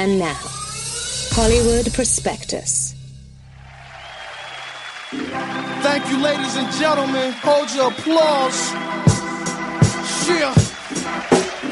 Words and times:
And 0.00 0.20
now, 0.20 0.38
Hollywood 1.34 1.92
Prospectus. 1.92 2.94
Thank 5.10 6.08
you, 6.08 6.22
ladies 6.22 6.54
and 6.54 6.72
gentlemen. 6.74 7.32
Hold 7.42 7.68
your 7.74 7.90
applause. 7.90 8.72
Yeah. 10.28 10.54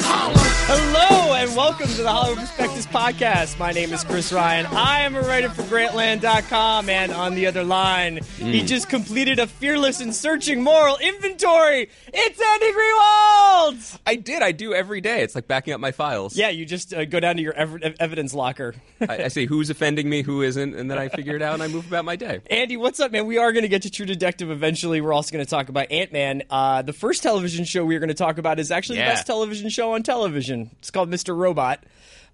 Holla. 0.03 0.43
Hello 0.67 1.07
and 1.07 1.16
welcome 1.57 1.87
to 1.87 2.03
the 2.03 2.11
Hollywood 2.11 2.37
Prospectus 2.37 2.85
podcast. 2.85 3.57
My 3.57 3.71
name 3.71 3.91
is 3.91 4.03
Chris 4.03 4.31
Ryan. 4.31 4.67
I 4.67 4.99
am 4.99 5.15
a 5.15 5.21
writer 5.21 5.49
for 5.49 5.63
Grantland.com, 5.63 6.87
and 6.87 7.11
on 7.11 7.33
the 7.33 7.47
other 7.47 7.63
line, 7.63 8.19
he 8.37 8.61
just 8.61 8.89
completed 8.89 9.39
a 9.39 9.47
fearless 9.47 9.99
and 9.99 10.13
searching 10.13 10.61
moral 10.61 10.97
inventory. 10.97 11.89
It's 12.13 12.39
Andy 12.39 12.71
Greenwald. 12.71 13.99
I 14.05 14.17
did. 14.17 14.43
I 14.43 14.51
do 14.51 14.75
every 14.75 15.01
day. 15.01 15.23
It's 15.23 15.33
like 15.33 15.47
backing 15.47 15.73
up 15.73 15.79
my 15.79 15.91
files. 15.91 16.37
Yeah, 16.37 16.49
you 16.49 16.63
just 16.63 16.93
uh, 16.93 17.05
go 17.05 17.19
down 17.19 17.37
to 17.37 17.41
your 17.41 17.53
ev- 17.53 17.95
evidence 17.99 18.35
locker. 18.35 18.75
I, 19.01 19.23
I 19.23 19.27
say 19.29 19.45
who's 19.47 19.71
offending 19.71 20.07
me, 20.07 20.21
who 20.21 20.43
isn't, 20.43 20.75
and 20.75 20.91
then 20.91 20.99
I 20.99 21.09
figure 21.09 21.35
it 21.35 21.41
out 21.41 21.55
and 21.55 21.63
I 21.63 21.69
move 21.69 21.87
about 21.87 22.05
my 22.05 22.17
day. 22.17 22.39
Andy, 22.51 22.77
what's 22.77 22.99
up, 22.99 23.11
man? 23.11 23.25
We 23.25 23.39
are 23.39 23.51
going 23.51 23.63
to 23.63 23.67
get 23.67 23.81
to 23.81 23.89
True 23.89 24.05
Detective 24.05 24.51
eventually. 24.51 25.01
We're 25.01 25.11
also 25.13 25.33
going 25.33 25.43
to 25.43 25.49
talk 25.49 25.69
about 25.69 25.91
Ant 25.91 26.13
Man. 26.13 26.43
Uh, 26.51 26.83
the 26.83 26.93
first 26.93 27.23
television 27.23 27.65
show 27.65 27.83
we 27.83 27.95
are 27.95 27.99
going 27.99 28.09
to 28.09 28.13
talk 28.13 28.37
about 28.37 28.59
is 28.59 28.69
actually 28.69 28.99
the 28.99 29.05
best 29.05 29.25
television 29.25 29.69
show 29.69 29.93
on 29.93 30.03
television. 30.03 30.69
It's 30.77 30.91
called 30.91 31.09
Mr. 31.09 31.35
Robot. 31.35 31.46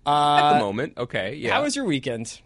Uh, 0.05 0.35
At 0.37 0.53
the 0.53 0.59
moment, 0.59 0.97
okay, 0.97 1.35
yeah. 1.35 1.53
How 1.53 1.63
was 1.63 1.75
your 1.75 1.85
weekend? 1.85 2.41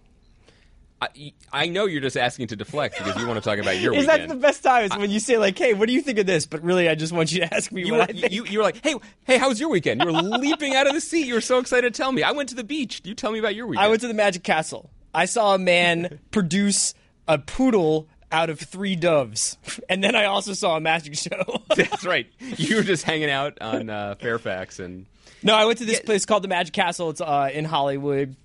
I, 1.00 1.34
I 1.54 1.68
know 1.68 1.86
you're 1.86 2.02
just 2.02 2.18
asking 2.18 2.48
to 2.48 2.56
deflect 2.56 2.98
because 2.98 3.22
you 3.22 3.28
want 3.28 3.38
to 3.38 3.48
talk 3.48 3.60
about 3.60 3.80
your 3.80 3.94
Is 3.96 4.08
that 4.08 4.28
the 4.28 4.36
best 4.36 4.64
time? 4.64 4.86
Is 4.86 4.98
when 4.98 5.12
you 5.12 5.20
say 5.20 5.38
like, 5.38 5.58
"Hey, 5.58 5.76
what 5.76 5.88
do 5.88 5.94
you 5.94 6.02
think 6.02 6.18
of 6.18 6.26
this?" 6.26 6.48
But 6.48 6.64
really, 6.64 6.90
I 6.90 6.96
just 6.96 7.14
want 7.14 7.32
you 7.32 7.42
to 7.42 7.54
ask 7.54 7.72
me 7.72 7.86
you 7.86 7.94
what 7.94 7.98
were, 7.98 8.16
I 8.16 8.20
think. 8.20 8.34
you, 8.34 8.46
you 8.46 8.60
were 8.60 8.64
like, 8.64 8.84
hey, 8.84 8.96
hey, 9.26 9.38
how 9.38 9.50
was 9.50 9.60
your 9.60 9.70
weekend? 9.70 10.02
You 10.02 10.08
were 10.08 10.14
leaping 10.14 10.76
out 10.76 10.88
of 10.88 10.94
the 10.94 11.02
seat. 11.02 11.28
You 11.28 11.36
were 11.36 11.42
so 11.42 11.60
excited 11.60 11.94
to 11.94 11.98
tell 11.98 12.12
me. 12.12 12.24
I 12.24 12.32
went 12.32 12.50
to 12.50 12.56
the 12.56 12.64
beach. 12.64 13.02
You 13.04 13.14
tell 13.14 13.32
me 13.32 13.38
about 13.38 13.54
your 13.54 13.68
weekend. 13.68 13.86
I 13.86 13.90
went 13.90 14.02
to 14.02 14.08
the 14.08 14.16
Magic 14.16 14.44
Castle. 14.44 14.90
I 15.14 15.26
saw 15.26 15.54
a 15.54 15.60
man 15.60 16.20
produce 16.32 16.96
a 17.28 17.38
poodle 17.38 18.08
out 18.32 18.50
of 18.50 18.60
three 18.60 18.96
doves, 18.96 19.58
and 19.88 20.04
then 20.04 20.16
I 20.16 20.26
also 20.26 20.54
saw 20.54 20.78
a 20.78 20.82
magic 20.82 21.16
show. 21.16 21.62
That's 21.76 22.06
right. 22.06 22.28
You 22.40 22.78
were 22.78 22.84
just 22.84 23.04
hanging 23.04 23.30
out 23.30 23.62
on 23.62 23.90
uh, 23.90 24.16
Fairfax 24.16 24.80
and 24.80 25.06
no, 25.44 25.56
I 25.56 25.66
went 25.66 25.80
to 25.80 25.86
this 25.86 26.00
place 26.00 26.26
called 26.26 26.44
the 26.44 26.48
Magic 26.48 26.74
Castle. 26.74 27.10
It's 27.10 27.22
uh, 27.22 27.50
in 27.54 27.66
Hollywood. 27.66 28.36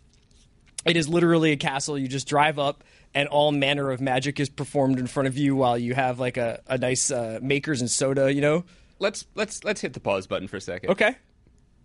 It 0.84 0.96
is 0.96 1.08
literally 1.08 1.52
a 1.52 1.56
castle. 1.56 1.96
You 1.96 2.08
just 2.08 2.26
drive 2.26 2.58
up, 2.58 2.84
and 3.14 3.28
all 3.28 3.52
manner 3.52 3.90
of 3.90 4.00
magic 4.00 4.40
is 4.40 4.48
performed 4.48 4.98
in 4.98 5.06
front 5.06 5.28
of 5.28 5.38
you 5.38 5.54
while 5.54 5.78
you 5.78 5.94
have 5.94 6.18
like 6.18 6.36
a, 6.36 6.60
a 6.66 6.76
nice 6.78 7.10
uh, 7.10 7.38
Maker's 7.40 7.80
and 7.80 7.90
soda. 7.90 8.32
You 8.32 8.40
know? 8.40 8.64
let's 9.02 9.26
let's 9.34 9.62
let's 9.64 9.82
hit 9.82 9.92
the 9.92 10.00
pause 10.00 10.26
button 10.26 10.48
for 10.48 10.56
a 10.56 10.60
second. 10.60 10.90
Okay. 10.90 11.16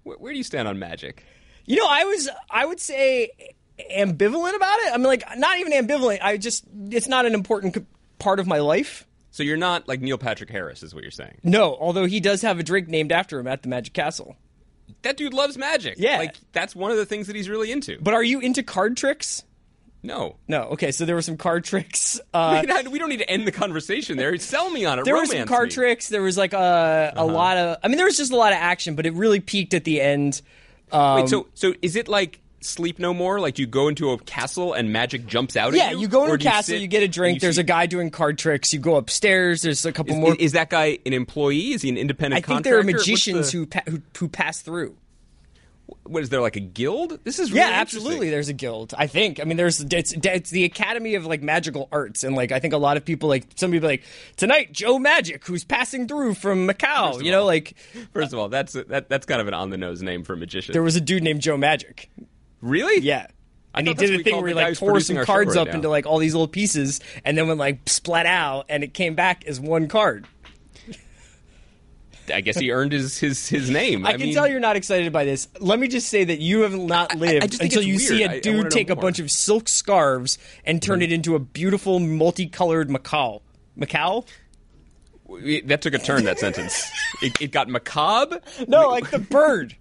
Where, 0.03 0.17
where 0.17 0.31
do 0.31 0.37
you 0.37 0.43
stand 0.43 0.69
on 0.69 0.79
magic? 0.79 1.25
You 1.65 1.75
know, 1.75 1.87
I 1.89 2.05
was 2.05 2.29
I 2.49 2.65
would 2.65 2.79
say 2.79 3.31
ambivalent 3.93 4.55
about 4.55 4.79
it. 4.79 4.93
I 4.93 4.97
mean, 4.97 5.07
like 5.07 5.23
not 5.37 5.59
even 5.59 5.73
ambivalent. 5.73 6.19
I 6.21 6.37
just 6.37 6.63
it's 6.89 7.09
not 7.09 7.25
an 7.25 7.33
important 7.33 7.85
part 8.19 8.39
of 8.39 8.47
my 8.47 8.59
life. 8.59 9.05
So 9.31 9.43
you're 9.43 9.57
not 9.57 9.87
like 9.87 9.99
Neil 9.99 10.17
Patrick 10.17 10.49
Harris, 10.49 10.81
is 10.81 10.95
what 10.95 11.03
you're 11.03 11.11
saying. 11.11 11.39
No, 11.43 11.75
although 11.75 12.05
he 12.05 12.19
does 12.19 12.41
have 12.43 12.59
a 12.59 12.63
drink 12.63 12.87
named 12.87 13.11
after 13.11 13.37
him 13.37 13.47
at 13.47 13.61
the 13.61 13.69
Magic 13.69 13.93
Castle. 13.93 14.37
That 15.03 15.17
dude 15.17 15.33
loves 15.33 15.57
magic. 15.57 15.95
Yeah. 15.97 16.17
like 16.17 16.35
that's 16.51 16.75
one 16.75 16.91
of 16.91 16.97
the 16.97 17.05
things 17.05 17.27
that 17.27 17.35
he's 17.35 17.49
really 17.49 17.71
into. 17.71 17.97
But 18.01 18.13
are 18.13 18.23
you 18.23 18.39
into 18.39 18.63
card 18.63 18.97
tricks? 18.97 19.43
No, 20.03 20.37
No. 20.47 20.63
Okay, 20.69 20.91
so 20.91 21.05
there 21.05 21.15
were 21.15 21.21
some 21.21 21.37
card 21.37 21.63
tricks. 21.63 22.19
Uh, 22.33 22.61
we 22.91 22.99
don't 22.99 23.09
need 23.09 23.17
to 23.17 23.29
end 23.29 23.47
the 23.47 23.51
conversation 23.51 24.15
there. 24.15 24.37
Sell 24.37 24.69
me 24.69 24.85
on 24.85 24.99
it. 24.99 25.05
there 25.05 25.15
were 25.15 25.25
some 25.25 25.47
card 25.47 25.69
me. 25.69 25.73
tricks. 25.73 26.07
There 26.07 26.21
was 26.21 26.37
like 26.37 26.53
a 26.53 27.13
a 27.15 27.25
lot 27.25 27.57
of. 27.57 27.77
I 27.83 27.87
mean, 27.87 27.97
there 27.97 28.05
was 28.05 28.17
just 28.17 28.31
a 28.31 28.35
lot 28.35 28.51
of 28.51 28.59
action, 28.59 28.95
but 28.95 29.05
it 29.07 29.13
really 29.13 29.39
peaked 29.39 29.73
at 29.73 29.83
the 29.85 29.99
end. 29.99 30.41
Um, 30.91 31.21
Wait, 31.21 31.29
so 31.29 31.47
so 31.55 31.73
is 31.81 31.95
it 31.95 32.07
like 32.07 32.39
Sleep 32.59 32.99
No 32.99 33.13
More? 33.13 33.39
Like 33.39 33.59
you 33.59 33.67
go 33.67 33.87
into 33.87 34.11
a 34.11 34.17
castle 34.17 34.73
and 34.73 34.91
magic 34.91 35.27
jumps 35.27 35.55
out 35.55 35.73
yeah, 35.73 35.85
at 35.85 35.91
you? 35.93 36.01
you 36.01 36.07
go 36.07 36.23
into 36.23 36.33
a 36.33 36.37
do 36.37 36.43
you 36.45 36.49
castle, 36.49 36.73
sit 36.73 36.81
you 36.81 36.87
get 36.87 37.03
a 37.03 37.07
drink. 37.07 37.35
you 37.35 37.39
There's 37.39 37.55
see- 37.55 37.61
a 37.61 37.65
guy 37.65 37.85
doing 37.85 38.09
card 38.09 38.37
tricks. 38.37 38.73
You 38.73 38.79
go 38.79 38.95
upstairs. 38.95 39.61
There's 39.61 39.85
a 39.85 39.91
couple 39.91 40.13
Is, 40.13 40.19
more. 40.19 40.35
is 40.37 40.51
that 40.53 40.69
guy 40.69 40.97
an 41.05 41.13
employee? 41.13 41.73
Is 41.73 41.81
he 41.83 41.89
an 41.89 41.97
independent 41.97 42.43
I 42.43 42.47
think 42.47 42.63
there 42.63 42.79
are 42.79 42.83
magicians 42.83 43.51
the- 43.51 43.57
who, 43.59 43.65
pa- 43.67 43.83
who 43.87 44.01
who 44.17 44.27
pass 44.27 44.61
through. 44.61 44.95
What 46.03 46.21
is 46.21 46.27
there 46.29 46.41
like 46.41 46.57
a 46.57 46.61
guild? 46.61 47.19
This 47.23 47.39
is 47.39 47.49
really 47.51 47.61
Yeah, 47.61 47.69
absolutely. 47.79 48.29
There's 48.29 48.49
a 48.49 48.53
guild. 48.53 48.93
I 48.97 49.07
think. 49.07 49.39
I 49.39 49.45
mean, 49.45 49.55
there's 49.55 49.79
it's, 49.79 50.11
it's 50.13 50.49
the 50.49 50.65
Academy 50.65 51.15
of 51.15 51.25
like 51.25 51.41
Magical 51.41 51.87
Arts, 51.93 52.25
and 52.25 52.35
like 52.35 52.51
I 52.51 52.59
think 52.59 52.73
a 52.73 52.77
lot 52.77 52.97
of 52.97 53.05
people 53.05 53.29
like 53.29 53.45
some 53.55 53.71
people 53.71 53.87
like 53.87 54.03
tonight 54.35 54.73
Joe 54.73 54.99
Magic, 54.99 55.45
who's 55.45 55.63
passing 55.63 56.05
through 56.07 56.33
from 56.33 56.67
Macau. 56.67 57.23
You 57.23 57.31
know, 57.31 57.41
all, 57.41 57.45
like 57.45 57.75
First 58.13 58.33
of 58.33 58.39
all, 58.39 58.49
that's 58.49 58.73
that, 58.73 59.07
that's 59.07 59.25
kind 59.25 59.39
of 59.39 59.47
an 59.47 59.53
on 59.53 59.69
the 59.69 59.77
nose 59.77 60.01
name 60.01 60.23
for 60.23 60.33
a 60.33 60.37
magician. 60.37 60.73
there 60.73 60.83
was 60.83 60.97
a 60.97 61.01
dude 61.01 61.23
named 61.23 61.39
Joe 61.41 61.55
Magic. 61.55 62.09
Really? 62.61 63.01
Yeah. 63.01 63.27
And 63.73 63.87
he 63.87 63.93
did 63.93 64.19
a 64.19 64.23
thing 64.23 64.35
where 64.37 64.47
he 64.47 64.53
like 64.53 64.75
tore 64.75 64.99
some 64.99 65.23
cards 65.23 65.55
right 65.55 65.61
up 65.61 65.67
now. 65.67 65.75
into 65.75 65.89
like 65.89 66.05
all 66.05 66.17
these 66.17 66.33
little 66.33 66.47
pieces, 66.47 66.99
and 67.23 67.37
then 67.37 67.47
went 67.47 67.59
like 67.59 67.87
splat 67.87 68.25
out, 68.25 68.65
and 68.69 68.83
it 68.83 68.93
came 68.93 69.13
back 69.13 69.45
as 69.45 69.59
one 69.59 69.87
card. 69.87 70.25
I 72.33 72.41
guess 72.41 72.57
he 72.57 72.71
earned 72.71 72.91
his 72.91 73.17
his 73.17 73.47
his 73.47 73.69
name. 73.69 74.05
I, 74.05 74.13
can 74.13 74.21
mean, 74.21 74.33
tell 74.33 74.47
you're 74.47 74.59
not 74.59 74.75
excited 74.75 75.13
by 75.13 75.25
this. 75.25 75.47
Let 75.59 75.79
me 75.79 75.87
just 75.87 76.09
say 76.09 76.23
that 76.23 76.39
you 76.39 76.61
have 76.61 76.73
not 76.73 77.15
lived 77.15 77.43
I 77.43 77.47
think 77.47 77.61
until 77.61 77.83
you 77.83 77.99
see 77.99 78.19
weird. 78.19 78.31
a 78.31 78.33
I- 78.33 78.37
I 78.37 78.39
dude 78.39 78.71
take 78.71 78.89
a 78.89 78.95
bunch 78.95 79.19
of 79.19 79.31
silk 79.31 79.69
scarves 79.69 80.37
and 80.65 80.81
turn 80.81 80.99
mm-hmm. 80.99 81.03
it 81.03 81.11
into 81.13 81.35
a 81.35 81.39
beautiful 81.39 81.99
multicolored 81.99 82.89
macaw. 82.89 83.39
Macaw? 83.75 84.23
that 85.65 85.81
took 85.81 85.93
a 85.93 85.99
turn. 85.99 86.23
That 86.23 86.39
sentence. 86.39 86.89
It, 87.21 87.41
it 87.41 87.51
got 87.51 87.67
macabre. 87.67 88.41
No, 88.67 88.89
like 88.89 89.09
the 89.11 89.19
bird. 89.19 89.75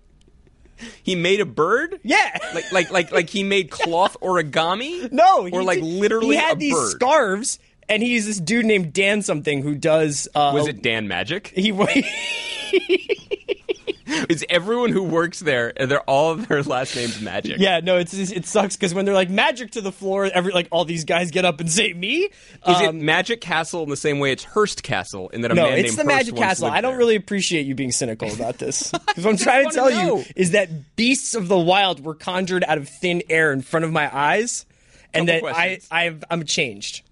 He 1.03 1.15
made 1.15 1.41
a 1.41 1.47
bird. 1.47 2.01
Yeah. 2.03 2.39
Like 2.55 2.71
like 2.73 2.91
like 2.91 3.13
like 3.13 3.31
he 3.31 3.43
made 3.43 3.71
cloth 3.71 4.17
origami. 4.23 5.11
No, 5.13 5.43
or 5.43 5.49
he 5.49 5.59
like 5.59 5.79
did- 5.81 5.85
literally 5.85 6.37
he 6.37 6.43
had 6.43 6.59
these 6.59 6.75
bird. 6.75 6.91
scarves, 6.91 7.59
and 7.89 8.03
he's 8.03 8.27
this 8.27 8.39
dude 8.41 8.67
named 8.67 8.93
Dan 8.93 9.23
something 9.23 9.63
who 9.63 9.75
does. 9.75 10.29
Uh, 10.35 10.53
Was 10.55 10.69
it 10.69 10.83
Dan 10.83 11.09
Magic? 11.09 11.49
He 11.49 11.73
Is 14.29 14.45
everyone 14.49 14.91
who 14.91 15.03
works 15.03 15.41
there? 15.41 15.73
Are 15.79 15.87
they're 15.87 16.01
all 16.03 16.31
of 16.33 16.47
their 16.49 16.63
last 16.63 16.95
names 16.95 17.21
Magic? 17.21 17.59
yeah, 17.59 17.81
no, 17.81 17.97
it's 17.99 18.15
it 18.15 18.47
sucks 18.47 18.77
because 18.77 18.95
when 18.95 19.05
they're 19.05 19.15
like 19.15 19.31
magic 19.31 19.73
to 19.73 19.81
the 19.81 19.91
floor, 19.93 20.27
every 20.33 20.53
like 20.53 20.69
all 20.71 20.85
these 20.85 21.05
guys 21.05 21.31
get 21.31 21.45
up 21.45 21.61
and 21.61 21.71
say 21.71 21.93
me. 21.93 22.25
Is 22.25 22.31
Um, 22.63 22.85
it 22.85 22.95
Magic 22.95 23.41
Castle 23.41 23.83
in 23.83 23.89
the 23.91 23.97
same 23.97 24.19
way 24.19 24.33
it's 24.33 24.45
Hearst 24.45 24.83
Castle 24.83 25.29
in 25.31 25.41
that 25.43 25.51
a 25.51 25.55
no, 25.55 25.65
man 25.65 25.79
it's 25.79 25.97
named 25.97 26.09
the 26.09 26.13
Hearst 26.13 26.27
Magic 26.27 26.37
Castle. 26.37 26.69
I 26.69 26.81
don't 26.81 26.93
there? 26.93 26.99
really 26.99 27.17
appreciate 27.17 27.67
you 27.67 27.75
being 27.75 27.93
cynical 27.93 28.33
about 28.33 28.59
this. 28.59 28.93
Because 29.07 29.25
what 29.25 29.31
I'm 29.33 29.37
trying 29.39 29.69
to 29.69 29.75
tell 29.75 29.91
know. 29.91 30.19
you 30.19 30.25
is 30.37 30.51
that 30.53 30.95
beasts 30.97 31.35
of 31.35 31.49
the 31.49 31.59
wild 31.59 32.05
were 32.05 32.15
conjured 32.15 32.65
out 32.65 32.77
of 32.79 32.89
thin 32.89 33.23
air 33.31 33.53
in 33.53 33.63
front 33.63 33.85
of 33.85 33.93
my 33.93 34.15
eyes, 34.15 34.67
and 35.15 35.27
Couple 35.29 35.49
that 35.49 35.57
I. 35.57 35.81
I've, 35.91 36.23
I'm 36.31 36.45
changed. 36.45 37.03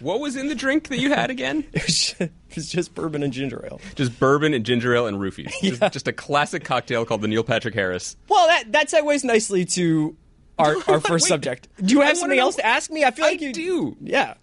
What 0.00 0.20
was 0.20 0.36
in 0.36 0.48
the 0.48 0.54
drink 0.54 0.88
that 0.88 0.98
you 0.98 1.10
had 1.12 1.30
again? 1.30 1.64
It 1.72 1.82
was 1.84 1.96
just, 1.96 2.20
it 2.20 2.32
was 2.56 2.68
just 2.70 2.94
bourbon 2.94 3.22
and 3.22 3.32
ginger 3.32 3.64
ale. 3.66 3.80
just 3.94 4.18
bourbon 4.18 4.54
and 4.54 4.64
ginger 4.64 4.94
ale 4.94 5.06
and 5.06 5.18
roofies. 5.18 5.52
Just, 5.62 5.92
just 5.92 6.08
a 6.08 6.12
classic 6.12 6.64
cocktail 6.64 7.04
called 7.04 7.20
the 7.22 7.28
Neil 7.28 7.44
Patrick 7.44 7.74
Harris. 7.74 8.16
Well, 8.28 8.46
that 8.46 8.72
that 8.72 8.88
segues 8.88 9.24
nicely 9.24 9.64
to 9.66 10.16
our 10.58 10.76
our 10.88 11.00
first 11.00 11.24
Wait, 11.24 11.28
subject. 11.28 11.68
Do 11.84 11.92
you 11.94 12.00
have 12.00 12.08
wanna 12.08 12.16
something 12.16 12.36
know- 12.38 12.44
else 12.44 12.56
to 12.56 12.64
ask 12.66 12.90
me? 12.90 13.04
I 13.04 13.10
feel 13.10 13.24
I 13.26 13.30
like 13.30 13.40
you 13.40 13.52
do. 13.52 13.96
Yeah. 14.00 14.34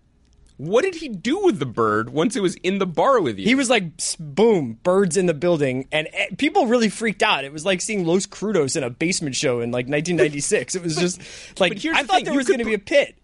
What 0.58 0.84
did 0.84 0.94
he 0.96 1.10
do 1.10 1.44
with 1.44 1.58
the 1.58 1.66
bird 1.66 2.12
once 2.12 2.36
it 2.36 2.42
was 2.42 2.56
in 2.58 2.78
the 2.78 2.86
bar 2.86 3.20
with 3.20 3.40
you? 3.40 3.46
He 3.46 3.56
was 3.56 3.72
like, 3.72 3.86
boom, 4.20 4.78
birds 4.84 5.18
in 5.18 5.26
the 5.26 5.34
building, 5.34 5.88
and 5.92 6.08
eh, 6.14 6.28
people 6.38 6.68
really 6.68 6.90
freaked 6.90 7.24
out. 7.24 7.44
It 7.44 7.52
was 7.52 7.66
like 7.66 7.82
seeing 7.82 8.06
Los 8.06 8.28
Crudos 8.28 8.78
in 8.78 8.84
a 8.84 8.90
basement 8.92 9.36
show 9.36 9.62
in 9.62 9.72
like 9.72 9.88
1996. 9.88 10.76
it 10.76 10.84
was 10.84 10.96
just 10.96 11.20
like 11.60 11.84
I 11.84 12.04
thought 12.04 12.18
thing, 12.18 12.26
there 12.26 12.34
you 12.34 12.38
was 12.38 12.48
going 12.48 12.60
to 12.60 12.66
pr- 12.66 12.70
be 12.70 12.76
a 12.76 12.80
pit. 12.80 13.16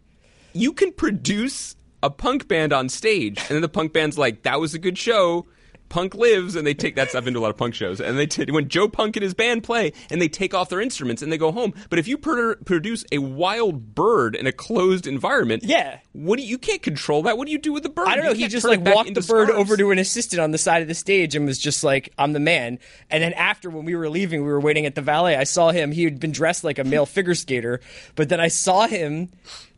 you 0.53 0.73
can 0.73 0.91
produce 0.91 1.75
a 2.01 2.09
punk 2.09 2.47
band 2.47 2.73
on 2.73 2.89
stage, 2.89 3.37
and 3.39 3.49
then 3.49 3.61
the 3.61 3.69
punk 3.69 3.93
band's 3.93 4.17
like, 4.17 4.43
"That 4.43 4.59
was 4.59 4.73
a 4.73 4.79
good 4.79 4.97
show." 4.97 5.47
Punk 5.89 6.13
lives, 6.13 6.55
and 6.55 6.67
they 6.67 6.75
take 6.75 6.95
that 6.97 7.09
stuff 7.09 7.25
into 7.25 7.39
a 7.39 7.41
lot 7.41 7.49
of 7.49 7.57
punk 7.57 7.73
shows, 7.73 7.99
and 7.99 8.15
they 8.15 8.27
t- 8.27 8.45
when 8.51 8.69
Joe 8.69 8.87
Punk 8.87 9.15
and 9.15 9.23
his 9.23 9.33
band 9.33 9.63
play, 9.63 9.91
and 10.11 10.21
they 10.21 10.27
take 10.29 10.53
off 10.53 10.69
their 10.69 10.79
instruments 10.81 11.23
and 11.23 11.33
they 11.33 11.37
go 11.39 11.51
home. 11.51 11.73
But 11.89 11.97
if 11.97 12.07
you 12.07 12.15
pr- 12.19 12.53
produce 12.63 13.03
a 13.11 13.17
wild 13.17 13.95
bird 13.95 14.35
in 14.35 14.45
a 14.45 14.51
closed 14.51 15.07
environment, 15.07 15.63
Yeah. 15.63 15.97
what 16.13 16.37
do 16.37 16.43
you, 16.43 16.49
you 16.49 16.57
can't 16.59 16.83
control 16.83 17.23
that? 17.23 17.39
What 17.39 17.47
do 17.47 17.51
you 17.51 17.57
do 17.57 17.73
with 17.73 17.81
the 17.81 17.89
bird? 17.89 18.07
I 18.07 18.13
don't 18.15 18.23
know. 18.25 18.29
You 18.33 18.43
He 18.43 18.47
just 18.49 18.67
like 18.67 18.81
walked 18.85 19.15
the 19.15 19.21
bird 19.21 19.47
scarves. 19.47 19.53
over 19.53 19.75
to 19.77 19.89
an 19.89 19.97
assistant 19.97 20.39
on 20.39 20.51
the 20.51 20.59
side 20.59 20.83
of 20.83 20.87
the 20.87 20.93
stage 20.93 21.35
and 21.35 21.47
was 21.47 21.57
just 21.57 21.83
like, 21.83 22.13
"I'm 22.19 22.33
the 22.33 22.39
man." 22.39 22.77
And 23.09 23.23
then 23.23 23.33
after, 23.33 23.71
when 23.71 23.83
we 23.83 23.95
were 23.95 24.11
leaving, 24.11 24.43
we 24.43 24.47
were 24.51 24.61
waiting 24.61 24.85
at 24.85 24.93
the 24.93 25.01
valet. 25.01 25.37
I 25.37 25.43
saw 25.43 25.71
him. 25.71 25.91
He 25.91 26.03
had 26.03 26.19
been 26.19 26.31
dressed 26.31 26.63
like 26.63 26.77
a 26.77 26.83
male 26.83 27.07
figure 27.07 27.33
skater, 27.33 27.81
but 28.13 28.29
then 28.29 28.39
I 28.39 28.49
saw 28.49 28.85
him, 28.85 29.29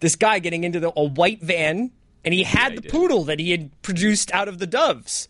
this 0.01 0.17
guy 0.17 0.39
getting 0.39 0.65
into 0.65 0.81
the, 0.81 0.91
a 0.93 1.05
white 1.05 1.41
van, 1.41 1.91
and 2.23 2.33
he 2.33 2.43
had 2.43 2.73
he 2.73 2.79
the 2.79 2.89
poodle 2.89 3.23
that 3.25 3.39
he 3.39 3.51
had 3.51 3.69
produced 3.81 4.31
out 4.33 4.47
of 4.47 4.59
the 4.59 4.67
doves. 4.67 5.27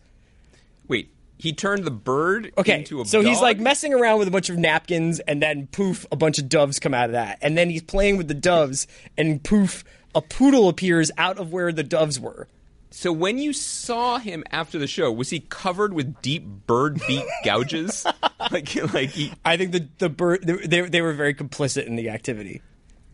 Wait, 0.88 1.10
he 1.38 1.54
turned 1.54 1.86
the 1.86 1.92
bird 1.92 2.52
Okay, 2.58 2.80
into 2.80 3.02
a 3.02 3.06
so 3.06 3.22
he's 3.22 3.42
like 3.42 3.60
messing 3.60 3.94
around 3.94 4.20
with 4.20 4.28
a 4.28 4.32
bunch 4.32 4.50
of 4.50 4.58
napkins, 4.58 5.20
and 5.22 5.42
then 5.42 5.68
poof, 5.68 6.06
a 6.12 6.16
bunch 6.16 6.38
of 6.38 6.50
doves 6.50 6.80
come 6.80 6.94
out 6.94 7.06
of 7.06 7.14
that, 7.14 7.40
and 7.42 7.58
then 7.58 7.70
he's 7.70 7.84
playing 7.84 8.18
with 8.18 8.28
the 8.28 8.34
doves, 8.34 8.88
and 9.18 9.44
poof, 9.44 9.84
a 10.14 10.22
poodle 10.22 10.70
appears 10.70 11.12
out 11.18 11.38
of 11.38 11.52
where 11.52 11.72
the 11.72 11.84
doves 11.84 12.20
were. 12.20 12.48
So 12.94 13.14
when 13.14 13.38
you 13.38 13.54
saw 13.54 14.18
him 14.18 14.44
after 14.52 14.78
the 14.78 14.86
show, 14.86 15.10
was 15.14 15.30
he 15.30 15.40
covered 15.40 15.94
with 15.94 16.22
deep 16.22 16.44
bird 16.44 17.02
beak 17.08 17.24
gouges? 17.46 18.06
like, 18.52 18.76
like 18.94 19.10
he, 19.12 19.34
I 19.46 19.56
think 19.56 19.72
the 19.72 19.88
the 19.98 20.10
bird 20.10 20.44
they 20.46 20.82
they 20.82 21.02
were 21.02 21.14
very 21.14 21.34
complicit 21.34 21.86
in 21.86 21.96
the 21.96 22.10
activity. 22.10 22.62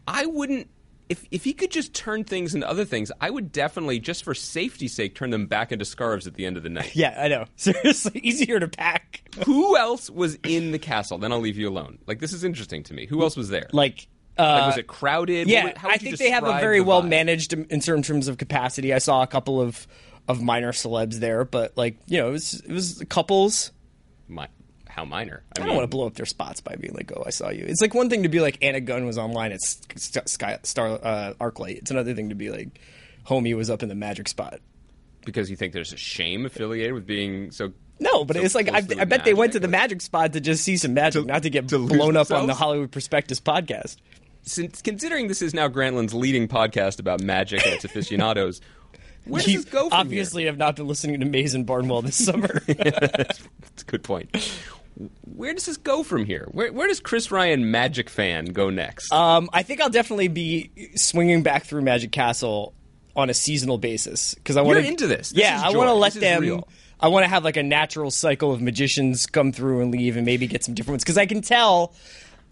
I 0.07 0.25
wouldn't. 0.25 0.67
If 1.09 1.25
if 1.31 1.43
he 1.45 1.53
could 1.53 1.71
just 1.71 1.93
turn 1.93 2.23
things 2.25 2.53
into 2.53 2.67
other 2.69 2.83
things, 2.85 3.11
I 3.21 3.29
would 3.29 3.51
definitely, 3.51 3.99
just 3.99 4.23
for 4.23 4.33
safety's 4.33 4.93
sake, 4.93 5.15
turn 5.15 5.29
them 5.29 5.45
back 5.45 5.71
into 5.71 5.85
scarves 5.85 6.27
at 6.27 6.33
the 6.33 6.45
end 6.45 6.57
of 6.57 6.63
the 6.63 6.69
night. 6.69 6.91
Yeah, 6.95 7.15
I 7.17 7.27
know. 7.29 7.45
Seriously, 7.55 8.19
easier 8.23 8.59
to 8.59 8.67
pack. 8.67 9.21
Who 9.45 9.77
else 9.77 10.09
was 10.09 10.35
in 10.43 10.71
the 10.71 10.79
castle? 10.79 11.17
Then 11.17 11.31
I'll 11.31 11.39
leave 11.39 11.57
you 11.57 11.69
alone. 11.69 11.99
Like 12.07 12.19
this 12.19 12.33
is 12.33 12.43
interesting 12.43 12.83
to 12.83 12.93
me. 12.93 13.05
Who 13.05 13.21
else 13.23 13.37
was 13.37 13.49
there? 13.49 13.67
Like. 13.71 14.07
Uh, 14.39 14.43
Like, 14.43 14.65
was 14.67 14.77
it 14.77 14.85
crowded? 14.87 15.47
Yeah, 15.47 15.63
would- 15.63 15.77
I 15.83 15.97
think 15.97 16.17
they 16.17 16.29
have 16.29 16.43
a 16.43 16.59
very 16.59 16.79
well 16.81 17.01
vibe? 17.01 17.07
managed 17.09 17.53
in 17.53 17.65
in 17.71 17.81
certain 17.81 18.03
terms 18.03 18.27
of 18.27 18.37
capacity. 18.37 18.93
I 18.93 18.99
saw 18.99 19.23
a 19.23 19.27
couple 19.27 19.59
of 19.59 19.87
of 20.27 20.41
minor 20.43 20.71
celebs 20.73 21.15
there, 21.15 21.43
but 21.45 21.75
like 21.77 21.97
you 22.05 22.19
know, 22.19 22.27
it 22.29 22.31
was 22.33 22.53
it 22.61 22.71
was 22.71 23.03
couples. 23.09 23.71
Mi- 24.27 24.45
how 24.97 25.05
minor? 25.05 25.43
I 25.55 25.59
don't 25.59 25.75
want 25.75 25.83
to 25.83 25.87
blow 25.87 26.07
up 26.07 26.15
their 26.15 26.25
spots 26.25 26.59
by 26.59 26.75
being 26.75 26.93
like, 26.93 27.11
"Oh, 27.15 27.23
I 27.25 27.29
saw 27.29 27.49
you." 27.49 27.63
It's 27.65 27.81
like 27.81 27.93
one 27.93 28.09
thing 28.09 28.23
to 28.23 28.29
be 28.29 28.41
like 28.41 28.57
Anna 28.61 28.81
Gunn 28.81 29.05
was 29.05 29.17
online 29.17 29.51
at 29.51 29.61
Sky 29.61 30.59
Star 30.63 30.87
uh, 30.87 31.33
ArcLight. 31.39 31.77
It's 31.77 31.91
another 31.91 32.13
thing 32.13 32.29
to 32.29 32.35
be 32.35 32.49
like, 32.49 32.79
"Homie 33.27 33.55
was 33.55 33.69
up 33.69 33.83
in 33.83 33.89
the 33.89 33.95
magic 33.95 34.27
spot." 34.27 34.59
because 35.27 35.49
you 35.49 35.57
think 35.57 35.73
there's 35.73 35.93
a 35.93 35.97
shame 35.97 36.45
affiliated 36.47 36.93
with 36.93 37.05
being 37.05 37.51
so. 37.51 37.73
No, 37.99 38.25
but 38.25 38.37
so 38.37 38.43
it's 38.43 38.55
like 38.55 38.69
I, 38.69 38.77
I 38.77 39.05
bet 39.05 39.25
they 39.25 39.33
went 39.33 39.53
to 39.53 39.59
the 39.59 39.67
magic 39.67 40.01
spot 40.01 40.33
to 40.33 40.39
just 40.39 40.63
see 40.63 40.77
some 40.77 40.93
magic, 40.93 41.25
not 41.25 41.43
to 41.43 41.49
get 41.49 41.67
to 41.69 41.85
blown 41.85 42.15
up 42.17 42.31
on 42.31 42.47
the? 42.47 42.55
Hollywood 42.55 42.91
Prospectus 42.91 43.39
podcast. 43.39 43.97
Since 44.43 44.81
considering 44.81 45.27
this 45.27 45.41
is 45.41 45.53
now 45.53 45.67
Grantland's 45.67 46.13
leading 46.13 46.47
podcast 46.47 46.99
about 46.99 47.21
magic 47.21 47.65
and 47.65 47.75
its 47.75 47.83
aficionados, 47.83 48.61
where 49.25 49.41
does 49.41 49.51
You 49.51 49.61
this 49.61 49.71
go? 49.71 49.89
From 49.89 49.99
obviously 49.99 50.45
have 50.45 50.57
not 50.57 50.77
been 50.77 50.87
listening 50.87 51.19
to 51.19 51.25
Mays 51.25 51.53
and 51.53 51.65
Barnwell 51.65 52.01
this 52.01 52.23
summer. 52.23 52.61
here? 52.65 52.75
that's 52.75 53.81
a 53.81 53.85
good 53.85 54.03
point. 54.03 54.29
Where 55.21 55.53
does 55.53 55.65
this 55.65 55.77
go 55.77 56.03
from 56.03 56.25
here? 56.25 56.47
Where, 56.51 56.71
where 56.73 56.87
does 56.87 56.99
Chris 56.99 57.31
Ryan, 57.31 57.69
Magic 57.69 58.09
fan, 58.09 58.45
go 58.45 58.69
next? 58.69 59.11
Um, 59.11 59.49
I 59.53 59.63
think 59.63 59.81
I'll 59.81 59.89
definitely 59.89 60.27
be 60.27 60.71
swinging 60.95 61.43
back 61.43 61.65
through 61.65 61.81
Magic 61.81 62.11
Castle 62.11 62.73
on 63.15 63.29
a 63.29 63.33
seasonal 63.33 63.77
basis 63.77 64.35
because 64.35 64.57
I 64.57 64.61
want 64.61 64.79
You're 64.79 64.87
into 64.87 65.07
this. 65.07 65.29
This 65.29 65.39
yeah, 65.39 65.61
I 65.63 65.75
want 65.75 65.89
to 65.89 65.93
let 65.93 66.13
them. 66.13 66.41
real. 66.41 66.67
I 66.99 67.09
want 67.09 67.25
to 67.25 67.27
have 67.27 67.43
like 67.43 67.57
a 67.57 67.63
natural 67.63 68.09
cycle 68.09 68.51
of 68.51 68.61
magicians 68.61 69.27
come 69.27 69.51
through 69.51 69.81
and 69.81 69.91
leave, 69.91 70.17
and 70.17 70.25
maybe 70.25 70.47
get 70.47 70.63
some 70.63 70.73
different 70.73 70.93
ones 70.93 71.03
because 71.03 71.17
I 71.17 71.25
can 71.27 71.41
tell 71.41 71.93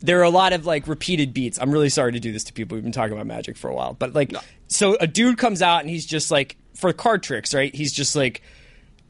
there 0.02 0.20
are 0.20 0.24
a 0.24 0.30
lot 0.30 0.54
of 0.54 0.66
like 0.66 0.88
repeated 0.88 1.34
beats. 1.34 1.60
I'm 1.60 1.72
really 1.72 1.90
sorry 1.90 2.12
to 2.12 2.20
do 2.20 2.32
this 2.32 2.44
to 2.46 2.54
people. 2.54 2.76
We've 2.76 2.84
been 2.84 2.92
talking 2.92 3.14
about 3.14 3.26
Magic 3.26 3.58
for 3.58 3.70
a 3.70 3.76
while, 3.76 3.94
but 3.94 4.14
like, 4.14 4.34
so 4.68 4.98
a 5.00 5.08
dude 5.08 5.38
comes 5.38 5.62
out 5.62 5.82
and 5.82 5.90
he's 5.90 6.06
just 6.06 6.30
like 6.30 6.58
for 6.76 6.94
card 6.94 7.24
tricks, 7.24 7.54
right? 7.54 7.74
He's 7.74 7.94
just 7.94 8.16
like 8.16 8.42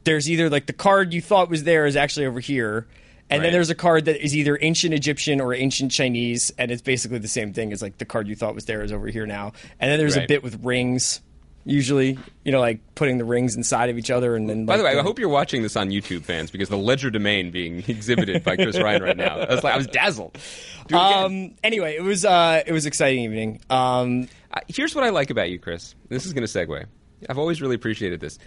there's 0.04 0.30
either 0.30 0.48
like 0.48 0.66
the 0.66 0.72
card 0.72 1.12
you 1.12 1.20
thought 1.20 1.50
was 1.50 1.64
there 1.64 1.86
is 1.86 1.96
actually 1.96 2.26
over 2.26 2.40
here. 2.40 2.86
And 3.30 3.44
then 3.44 3.52
there's 3.52 3.70
a 3.70 3.74
card 3.74 4.04
that 4.04 4.22
is 4.24 4.36
either 4.36 4.58
ancient 4.60 4.94
Egyptian 4.94 5.40
or 5.40 5.52
ancient 5.52 5.90
Chinese, 5.90 6.52
and 6.58 6.70
it's 6.70 6.82
basically 6.82 7.18
the 7.18 7.28
same 7.28 7.52
thing 7.52 7.72
as 7.72 7.82
like 7.82 7.98
the 7.98 8.04
card 8.04 8.28
you 8.28 8.36
thought 8.36 8.54
was 8.54 8.66
there 8.66 8.82
is 8.82 8.92
over 8.92 9.08
here 9.08 9.26
now. 9.26 9.52
And 9.80 9.90
then 9.90 9.98
there's 9.98 10.16
a 10.16 10.26
bit 10.26 10.42
with 10.42 10.64
rings, 10.64 11.20
usually, 11.64 12.18
you 12.44 12.52
know, 12.52 12.60
like 12.60 12.78
putting 12.94 13.18
the 13.18 13.24
rings 13.24 13.56
inside 13.56 13.90
of 13.90 13.98
each 13.98 14.10
other, 14.10 14.36
and 14.36 14.48
then. 14.48 14.64
By 14.64 14.76
the 14.76 14.84
way, 14.84 14.96
I 14.96 15.02
hope 15.02 15.18
you're 15.18 15.28
watching 15.28 15.62
this 15.62 15.76
on 15.76 15.90
YouTube, 15.90 16.22
fans, 16.22 16.50
because 16.50 16.68
the 16.68 16.76
legerdemain 16.76 17.50
being 17.50 17.78
exhibited 17.88 18.44
by 18.44 18.56
Chris 18.56 18.78
Ryan 18.80 19.02
right 19.02 19.16
now. 19.16 19.38
I 19.38 19.54
was 19.54 19.64
like, 19.64 19.74
I 19.74 19.76
was 19.76 19.88
dazzled. 19.88 20.38
Do 20.86 20.96
it 20.96 20.98
again. 20.98 21.24
Um. 21.24 21.54
Anyway, 21.64 21.96
it 21.96 22.02
was 22.02 22.24
uh, 22.24 22.62
it 22.64 22.72
was 22.72 22.86
exciting 22.86 23.24
evening. 23.24 23.60
Um. 23.68 24.28
Uh, 24.52 24.60
here's 24.68 24.94
what 24.94 25.04
I 25.04 25.10
like 25.10 25.30
about 25.30 25.50
you, 25.50 25.58
Chris. 25.58 25.94
This 26.08 26.24
is 26.26 26.32
going 26.32 26.46
to 26.46 26.52
segue. 26.52 26.86
I've 27.28 27.38
always 27.38 27.60
really 27.60 27.74
appreciated 27.74 28.20
this. 28.20 28.38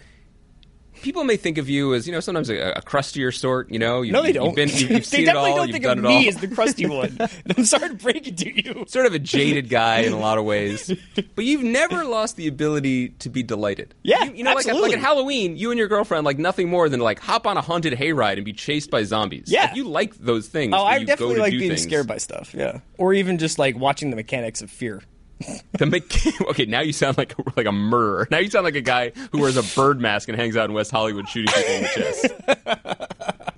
People 1.01 1.23
may 1.23 1.37
think 1.37 1.57
of 1.57 1.69
you 1.69 1.93
as, 1.93 2.05
you 2.07 2.13
know, 2.13 2.19
sometimes 2.19 2.49
a, 2.49 2.73
a 2.75 2.81
crustier 2.81 3.31
sort. 3.31 3.69
You 3.71 3.79
know, 3.79 4.01
you, 4.01 4.11
No, 4.11 4.21
they 4.21 4.29
you've 4.29 4.35
don't. 4.35 4.55
been, 4.55 4.69
you've, 4.69 4.81
you've 4.81 4.89
they 4.89 5.01
seen 5.01 5.21
it 5.21 5.25
definitely 5.25 5.51
all. 5.51 5.57
don't 5.57 5.67
you've 5.67 5.73
think 5.73 5.85
of 5.85 5.97
me 5.99 6.27
as 6.27 6.37
the 6.37 6.47
crusty 6.47 6.85
one. 6.89 7.17
I'm 7.57 7.65
sorry 7.65 7.89
to 7.89 7.95
break 7.95 8.27
it 8.27 8.37
to 8.37 8.55
you. 8.63 8.85
sort 8.87 9.05
of 9.05 9.13
a 9.13 9.19
jaded 9.19 9.69
guy 9.69 9.99
in 9.99 10.13
a 10.13 10.19
lot 10.19 10.37
of 10.37 10.45
ways, 10.45 10.91
but 11.35 11.45
you've 11.45 11.63
never 11.63 12.03
lost 12.03 12.35
the 12.35 12.47
ability 12.47 13.09
to 13.09 13.29
be 13.29 13.43
delighted. 13.43 13.93
Yeah, 14.03 14.25
you, 14.25 14.33
you 14.35 14.43
know, 14.43 14.51
like, 14.53 14.65
absolutely. 14.65 14.89
like 14.89 14.97
at 14.97 15.03
Halloween, 15.03 15.57
you 15.57 15.71
and 15.71 15.77
your 15.77 15.87
girlfriend 15.87 16.25
like 16.25 16.37
nothing 16.37 16.69
more 16.69 16.89
than 16.89 16.99
like 16.99 17.19
hop 17.19 17.47
on 17.47 17.57
a 17.57 17.61
haunted 17.61 17.93
hayride 17.93 18.33
and 18.35 18.45
be 18.45 18.53
chased 18.53 18.89
by 18.91 19.03
zombies. 19.03 19.45
Yeah. 19.47 19.65
Like, 19.65 19.75
you 19.75 19.83
like 19.87 20.15
those 20.15 20.47
things. 20.47 20.73
Oh, 20.75 20.83
I 20.83 21.03
definitely 21.03 21.37
like 21.37 21.51
being 21.51 21.69
things. 21.71 21.83
scared 21.83 22.07
by 22.07 22.17
stuff. 22.17 22.53
Yeah, 22.53 22.79
or 22.97 23.13
even 23.13 23.37
just 23.37 23.57
like 23.59 23.77
watching 23.77 24.09
the 24.09 24.15
mechanics 24.15 24.61
of 24.61 24.69
fear. 24.69 25.01
The 25.39 26.45
okay, 26.49 26.65
now 26.65 26.81
you 26.81 26.91
sound 26.93 27.17
like 27.17 27.37
a, 27.37 27.43
like 27.55 27.65
a 27.65 27.71
murderer. 27.71 28.27
Now 28.29 28.39
you 28.39 28.49
sound 28.49 28.65
like 28.65 28.75
a 28.75 28.81
guy 28.81 29.11
who 29.31 29.39
wears 29.39 29.57
a 29.57 29.63
bird 29.75 29.99
mask 30.01 30.27
and 30.29 30.37
hangs 30.37 30.57
out 30.57 30.69
in 30.69 30.73
West 30.73 30.91
Hollywood 30.91 31.27
shooting 31.29 31.53
people 31.53 31.73
in 31.73 31.81
the 31.83 31.87
chest. 31.89 33.35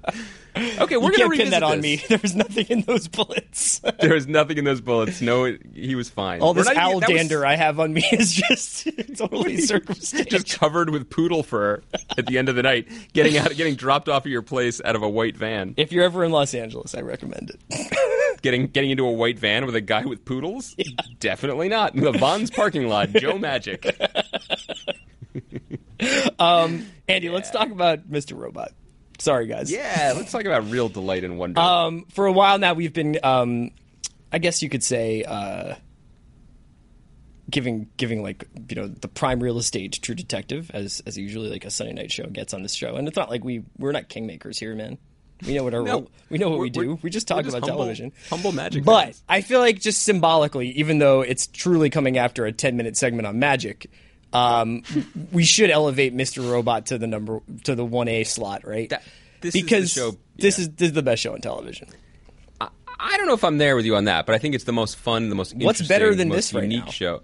Okay, 0.79 0.97
we're 0.97 1.11
you 1.13 1.17
gonna 1.17 1.35
pin 1.35 1.51
that 1.51 1.63
on 1.63 1.79
me. 1.79 2.03
There 2.09 2.19
was 2.21 2.35
nothing 2.35 2.65
in 2.67 2.81
those 2.81 3.07
bullets. 3.07 3.79
There 3.99 4.13
was 4.13 4.27
nothing 4.27 4.57
in 4.57 4.65
those 4.65 4.81
bullets. 4.81 5.21
No, 5.21 5.57
he 5.73 5.95
was 5.95 6.09
fine. 6.09 6.41
All 6.41 6.53
We're 6.53 6.63
this 6.63 6.65
not 6.67 6.71
even- 6.75 6.83
owl 6.83 6.99
that 6.99 7.09
was 7.09 7.17
dander 7.17 7.45
I 7.45 7.55
have 7.55 7.79
on 7.79 7.93
me 7.93 8.03
is 8.11 8.33
just 8.33 8.87
totally 9.17 9.57
circumstantial. 9.57 10.39
just 10.39 10.59
covered 10.59 10.89
with 10.89 11.09
poodle 11.09 11.43
fur 11.43 11.81
at 12.17 12.25
the 12.25 12.37
end 12.37 12.49
of 12.49 12.55
the 12.55 12.63
night, 12.63 12.87
getting 13.13 13.37
out, 13.37 13.55
getting 13.55 13.75
dropped 13.75 14.09
off 14.09 14.25
at 14.25 14.31
your 14.31 14.41
place 14.41 14.81
out 14.83 14.95
of 14.95 15.01
a 15.03 15.09
white 15.09 15.37
van, 15.37 15.73
if 15.77 15.91
you're 15.91 16.03
ever 16.03 16.23
in 16.23 16.31
Los 16.31 16.53
Angeles, 16.53 16.93
I 16.95 17.01
recommend 17.01 17.51
it. 17.51 17.59
Getting 18.41 18.67
getting 18.67 18.91
into 18.91 19.05
a 19.05 19.11
white 19.11 19.39
van 19.39 19.65
with 19.65 19.75
a 19.75 19.81
guy 19.81 20.05
with 20.05 20.25
poodles. 20.25 20.75
Definitely 21.19 21.69
not 21.69 21.95
in 21.95 22.01
the 22.01 22.11
Vons 22.11 22.49
parking 22.49 22.87
lot. 22.87 23.09
Joe 23.09 23.37
Magic. 23.37 23.85
Andy, 26.39 27.29
let's 27.29 27.51
talk 27.51 27.69
about 27.71 28.09
Mr. 28.09 28.37
Robot. 28.37 28.71
Sorry, 29.19 29.45
guys. 29.45 29.71
Yeah, 29.71 30.13
let's 30.15 30.31
talk 30.31 30.45
about 30.45 30.69
real 30.71 30.89
delight 30.89 31.23
and 31.23 31.37
wonder. 31.37 31.61
Um, 31.61 32.05
for 32.09 32.25
a 32.25 32.31
while 32.31 32.57
now, 32.57 32.73
we've 32.73 32.93
been, 32.93 33.19
um, 33.21 33.69
I 34.31 34.39
guess 34.39 34.63
you 34.63 34.69
could 34.69 34.83
say, 34.83 35.23
uh, 35.23 35.75
giving 37.51 37.89
giving 37.97 38.23
like 38.23 38.47
you 38.69 38.75
know 38.75 38.87
the 38.87 39.07
prime 39.07 39.43
real 39.43 39.59
estate 39.59 39.91
to 39.91 40.01
True 40.01 40.15
Detective 40.15 40.71
as 40.73 41.03
as 41.05 41.17
usually 41.17 41.49
like 41.49 41.65
a 41.65 41.69
Sunday 41.69 41.93
night 41.93 42.11
show 42.11 42.25
gets 42.27 42.53
on 42.53 42.63
this 42.63 42.73
show, 42.73 42.95
and 42.95 43.07
it's 43.07 43.17
not 43.17 43.29
like 43.29 43.43
we 43.43 43.63
we're 43.77 43.91
not 43.91 44.09
kingmakers 44.09 44.57
here, 44.57 44.73
man. 44.73 44.97
We 45.45 45.53
know 45.55 45.63
what 45.63 45.73
our 45.73 45.81
No. 45.83 45.91
role, 45.93 46.11
we 46.29 46.37
know 46.37 46.49
what 46.49 46.59
we 46.59 46.69
do. 46.69 46.99
we're- 47.01 47.09
just 47.11 47.27
talk 47.27 47.43
just 47.43 47.55
about 47.55 47.67
humble- 47.67 47.83
television, 47.83 48.11
humble 48.29 48.51
magic 48.51 48.83
But 48.83 49.05
fans. 49.05 49.23
I 49.27 49.41
feel 49.41 49.59
like 49.59 49.79
just 49.79 50.03
symbolically, 50.03 50.69
even 50.71 50.99
though 50.99 51.21
it's 51.21 51.47
truly 51.47 51.89
coming 51.89 52.17
after 52.17 52.45
a 52.45 52.51
ten 52.51 52.77
minute 52.77 52.95
segment 52.97 53.27
on 53.27 53.39
magic. 53.39 53.87
Um, 54.33 54.83
we 55.33 55.43
should 55.43 55.69
elevate 55.69 56.15
Mr. 56.15 56.49
Robot 56.49 56.85
to 56.87 56.97
the 56.97 57.07
number 57.07 57.41
to 57.65 57.75
the 57.75 57.83
one 57.83 58.07
A 58.07 58.23
slot, 58.23 58.65
right? 58.65 58.89
That- 58.89 59.03
this 59.41 59.55
is 59.55 59.61
the 59.61 59.63
because 59.65 59.91
show- 59.91 60.17
this 60.37 60.57
is 60.59 60.69
this 60.69 60.89
is 60.89 60.93
the 60.93 61.01
best 61.03 61.21
show 61.21 61.33
on 61.33 61.41
television. 61.41 61.87
I 63.03 63.17
don't 63.17 63.25
know 63.25 63.33
if 63.33 63.43
I'm 63.43 63.57
there 63.57 63.75
with 63.75 63.85
you 63.85 63.95
on 63.95 64.05
that, 64.05 64.27
but 64.27 64.35
I 64.35 64.37
think 64.37 64.53
it's 64.53 64.63
the 64.65 64.71
most 64.71 64.95
fun, 64.95 65.29
the 65.29 65.35
most 65.35 65.55
What's 65.55 65.81
better 65.87 66.13
than 66.13 66.29
this 66.29 66.53
right 66.53 66.61
unique 66.63 66.85
now? 66.85 66.91
show. 66.91 67.21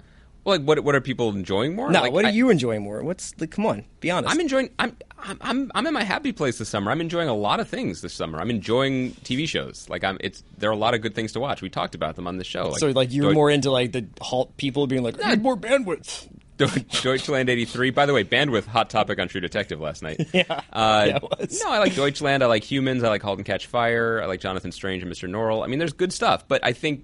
Well, 0.47 0.55
like 0.57 0.65
what 0.65 0.79
what 0.85 0.95
are 0.95 1.01
people 1.01 1.29
enjoying 1.31 1.75
more? 1.75 1.91
No, 1.91 2.01
Like, 2.03 2.13
what 2.13 2.23
are 2.23 2.29
I- 2.29 2.31
you 2.31 2.49
enjoying 2.49 2.81
more? 2.81 3.03
What's 3.03 3.33
like? 3.37 3.51
Come 3.51 3.65
on, 3.65 3.83
be 3.99 4.09
honest. 4.09 4.33
I'm 4.33 4.39
enjoying. 4.39 4.69
I'm, 4.79 4.95
I'm 5.19 5.37
I'm 5.41 5.71
I'm 5.75 5.85
in 5.87 5.93
my 5.93 6.05
happy 6.05 6.31
place 6.31 6.57
this 6.57 6.69
summer. 6.69 6.89
I'm 6.89 7.01
enjoying 7.01 7.27
a 7.27 7.35
lot 7.35 7.59
of 7.59 7.67
things 7.67 7.99
this 8.01 8.13
summer. 8.13 8.39
I'm 8.39 8.49
enjoying 8.49 9.11
TV 9.25 9.45
shows. 9.45 9.89
Like 9.89 10.05
I'm. 10.05 10.17
It's 10.21 10.45
there 10.57 10.69
are 10.69 10.73
a 10.73 10.77
lot 10.77 10.93
of 10.93 11.01
good 11.01 11.15
things 11.15 11.33
to 11.33 11.41
watch. 11.41 11.61
We 11.61 11.69
talked 11.69 11.95
about 11.95 12.15
them 12.15 12.27
on 12.27 12.37
the 12.37 12.45
show. 12.45 12.73
so 12.77 12.87
like 12.91 13.11
you're 13.11 13.31
Deu- 13.31 13.33
more 13.33 13.51
into 13.51 13.71
like 13.71 13.91
the 13.91 14.07
halt 14.21 14.55
people 14.55 14.87
being 14.87 15.03
like, 15.03 15.21
I 15.21 15.31
need 15.31 15.43
more 15.43 15.57
bandwidth. 15.57 16.29
Deu- 16.57 17.03
Deutschland 17.03 17.49
'83. 17.49 17.89
By 17.89 18.05
the 18.05 18.13
way, 18.13 18.23
bandwidth 18.23 18.67
hot 18.67 18.89
topic 18.89 19.19
on 19.19 19.27
True 19.27 19.41
Detective 19.41 19.81
last 19.81 20.01
night. 20.01 20.21
Yeah, 20.33 20.61
Uh, 20.71 21.03
yeah. 21.07 21.19
No, 21.61 21.69
I 21.71 21.79
like 21.79 21.93
Deutschland. 21.93 22.41
I 22.41 22.47
like 22.47 22.63
Humans. 22.63 23.03
I 23.03 23.09
like 23.09 23.21
*Halt 23.21 23.37
and 23.39 23.45
Catch 23.45 23.67
Fire*. 23.67 24.21
I 24.23 24.27
like 24.27 24.39
Jonathan 24.39 24.71
Strange 24.71 25.03
and 25.03 25.11
Mr. 25.11 25.29
Norrell. 25.29 25.61
I 25.61 25.67
mean, 25.67 25.77
there's 25.77 25.91
good 25.93 26.13
stuff, 26.13 26.47
but 26.47 26.63
I 26.63 26.71
think 26.71 27.03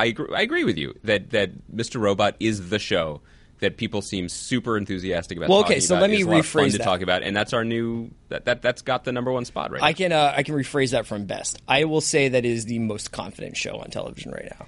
I 0.00 0.06
agree, 0.06 0.34
I 0.34 0.42
agree 0.42 0.64
with 0.64 0.78
you 0.78 0.94
that 1.04 1.30
that 1.30 1.50
Mr. 1.74 2.00
Robot 2.00 2.36
is 2.40 2.70
the 2.70 2.78
show 2.78 3.20
that 3.60 3.76
people 3.76 4.02
seem 4.02 4.28
super 4.28 4.76
enthusiastic 4.76 5.36
about. 5.36 5.48
Well, 5.48 5.60
okay, 5.60 5.80
so 5.80 5.94
about. 5.94 6.02
let 6.02 6.10
me 6.10 6.18
It's 6.18 6.26
a 6.26 6.30
lot 6.30 6.38
of 6.38 6.46
fun 6.46 6.62
rephrase 6.64 6.72
to 6.72 6.78
that. 6.78 6.84
talk 6.84 7.00
about, 7.00 7.22
and 7.22 7.36
that's 7.36 7.52
our 7.52 7.64
new 7.64 8.10
that, 8.28 8.44
that 8.44 8.62
that's 8.62 8.82
got 8.82 9.04
the 9.04 9.12
number 9.12 9.32
one 9.32 9.44
spot 9.44 9.72
right. 9.72 9.82
I 9.82 9.90
now. 9.90 9.96
can 9.96 10.12
uh, 10.12 10.34
I 10.36 10.42
can 10.42 10.54
rephrase 10.54 10.92
that 10.92 11.06
from 11.06 11.26
best. 11.26 11.60
I 11.66 11.84
will 11.84 12.00
say 12.00 12.28
that 12.28 12.44
is 12.44 12.66
the 12.66 12.78
most 12.78 13.12
confident 13.12 13.56
show 13.56 13.78
on 13.78 13.90
television 13.90 14.32
right 14.32 14.48
now. 14.58 14.66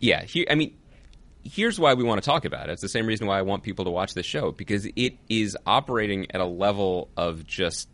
Yeah, 0.00 0.24
he, 0.24 0.48
I 0.50 0.56
mean, 0.56 0.76
here's 1.44 1.78
why 1.78 1.94
we 1.94 2.02
want 2.02 2.20
to 2.20 2.26
talk 2.26 2.44
about 2.44 2.68
it. 2.68 2.72
It's 2.72 2.82
the 2.82 2.88
same 2.88 3.06
reason 3.06 3.28
why 3.28 3.38
I 3.38 3.42
want 3.42 3.62
people 3.62 3.84
to 3.84 3.90
watch 3.90 4.14
this 4.14 4.26
show 4.26 4.50
because 4.50 4.86
it 4.96 5.16
is 5.28 5.56
operating 5.64 6.26
at 6.32 6.40
a 6.40 6.46
level 6.46 7.08
of 7.16 7.46
just 7.46 7.88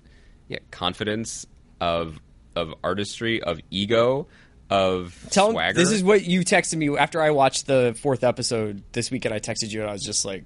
yeah, 0.49 0.59
confidence, 0.71 1.47
of 1.81 2.19
of 2.57 2.75
artistry, 2.83 3.43
of 3.43 3.61
ego, 3.71 4.27
of 4.71 5.19
Tell 5.31 5.51
swagger. 5.53 5.79
this 5.79 5.91
is 5.91 6.03
what 6.03 6.25
you 6.25 6.41
texted 6.41 6.77
me 6.77 6.97
after 6.97 7.21
I 7.21 7.31
watched 7.31 7.67
the 7.67 7.97
fourth 8.01 8.25
episode 8.25 8.83
this 8.93 9.11
weekend. 9.11 9.35
I 9.35 9.39
texted 9.41 9.71
you 9.71 9.81
and 9.81 9.89
I 9.91 9.93
was 9.93 10.03
just 10.05 10.25
like, 10.25 10.45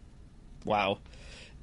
"Wow!" 0.65 0.99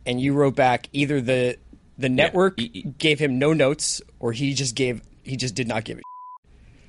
And 0.05 0.19
you 0.19 0.33
wrote 0.33 0.55
back 0.55 0.89
either 0.93 1.21
the 1.21 1.57
the 1.97 2.09
network 2.09 2.59
E- 2.59 2.69
e- 2.73 2.81
gave 2.97 3.19
him 3.19 3.39
no 3.39 3.53
notes 3.53 4.01
or 4.19 4.31
he 4.31 4.53
just 4.53 4.75
gave 4.75 5.01
he 5.23 5.35
just 5.37 5.55
did 5.55 5.67
not 5.67 5.83
give 5.83 5.97
it. 5.97 6.03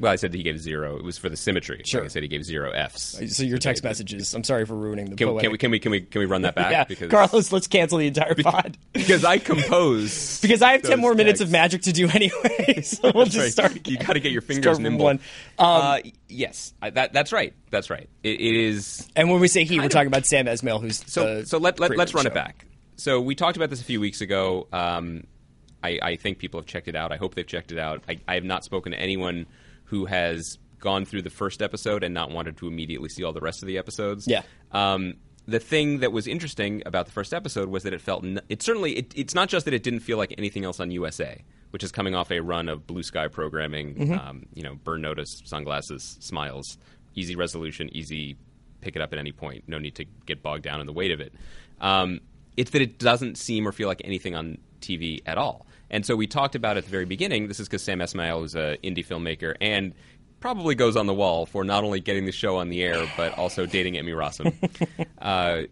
Well, 0.00 0.10
I 0.10 0.16
said 0.16 0.32
he 0.32 0.42
gave 0.42 0.58
zero. 0.58 0.96
It 0.96 1.04
was 1.04 1.18
for 1.18 1.28
the 1.28 1.36
symmetry. 1.36 1.82
Sure. 1.84 2.00
Like 2.00 2.06
I 2.06 2.08
said 2.08 2.22
he 2.22 2.28
gave 2.28 2.42
zero 2.42 2.72
Fs. 2.72 3.36
So 3.36 3.42
your 3.42 3.58
text 3.58 3.84
messages. 3.84 4.34
I'm 4.34 4.42
sorry 4.44 4.64
for 4.64 4.74
ruining 4.74 5.10
the 5.10 5.16
Can, 5.16 5.28
poetic. 5.28 5.42
can 5.42 5.52
we 5.52 5.58
can 5.58 5.70
we 5.70 5.78
can 5.78 5.90
we 5.92 6.00
can 6.00 6.18
we 6.20 6.24
run 6.24 6.42
that 6.42 6.54
back? 6.54 6.70
yeah, 6.72 6.84
because 6.84 7.10
Carlos, 7.10 7.52
let's 7.52 7.66
cancel 7.66 7.98
the 7.98 8.06
entire 8.06 8.34
pod. 8.34 8.78
because 8.94 9.24
I 9.24 9.36
compose 9.38 10.40
Because 10.42 10.62
I 10.62 10.72
have 10.72 10.82
ten 10.82 11.00
more 11.00 11.14
minutes 11.14 11.42
of 11.42 11.50
magic 11.50 11.82
to 11.82 11.92
do 11.92 12.08
anyway, 12.08 12.80
so 12.82 13.12
we'll 13.14 13.26
just 13.26 13.36
That's 13.36 13.52
start. 13.52 13.72
right. 13.72 13.88
You 13.88 13.98
got 13.98 14.14
to 14.14 14.20
get 14.20 14.32
your 14.32 14.42
fingers 14.42 14.78
nimble. 14.78 15.04
one. 15.04 15.16
Um, 15.58 15.66
uh, 15.66 15.98
yes, 16.28 16.72
I, 16.80 16.90
that 16.90 17.12
that's 17.12 17.32
right. 17.32 17.52
That's 17.70 17.90
right. 17.90 18.08
It, 18.22 18.40
it 18.40 18.56
is 18.56 19.06
And 19.14 19.30
when 19.30 19.40
we 19.40 19.48
say 19.48 19.64
he, 19.64 19.78
we're 19.78 19.88
talking 19.88 20.06
about 20.08 20.24
Sam 20.24 20.46
Esmail, 20.46 20.80
who's 20.80 21.04
so 21.06 21.44
so 21.44 21.58
Let 21.58 21.78
let 21.78 21.90
the 21.90 22.12
run 22.14 22.26
it 22.26 22.34
back. 22.34 22.64
So 22.96 23.20
we 23.20 23.34
talked 23.34 23.56
about 23.56 23.70
this 23.70 23.80
a 23.80 23.84
few 23.84 24.00
weeks 24.00 24.20
ago. 24.20 24.66
Um, 24.72 25.24
I, 25.82 25.98
I 26.02 26.16
think 26.16 26.38
people 26.38 26.60
have 26.60 26.66
checked 26.66 26.88
it 26.88 26.94
out. 26.94 27.12
I 27.12 27.16
hope 27.16 27.34
they've 27.34 27.46
checked 27.46 27.72
it 27.72 27.78
out. 27.78 28.02
I, 28.08 28.18
I 28.28 28.34
have 28.34 28.44
not 28.44 28.64
spoken 28.64 28.92
to 28.92 28.98
anyone 28.98 29.46
who 29.90 30.06
has 30.06 30.56
gone 30.78 31.04
through 31.04 31.22
the 31.22 31.30
first 31.30 31.60
episode 31.60 32.04
and 32.04 32.14
not 32.14 32.30
wanted 32.30 32.56
to 32.56 32.68
immediately 32.68 33.08
see 33.08 33.24
all 33.24 33.32
the 33.32 33.40
rest 33.40 33.60
of 33.62 33.66
the 33.66 33.76
episodes. 33.76 34.26
Yeah. 34.26 34.42
Um, 34.70 35.14
the 35.46 35.58
thing 35.58 35.98
that 35.98 36.12
was 36.12 36.28
interesting 36.28 36.80
about 36.86 37.06
the 37.06 37.12
first 37.12 37.34
episode 37.34 37.68
was 37.68 37.82
that 37.82 37.92
it 37.92 38.00
felt 38.00 38.24
n- 38.24 38.40
it 38.48 38.62
certainly 38.62 38.96
it, 38.96 39.12
it's 39.16 39.34
not 39.34 39.48
just 39.48 39.64
that 39.64 39.74
it 39.74 39.82
didn't 39.82 40.00
feel 40.00 40.16
like 40.16 40.32
anything 40.38 40.64
else 40.64 40.78
on 40.78 40.92
USA, 40.92 41.42
which 41.70 41.82
is 41.82 41.90
coming 41.90 42.14
off 42.14 42.30
a 42.30 42.38
run 42.38 42.68
of 42.68 42.86
blue 42.86 43.02
sky 43.02 43.26
programming. 43.26 43.94
Mm-hmm. 43.96 44.12
Um, 44.12 44.46
you 44.54 44.62
know, 44.62 44.76
burn 44.76 45.02
notice, 45.02 45.42
sunglasses, 45.44 46.18
smiles, 46.20 46.78
easy 47.16 47.34
resolution, 47.34 47.94
easy 47.94 48.36
pick 48.80 48.94
it 48.94 49.02
up 49.02 49.12
at 49.12 49.18
any 49.18 49.32
point. 49.32 49.64
No 49.66 49.78
need 49.78 49.96
to 49.96 50.04
get 50.24 50.40
bogged 50.40 50.62
down 50.62 50.80
in 50.80 50.86
the 50.86 50.92
weight 50.92 51.10
of 51.10 51.20
it. 51.20 51.34
Um, 51.80 52.20
it's 52.56 52.70
that 52.70 52.80
it 52.80 52.98
doesn't 52.98 53.36
seem 53.36 53.66
or 53.66 53.72
feel 53.72 53.88
like 53.88 54.02
anything 54.04 54.36
on 54.36 54.58
TV 54.80 55.20
at 55.26 55.36
all. 55.36 55.66
And 55.90 56.06
so 56.06 56.16
we 56.16 56.26
talked 56.26 56.54
about 56.54 56.76
at 56.76 56.84
the 56.84 56.90
very 56.90 57.04
beginning. 57.04 57.48
This 57.48 57.60
is 57.60 57.68
because 57.68 57.82
Sam 57.82 57.98
Esmail 57.98 58.44
is 58.44 58.54
an 58.54 58.76
indie 58.84 59.06
filmmaker 59.06 59.56
and 59.60 59.92
probably 60.38 60.74
goes 60.74 60.96
on 60.96 61.06
the 61.06 61.14
wall 61.14 61.46
for 61.46 61.64
not 61.64 61.84
only 61.84 62.00
getting 62.00 62.24
the 62.24 62.32
show 62.32 62.56
on 62.56 62.70
the 62.70 62.82
air 62.82 63.06
but 63.16 63.36
also 63.36 63.66
dating 63.66 63.98
Emmy 63.98 64.12
Rossum. 64.12 64.54
uh, 65.20 65.62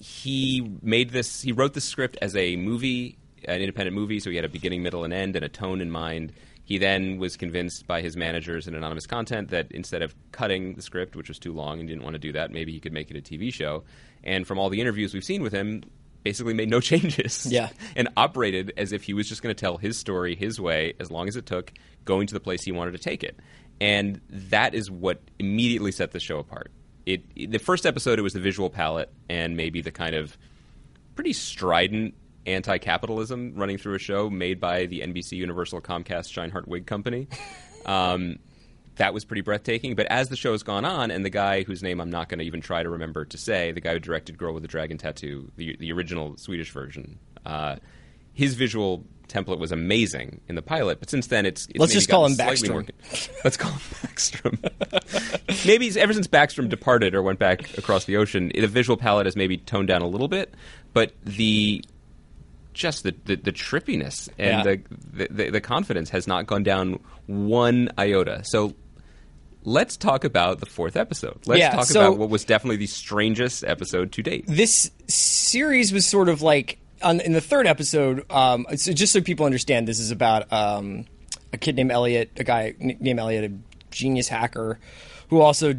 he 0.00 0.70
made 0.82 1.10
this. 1.10 1.42
He 1.42 1.52
wrote 1.52 1.74
the 1.74 1.80
script 1.80 2.16
as 2.22 2.34
a 2.34 2.56
movie, 2.56 3.18
an 3.46 3.60
independent 3.60 3.94
movie, 3.94 4.18
so 4.18 4.30
he 4.30 4.36
had 4.36 4.44
a 4.44 4.48
beginning, 4.48 4.82
middle, 4.82 5.04
and 5.04 5.12
end, 5.12 5.36
and 5.36 5.44
a 5.44 5.48
tone 5.48 5.80
in 5.80 5.90
mind. 5.90 6.32
He 6.64 6.78
then 6.78 7.18
was 7.18 7.36
convinced 7.36 7.86
by 7.86 8.00
his 8.00 8.16
managers 8.16 8.66
and 8.66 8.76
Anonymous 8.76 9.06
Content 9.06 9.50
that 9.50 9.70
instead 9.72 10.02
of 10.02 10.14
cutting 10.32 10.74
the 10.74 10.82
script, 10.82 11.16
which 11.16 11.28
was 11.28 11.38
too 11.38 11.52
long 11.52 11.80
and 11.80 11.88
didn't 11.88 12.04
want 12.04 12.14
to 12.14 12.18
do 12.18 12.32
that, 12.32 12.50
maybe 12.50 12.72
he 12.72 12.80
could 12.80 12.92
make 12.92 13.10
it 13.10 13.16
a 13.16 13.20
TV 13.20 13.52
show. 13.52 13.82
And 14.22 14.46
from 14.46 14.58
all 14.58 14.70
the 14.70 14.80
interviews 14.80 15.12
we've 15.12 15.24
seen 15.24 15.42
with 15.42 15.52
him, 15.52 15.82
basically 16.22 16.54
made 16.54 16.68
no 16.70 16.80
changes. 16.80 17.46
Yeah. 17.46 17.70
and 17.96 18.08
operated 18.16 18.72
as 18.76 18.92
if 18.92 19.02
he 19.04 19.14
was 19.14 19.28
just 19.28 19.42
going 19.42 19.54
to 19.54 19.58
tell 19.60 19.76
his 19.76 19.98
story 19.98 20.34
his 20.34 20.60
way, 20.60 20.94
as 21.00 21.10
long 21.10 21.28
as 21.28 21.36
it 21.36 21.46
took 21.46 21.72
going 22.04 22.26
to 22.26 22.34
the 22.34 22.40
place 22.40 22.62
he 22.62 22.72
wanted 22.72 22.92
to 22.92 22.98
take 22.98 23.22
it. 23.22 23.38
And 23.80 24.20
that 24.28 24.74
is 24.74 24.90
what 24.90 25.20
immediately 25.38 25.92
set 25.92 26.12
the 26.12 26.20
show 26.20 26.38
apart. 26.38 26.70
It, 27.06 27.50
the 27.50 27.58
first 27.58 27.86
episode, 27.86 28.18
it 28.18 28.22
was 28.22 28.34
the 28.34 28.40
visual 28.40 28.68
palette 28.70 29.10
and 29.28 29.56
maybe 29.56 29.80
the 29.80 29.90
kind 29.90 30.14
of 30.14 30.36
pretty 31.14 31.32
strident 31.32 32.14
anti-capitalism 32.46 33.54
running 33.54 33.78
through 33.78 33.94
a 33.94 33.98
show 33.98 34.30
made 34.30 34.60
by 34.60 34.86
the 34.86 35.00
NBC 35.00 35.32
Universal 35.32 35.80
Comcast 35.82 36.32
Sheinhardt 36.32 36.66
Wig 36.66 36.86
Company. 36.86 37.28
Um, 37.86 38.38
that 39.00 39.14
was 39.14 39.24
pretty 39.24 39.40
breathtaking. 39.40 39.94
But 39.94 40.06
as 40.06 40.28
the 40.28 40.36
show 40.36 40.52
has 40.52 40.62
gone 40.62 40.84
on, 40.84 41.10
and 41.10 41.24
the 41.24 41.30
guy 41.30 41.62
whose 41.62 41.82
name 41.82 42.00
I'm 42.00 42.10
not 42.10 42.28
going 42.28 42.38
to 42.38 42.44
even 42.44 42.60
try 42.60 42.82
to 42.82 42.88
remember 42.90 43.24
to 43.24 43.38
say, 43.38 43.72
the 43.72 43.80
guy 43.80 43.94
who 43.94 43.98
directed 43.98 44.36
Girl 44.36 44.52
with 44.52 44.62
the 44.62 44.68
Dragon 44.68 44.98
Tattoo, 44.98 45.50
the, 45.56 45.74
the 45.80 45.90
original 45.92 46.36
Swedish 46.36 46.70
version, 46.70 47.18
uh, 47.46 47.76
his 48.34 48.54
visual 48.54 49.04
template 49.26 49.58
was 49.58 49.72
amazing 49.72 50.40
in 50.48 50.54
the 50.54 50.60
pilot. 50.62 51.00
But 51.00 51.08
since 51.08 51.28
then, 51.28 51.46
it's, 51.46 51.66
it's 51.70 51.78
Let's 51.78 51.92
just 51.94 52.10
call 52.10 52.26
him 52.26 52.34
Backstrom. 52.34 52.70
more- 52.72 52.84
let's 53.44 53.56
call 53.56 53.70
him 53.72 53.78
Backstrom. 54.02 55.66
maybe 55.66 55.98
ever 55.98 56.12
since 56.12 56.26
Backstrom 56.26 56.68
departed 56.68 57.14
or 57.14 57.22
went 57.22 57.38
back 57.38 57.78
across 57.78 58.04
the 58.04 58.16
ocean, 58.18 58.50
the 58.54 58.66
visual 58.66 58.96
palette 58.98 59.26
has 59.26 59.34
maybe 59.36 59.56
toned 59.56 59.88
down 59.88 60.02
a 60.02 60.06
little 60.06 60.28
bit, 60.28 60.52
but 60.92 61.12
the 61.24 61.82
just 62.74 63.02
the, 63.02 63.14
the, 63.24 63.36
the 63.36 63.52
trippiness 63.52 64.28
and 64.38 64.64
Yeah. 64.64 64.76
the, 65.12 65.28
the 65.30 65.50
the 65.50 65.60
confidence 65.60 66.10
has 66.10 66.26
not 66.28 66.46
gone 66.46 66.62
down 66.62 67.00
one 67.26 67.88
iota. 67.98 68.42
So 68.44 68.74
let's 69.64 69.96
talk 69.96 70.24
about 70.24 70.60
the 70.60 70.66
fourth 70.66 70.96
episode. 70.96 71.38
Let's 71.46 71.60
Yeah, 71.60 71.70
talk 71.72 71.84
so- 71.86 72.00
about 72.08 72.18
what 72.18 72.30
was 72.30 72.44
definitely 72.44 72.76
the 72.78 72.86
strangest 72.86 73.64
episode 73.64 74.12
to 74.12 74.22
date. 74.22 74.44
this 74.46 74.90
series 75.06 75.92
was 75.92 76.06
sort 76.06 76.28
of 76.28 76.42
like 76.42 76.78
on, 77.02 77.20
in 77.20 77.32
the 77.32 77.40
third 77.40 77.66
episode. 77.66 78.30
Um, 78.30 78.66
so 78.76 78.92
just 78.92 79.12
so 79.12 79.20
people 79.20 79.46
understand, 79.46 79.88
this 79.88 79.98
is 79.98 80.10
about 80.10 80.52
um, 80.52 81.06
a 81.52 81.58
kid 81.58 81.76
named 81.76 81.90
Elliot, 81.90 82.30
a 82.36 82.44
guy 82.44 82.74
named 82.78 83.18
Elliot, 83.18 83.50
a 83.50 83.54
genius 83.90 84.28
hacker, 84.28 84.78
who 85.28 85.40
also 85.40 85.74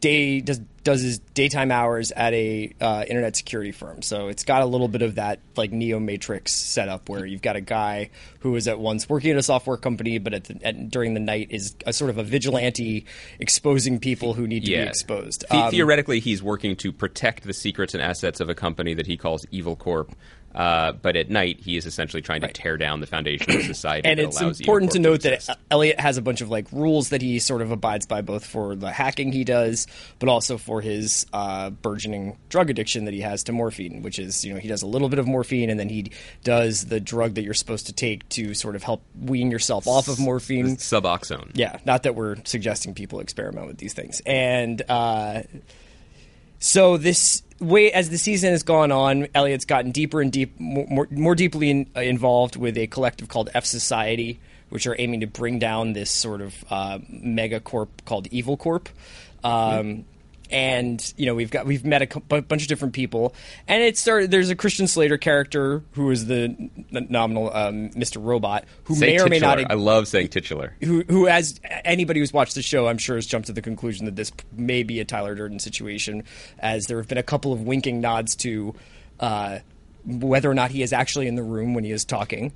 day 0.00 0.40
does 0.40 0.60
does 0.84 1.00
his 1.02 1.18
daytime 1.18 1.72
hours 1.72 2.12
at 2.12 2.32
a 2.34 2.70
uh, 2.80 3.04
internet 3.08 3.34
security 3.34 3.72
firm. 3.72 4.02
So 4.02 4.28
it's 4.28 4.44
got 4.44 4.62
a 4.62 4.66
little 4.66 4.86
bit 4.86 5.00
of 5.02 5.14
that 5.14 5.40
like 5.56 5.72
Neo 5.72 5.98
Matrix 5.98 6.52
setup 6.52 7.08
where 7.08 7.24
you've 7.24 7.42
got 7.42 7.56
a 7.56 7.60
guy 7.62 8.10
who 8.40 8.54
is 8.54 8.68
at 8.68 8.78
once 8.78 9.08
working 9.08 9.30
at 9.30 9.38
a 9.38 9.42
software 9.42 9.78
company, 9.78 10.18
but 10.18 10.34
at, 10.34 10.44
the, 10.44 10.58
at 10.62 10.90
during 10.90 11.14
the 11.14 11.20
night 11.20 11.48
is 11.50 11.74
a 11.86 11.92
sort 11.92 12.10
of 12.10 12.18
a 12.18 12.22
vigilante 12.22 13.06
exposing 13.40 13.98
people 13.98 14.34
who 14.34 14.46
need 14.46 14.64
to 14.66 14.70
be 14.70 14.74
exposed. 14.88 15.44
The- 15.50 15.56
Um, 15.56 15.70
theoretically, 15.70 16.20
he's 16.20 16.42
working 16.42 16.76
to 16.76 16.92
protect 16.92 17.44
the 17.44 17.54
secrets 17.54 17.94
and 17.94 18.02
assets 18.02 18.38
of 18.40 18.48
a 18.50 18.54
company 18.54 18.92
that 18.94 19.06
he 19.06 19.16
calls 19.16 19.46
Evil 19.50 19.76
Corp. 19.76 20.14
Uh, 20.54 20.92
but 20.92 21.16
at 21.16 21.30
night, 21.30 21.60
he 21.60 21.76
is 21.76 21.86
essentially 21.86 22.22
trying 22.22 22.40
to 22.40 22.48
tear 22.48 22.76
down 22.76 23.00
the 23.00 23.06
foundation 23.06 23.56
of 23.56 23.62
society. 23.66 24.08
and 24.08 24.18
that 24.18 24.24
it's 24.26 24.40
allows 24.40 24.60
important 24.60 24.92
to 24.92 24.98
note 24.98 25.22
Corp 25.22 25.40
that. 25.40 25.58
Elliot 25.70 25.98
has 25.98 26.16
a 26.16 26.22
bunch 26.22 26.40
of 26.40 26.50
like 26.50 26.70
rules 26.72 27.08
that 27.08 27.22
he 27.22 27.38
sort 27.38 27.62
of 27.62 27.70
abides 27.70 28.06
by, 28.06 28.20
both 28.20 28.44
for 28.46 28.76
the 28.76 28.90
hacking 28.90 29.32
he 29.32 29.44
does, 29.44 29.86
but 30.18 30.28
also 30.28 30.56
for 30.58 30.80
his 30.80 31.26
uh, 31.32 31.70
burgeoning 31.70 32.38
drug 32.48 32.70
addiction 32.70 33.04
that 33.06 33.14
he 33.14 33.20
has 33.20 33.42
to 33.44 33.52
morphine, 33.52 34.02
which 34.02 34.18
is 34.18 34.44
you 34.44 34.54
know 34.54 34.60
he 34.60 34.68
does 34.68 34.82
a 34.82 34.86
little 34.86 35.08
bit 35.08 35.18
of 35.18 35.26
morphine 35.26 35.70
and 35.70 35.80
then 35.80 35.88
he 35.88 36.10
does 36.44 36.86
the 36.86 37.00
drug 37.00 37.34
that 37.34 37.42
you're 37.42 37.54
supposed 37.54 37.86
to 37.86 37.92
take 37.92 38.28
to 38.28 38.54
sort 38.54 38.76
of 38.76 38.82
help 38.82 39.02
wean 39.20 39.50
yourself 39.50 39.86
off 39.86 40.08
of 40.08 40.18
morphine. 40.18 40.76
Suboxone. 40.76 41.50
Yeah, 41.54 41.78
not 41.84 42.04
that 42.04 42.14
we're 42.14 42.36
suggesting 42.44 42.94
people 42.94 43.20
experiment 43.20 43.66
with 43.66 43.78
these 43.78 43.92
things. 43.92 44.22
And 44.24 44.82
uh, 44.88 45.42
so 46.58 46.96
this 46.96 47.42
way, 47.64 47.92
as 47.92 48.10
the 48.10 48.18
season 48.18 48.50
has 48.50 48.62
gone 48.62 48.92
on, 48.92 49.28
Elliot's 49.34 49.64
gotten 49.64 49.90
deeper 49.90 50.20
and 50.20 50.32
deep, 50.32 50.58
more, 50.58 51.08
more, 51.10 51.34
deeply 51.34 51.70
in, 51.70 51.90
uh, 51.96 52.00
involved 52.00 52.56
with 52.56 52.76
a 52.78 52.86
collective 52.86 53.28
called 53.28 53.50
F 53.54 53.64
Society, 53.64 54.38
which 54.68 54.86
are 54.86 54.96
aiming 54.98 55.20
to 55.20 55.26
bring 55.26 55.58
down 55.58 55.92
this 55.92 56.10
sort 56.10 56.40
of 56.40 56.64
uh, 56.70 56.98
mega 57.08 57.60
corp 57.60 58.04
called 58.04 58.26
Evil 58.28 58.56
Corp. 58.56 58.88
Um, 59.42 60.04
and 60.54 61.12
you 61.16 61.26
know 61.26 61.34
we've 61.34 61.50
got 61.50 61.66
we've 61.66 61.84
met 61.84 62.14
a 62.14 62.42
bunch 62.42 62.62
of 62.62 62.68
different 62.68 62.94
people, 62.94 63.34
and 63.66 63.82
it 63.82 63.98
started. 63.98 64.30
There's 64.30 64.50
a 64.50 64.54
Christian 64.54 64.86
Slater 64.86 65.18
character 65.18 65.82
who 65.92 66.12
is 66.12 66.26
the 66.26 66.70
nominal 66.90 67.52
um, 67.52 67.90
Mr. 67.90 68.24
Robot, 68.24 68.64
who 68.84 68.94
Say 68.94 69.16
may 69.16 69.20
or 69.20 69.26
may 69.26 69.40
not 69.40 69.56
titular. 69.56 69.72
I 69.72 69.74
love 69.74 70.06
saying 70.06 70.28
titular. 70.28 70.76
who, 70.80 71.02
who 71.02 71.26
as 71.26 71.58
anybody 71.84 72.20
who's 72.20 72.32
watched 72.32 72.54
the 72.54 72.62
show, 72.62 72.86
I'm 72.86 72.98
sure 72.98 73.16
has 73.16 73.26
jumped 73.26 73.48
to 73.48 73.52
the 73.52 73.62
conclusion 73.62 74.06
that 74.06 74.14
this 74.14 74.30
may 74.52 74.84
be 74.84 75.00
a 75.00 75.04
Tyler 75.04 75.34
Durden 75.34 75.58
situation, 75.58 76.22
as 76.60 76.86
there 76.86 76.98
have 76.98 77.08
been 77.08 77.18
a 77.18 77.24
couple 77.24 77.52
of 77.52 77.62
winking 77.62 78.00
nods 78.00 78.36
to 78.36 78.76
uh, 79.18 79.58
whether 80.06 80.48
or 80.48 80.54
not 80.54 80.70
he 80.70 80.82
is 80.82 80.92
actually 80.92 81.26
in 81.26 81.34
the 81.34 81.42
room 81.42 81.74
when 81.74 81.82
he 81.82 81.90
is 81.90 82.04
talking. 82.04 82.52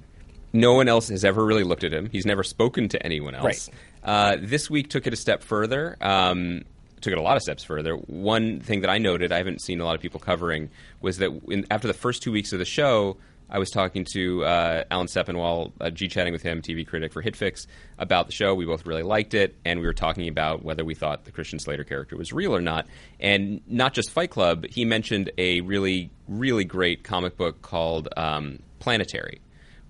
No 0.52 0.74
one 0.74 0.86
else 0.86 1.08
has 1.08 1.24
ever 1.24 1.44
really 1.44 1.64
looked 1.64 1.82
at 1.82 1.92
him. 1.92 2.08
He's 2.12 2.24
never 2.24 2.44
spoken 2.44 2.88
to 2.90 3.04
anyone 3.04 3.34
else. 3.34 3.44
Right. 3.44 3.68
Uh, 4.04 4.36
this 4.40 4.70
week 4.70 4.88
took 4.88 5.08
it 5.08 5.12
a 5.12 5.16
step 5.16 5.42
further. 5.42 5.96
Um, 6.00 6.62
took 7.00 7.12
it 7.12 7.18
a 7.18 7.22
lot 7.22 7.36
of 7.36 7.42
steps 7.42 7.64
further. 7.64 7.94
One 7.94 8.60
thing 8.60 8.82
that 8.82 8.90
I 8.90 8.98
noted, 8.98 9.32
I 9.32 9.38
haven't 9.38 9.60
seen 9.60 9.80
a 9.80 9.84
lot 9.84 9.94
of 9.94 10.00
people 10.00 10.20
covering, 10.20 10.70
was 11.00 11.18
that 11.18 11.30
in, 11.48 11.66
after 11.70 11.88
the 11.88 11.94
first 11.94 12.22
two 12.22 12.32
weeks 12.32 12.52
of 12.52 12.58
the 12.58 12.64
show, 12.64 13.16
I 13.50 13.58
was 13.58 13.70
talking 13.70 14.04
to 14.12 14.44
uh, 14.44 14.84
Alan 14.90 15.06
Sepinwall, 15.06 15.72
uh, 15.80 15.90
G 15.90 16.08
chatting 16.08 16.32
with 16.32 16.42
him, 16.42 16.60
TV 16.60 16.86
critic 16.86 17.12
for 17.12 17.22
HitFix, 17.22 17.66
about 17.98 18.26
the 18.26 18.32
show. 18.32 18.54
We 18.54 18.66
both 18.66 18.84
really 18.86 19.02
liked 19.02 19.32
it, 19.32 19.56
and 19.64 19.80
we 19.80 19.86
were 19.86 19.94
talking 19.94 20.28
about 20.28 20.64
whether 20.64 20.84
we 20.84 20.94
thought 20.94 21.24
the 21.24 21.32
Christian 21.32 21.58
Slater 21.58 21.84
character 21.84 22.16
was 22.16 22.32
real 22.32 22.54
or 22.54 22.60
not. 22.60 22.86
And 23.18 23.62
not 23.66 23.94
just 23.94 24.10
Fight 24.10 24.30
Club, 24.30 24.66
he 24.66 24.84
mentioned 24.84 25.30
a 25.38 25.62
really, 25.62 26.10
really 26.28 26.64
great 26.64 27.04
comic 27.04 27.36
book 27.36 27.62
called 27.62 28.08
um, 28.16 28.58
Planetary 28.80 29.40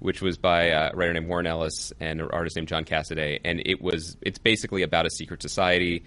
which 0.01 0.23
was 0.23 0.39
by 0.39 0.67
a 0.67 0.95
writer 0.95 1.13
named 1.13 1.29
Warren 1.29 1.47
Ellis 1.47 1.93
and 2.01 2.21
an 2.21 2.29
artist 2.33 2.57
named 2.57 2.69
John 2.69 2.85
Cassaday, 2.85 3.41
and 3.45 3.61
it 3.67 3.81
was 3.83 4.17
it's 4.21 4.39
basically 4.39 4.83
about 4.83 5.07
a 5.07 5.11
secret 5.11 5.43
society, 5.43 6.05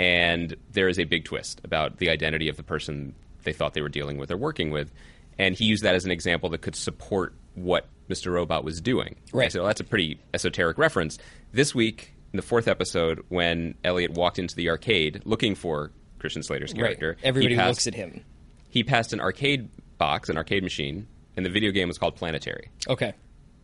and 0.00 0.56
there 0.72 0.88
is 0.88 0.98
a 0.98 1.04
big 1.04 1.24
twist 1.26 1.60
about 1.62 1.98
the 1.98 2.08
identity 2.08 2.48
of 2.48 2.56
the 2.56 2.62
person 2.62 3.14
they 3.44 3.52
thought 3.52 3.74
they 3.74 3.82
were 3.82 3.88
dealing 3.90 4.16
with 4.16 4.30
or 4.30 4.36
working 4.38 4.70
with, 4.70 4.90
and 5.38 5.54
he 5.54 5.66
used 5.66 5.82
that 5.84 5.94
as 5.94 6.04
an 6.06 6.10
example 6.10 6.48
that 6.50 6.62
could 6.62 6.74
support 6.74 7.34
what 7.54 7.86
Mr. 8.08 8.32
Robot 8.32 8.64
was 8.64 8.80
doing. 8.80 9.16
Right. 9.32 9.52
So 9.52 9.64
that's 9.66 9.80
a 9.80 9.84
pretty 9.84 10.18
esoteric 10.32 10.78
reference. 10.78 11.18
This 11.52 11.74
week, 11.74 12.14
in 12.32 12.38
the 12.38 12.42
fourth 12.42 12.66
episode, 12.66 13.22
when 13.28 13.74
Elliot 13.84 14.12
walked 14.12 14.38
into 14.38 14.56
the 14.56 14.70
arcade 14.70 15.20
looking 15.26 15.54
for 15.54 15.90
Christian 16.18 16.42
Slater's 16.42 16.72
character, 16.72 17.16
he 17.20 17.26
Everybody 17.26 17.56
passed- 17.56 17.68
looks 17.68 17.86
at 17.86 17.94
him. 17.94 18.24
He 18.70 18.82
passed 18.84 19.12
an 19.12 19.20
arcade 19.20 19.68
box, 19.98 20.28
an 20.30 20.36
arcade 20.38 20.62
machine, 20.62 21.06
and 21.36 21.44
the 21.44 21.50
video 21.50 21.72
game 21.72 21.88
was 21.88 21.98
called 21.98 22.16
Planetary 22.16 22.68
Okay. 22.88 23.12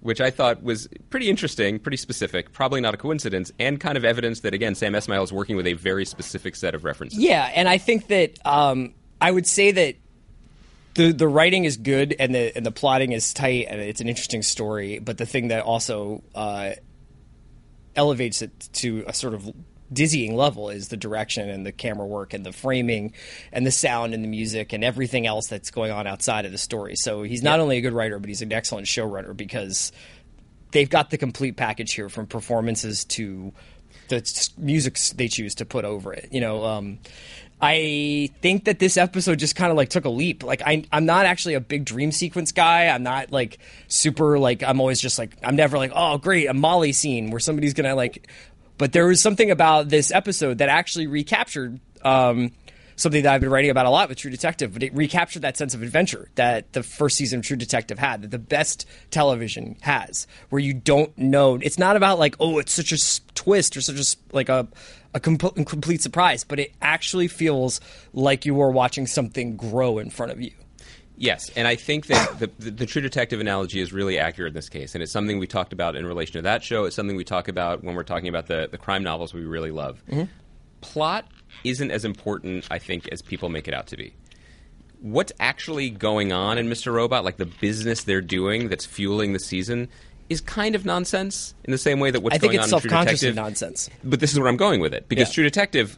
Which 0.07 0.21
I 0.21 0.31
thought 0.31 0.63
was 0.63 0.89
pretty 1.11 1.29
interesting, 1.29 1.81
pretty 1.81 1.97
specific, 1.97 2.53
probably 2.53 2.81
not 2.81 2.95
a 2.95 2.97
coincidence, 2.97 3.51
and 3.59 3.81
kind 3.81 3.99
of 3.99 4.05
evidence 4.05 4.41
that 4.41 4.55
again 4.55 4.75
Sam 4.75 4.93
Esmail 4.93 5.25
is 5.25 5.33
working 5.33 5.57
with 5.57 5.67
a 5.67 5.73
very 5.73 6.05
specific 6.05 6.55
set 6.55 6.75
of 6.75 6.85
references. 6.85 7.19
Yeah, 7.19 7.51
and 7.55 7.69
I 7.69 7.79
think 7.79 8.07
that 8.07 8.39
um, 8.47 8.95
I 9.21 9.31
would 9.31 9.47
say 9.47 9.73
that 9.73 9.97
the 10.95 11.13
the 11.13 11.27
writing 11.27 11.65
is 11.65 11.77
good 11.77 12.15
and 12.19 12.35
the 12.35 12.57
and 12.57 12.65
the 12.65 12.71
plotting 12.71 13.13
is 13.13 13.35
tight 13.35 13.67
and 13.69 13.81
it's 13.81 14.01
an 14.01 14.09
interesting 14.09 14.43
story. 14.43 15.01
But 15.01 15.19
the 15.19 15.27
thing 15.27 15.49
that 15.49 15.65
also 15.65 16.23
uh, 16.35 16.71
elevates 17.97 18.43
it 18.43 18.69
to 18.75 19.05
a 19.09 19.13
sort 19.13 19.35
of 19.35 19.51
dizzying 19.93 20.37
level 20.37 20.71
is 20.71 20.89
the 20.89 20.97
direction 20.97 21.49
and 21.49 21.65
the 21.65 21.73
camera 21.73 22.07
work 22.07 22.35
and 22.35 22.45
the 22.45 22.53
framing 22.53 23.13
and 23.53 23.67
the 23.67 23.71
sound 23.71 24.15
and 24.15 24.23
the 24.23 24.29
music 24.29 24.73
and 24.73 24.83
everything 24.83 25.27
else 25.27 25.47
that's 25.47 25.71
going 25.71 25.91
on 25.91 26.07
outside 26.07 26.45
of 26.45 26.53
the 26.53 26.59
story. 26.59 26.97
So 26.97 27.23
he's 27.23 27.43
not 27.43 27.61
only 27.61 27.79
a 27.79 27.81
good 27.81 27.93
writer, 27.93 28.19
but 28.19 28.29
he's 28.29 28.43
an 28.43 28.53
excellent 28.53 28.87
showrunner 28.87 29.37
because 29.37 29.93
they've 30.73 30.91
got 30.91 31.11
the 31.11 31.19
complete 31.19 31.57
package 31.57 31.93
here 31.95 32.09
from 32.09 32.27
performances 32.27 33.05
to 33.05 33.53
the 34.09 34.51
music 34.59 34.99
they 35.17 35.29
choose 35.29 35.57
to 35.57 35.65
put 35.65 35.85
over 35.85 36.13
it. 36.13 36.29
You 36.31 36.41
know, 36.41 36.65
um, 36.65 36.99
I 37.61 38.31
think 38.43 38.67
that 38.67 38.79
this 38.79 38.97
episode 38.97 39.39
just 39.39 39.57
kind 39.57 39.71
of 39.71 39.77
like 39.77 39.89
took 39.89 40.05
a 40.05 40.11
leap. 40.11 40.43
Like 40.43 40.63
I, 40.65 40.85
I'm 40.93 41.07
not 41.07 41.27
actually 41.27 41.55
a 41.55 41.61
big 41.61 41.85
dream 41.85 42.13
sequence 42.13 42.53
guy. 42.53 42.89
I'm 42.89 43.03
not 43.03 43.33
like 43.33 43.59
super 43.89 44.39
like 44.39 44.63
I'm 44.63 44.81
always 44.81 45.01
just 45.01 45.19
like 45.19 45.37
I'm 45.43 45.57
never 45.57 45.79
like 45.79 45.93
oh 45.95 46.19
great 46.19 46.47
a 46.47 46.55
Molly 46.55 46.93
scene 46.93 47.31
where 47.31 47.41
somebody's 47.41 47.75
gonna 47.75 47.95
like. 47.95 48.29
But 48.79 48.93
there 48.93 49.07
was 49.07 49.21
something 49.21 49.51
about 49.51 49.89
this 49.89 50.13
episode 50.13 50.59
that 50.59 50.69
actually 50.69 51.07
recaptured 51.07 51.81
um, 52.03 52.53
something 52.97 53.23
that 53.23 53.33
I've 53.33 53.41
been 53.41 53.51
writing 53.51 53.71
about 53.71 53.87
a 53.87 53.91
lot 53.91 54.09
with 54.09 54.19
True 54.19 54.31
Detective. 54.31 54.73
But 54.73 54.83
it 54.83 54.95
recaptured 54.95 55.43
that 55.43 55.57
sense 55.57 55.75
of 55.75 55.83
adventure 55.83 56.31
that 56.35 56.73
the 56.73 56.83
first 56.83 57.17
season 57.17 57.39
of 57.41 57.45
True 57.45 57.57
Detective 57.57 57.99
had, 57.99 58.23
that 58.23 58.31
the 58.31 58.39
best 58.39 58.87
television 59.11 59.77
has, 59.81 60.27
where 60.51 60.61
you 60.61 60.75
don't 60.75 61.17
know. 61.17 61.57
It's 61.57 61.79
not 61.79 61.97
about 61.97 62.19
like 62.19 62.37
oh 62.41 62.59
it's 62.59 62.73
such 62.73 62.93
a 62.93 63.33
twist 63.35 63.77
or 63.77 63.81
such 63.81 64.01
a 64.01 64.17
like 64.35 64.49
a 64.49 64.67
a 65.15 65.21
com- 65.21 65.39
complete 65.39 66.03
surprise, 66.03 66.45
but 66.45 66.59
it 66.59 66.75
actually 66.83 67.29
feels 67.29 67.81
like 68.13 68.45
you 68.45 68.61
are 68.61 68.71
watching 68.71 69.07
something 69.07 69.57
grow 69.57 69.99
in 69.99 70.11
front 70.11 70.33
of 70.33 70.41
you. 70.41 70.53
Yes, 71.19 71.51
and 71.57 71.67
I 71.67 71.77
think 71.77 72.07
that 72.07 72.39
the, 72.39 72.51
the, 72.59 72.71
the 72.71 72.87
True 72.87 73.01
Detective 73.01 73.41
analogy 73.41 73.81
is 73.81 73.93
really 73.93 74.19
accurate 74.19 74.51
in 74.51 74.55
this 74.55 74.69
case, 74.69 74.95
and 74.95 75.03
it's 75.03 75.13
something 75.13 75.39
we 75.39 75.47
talked 75.47 75.73
about 75.73 75.97
in 75.97 76.05
relation 76.07 76.35
to 76.35 76.43
that 76.43 76.63
show. 76.63 76.85
It's 76.85 76.95
something 76.95 77.17
we 77.17 77.25
talk 77.25 77.49
about 77.49 77.83
when 77.83 77.95
we're 77.95 78.03
talking 78.03 78.29
about 78.29 78.49
the, 78.49 78.69
the 78.71 78.77
crime 78.79 79.03
novels 79.03 79.33
we 79.33 79.45
really 79.45 79.71
love. 79.71 80.03
Mm-hmm. 80.11 80.25
Plot 80.83 81.27
isn't 81.65 81.91
as 81.91 82.05
important, 82.05 82.67
I 82.71 82.79
think, 82.79 83.09
as 83.09 83.23
people 83.23 83.49
make 83.49 83.67
it 83.67 83.73
out 83.75 83.87
to 83.89 83.97
be. 83.97 84.15
What's 85.01 85.33
actually 85.41 85.91
going 85.91 86.33
on 86.33 86.59
in 86.59 86.69
Mr. 86.69 86.93
Robot, 86.93 87.25
like 87.25 87.39
the 87.39 87.47
business 87.47 88.05
they're 88.05 88.21
doing 88.21 88.69
that's 88.69 88.85
fueling 88.87 89.33
the 89.33 89.39
season, 89.39 89.89
is 90.29 90.41
kind 90.41 90.75
of 90.75 90.85
nonsense 90.85 91.55
in 91.65 91.71
the 91.71 91.79
same 91.79 92.01
way 92.01 92.11
that 92.11 92.21
what's 92.23 92.35
I 92.35 92.39
think 92.39 92.53
going 92.53 92.65
it's 92.65 92.73
on 92.73 92.79
in 92.79 92.89
True 92.89 92.99
Detective 92.99 93.35
nonsense. 93.37 93.89
but 94.05 94.21
this 94.21 94.33
is 94.33 94.39
where 94.39 94.49
I'm 94.49 94.57
going 94.57 94.81
with 94.81 94.93
it 94.93 95.09
because 95.09 95.29
Yeah. 95.29 95.35
True 95.35 95.45
Detective, 95.45 95.97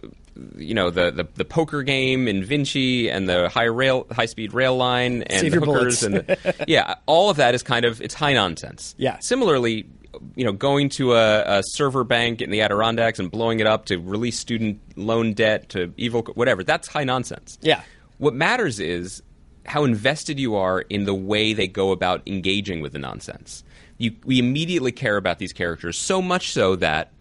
you 0.57 0.75
know, 0.75 0.91
the, 0.91 1.11
the 1.11 1.29
the 1.35 1.45
poker 1.45 1.83
game 1.83 2.29
in 2.29 2.45
Vinci 2.45 3.11
and 3.11 3.29
the 3.29 3.49
high 3.49 3.65
rail 3.65 4.07
high 4.11 4.27
speed 4.27 4.55
rail 4.55 4.77
line 4.77 5.23
and 5.25 5.41
Save 5.41 5.53
the 5.53 5.61
hookers 5.61 6.03
and 6.03 6.17
the, 6.17 6.65
yeah, 6.69 6.97
all 7.07 7.31
of 7.31 7.37
that 7.39 7.55
is 7.55 7.63
kind 7.63 7.85
of 7.85 8.01
it's 8.01 8.15
high 8.15 8.33
nonsense. 8.33 8.95
Yeah. 8.99 9.19
Similarly, 9.19 9.87
you 10.35 10.45
know, 10.45 10.53
going 10.53 10.89
to 10.91 11.15
a, 11.15 11.59
a 11.59 11.63
server 11.65 12.05
bank 12.05 12.41
in 12.41 12.51
the 12.51 12.61
Adirondacks 12.61 13.19
and 13.19 13.31
blowing 13.31 13.61
it 13.61 13.67
up 13.67 13.87
to 13.87 13.99
release 13.99 14.39
student 14.39 14.81
loan 14.97 15.33
debt 15.33 15.69
to 15.71 15.93
evil 15.97 16.23
whatever 16.35 16.63
that's 16.63 16.89
high 16.89 17.05
nonsense. 17.05 17.59
Yeah. 17.61 17.83
What 18.19 18.35
matters 18.35 18.81
is 18.81 19.23
how 19.67 19.85
invested 19.85 20.41
you 20.41 20.57
are 20.57 20.81
in 20.81 21.05
the 21.05 21.15
way 21.15 21.53
they 21.53 21.69
go 21.69 21.93
about 21.93 22.23
engaging 22.27 22.81
with 22.81 22.93
the 22.93 22.99
nonsense. 22.99 23.65
You, 23.99 24.15
we 24.25 24.39
immediately 24.39 24.93
care 24.93 25.17
about 25.17 25.39
these 25.39 25.53
characters 25.53 25.99
so 25.99 26.23
much 26.23 26.53
so 26.53 26.77
that 26.77 27.13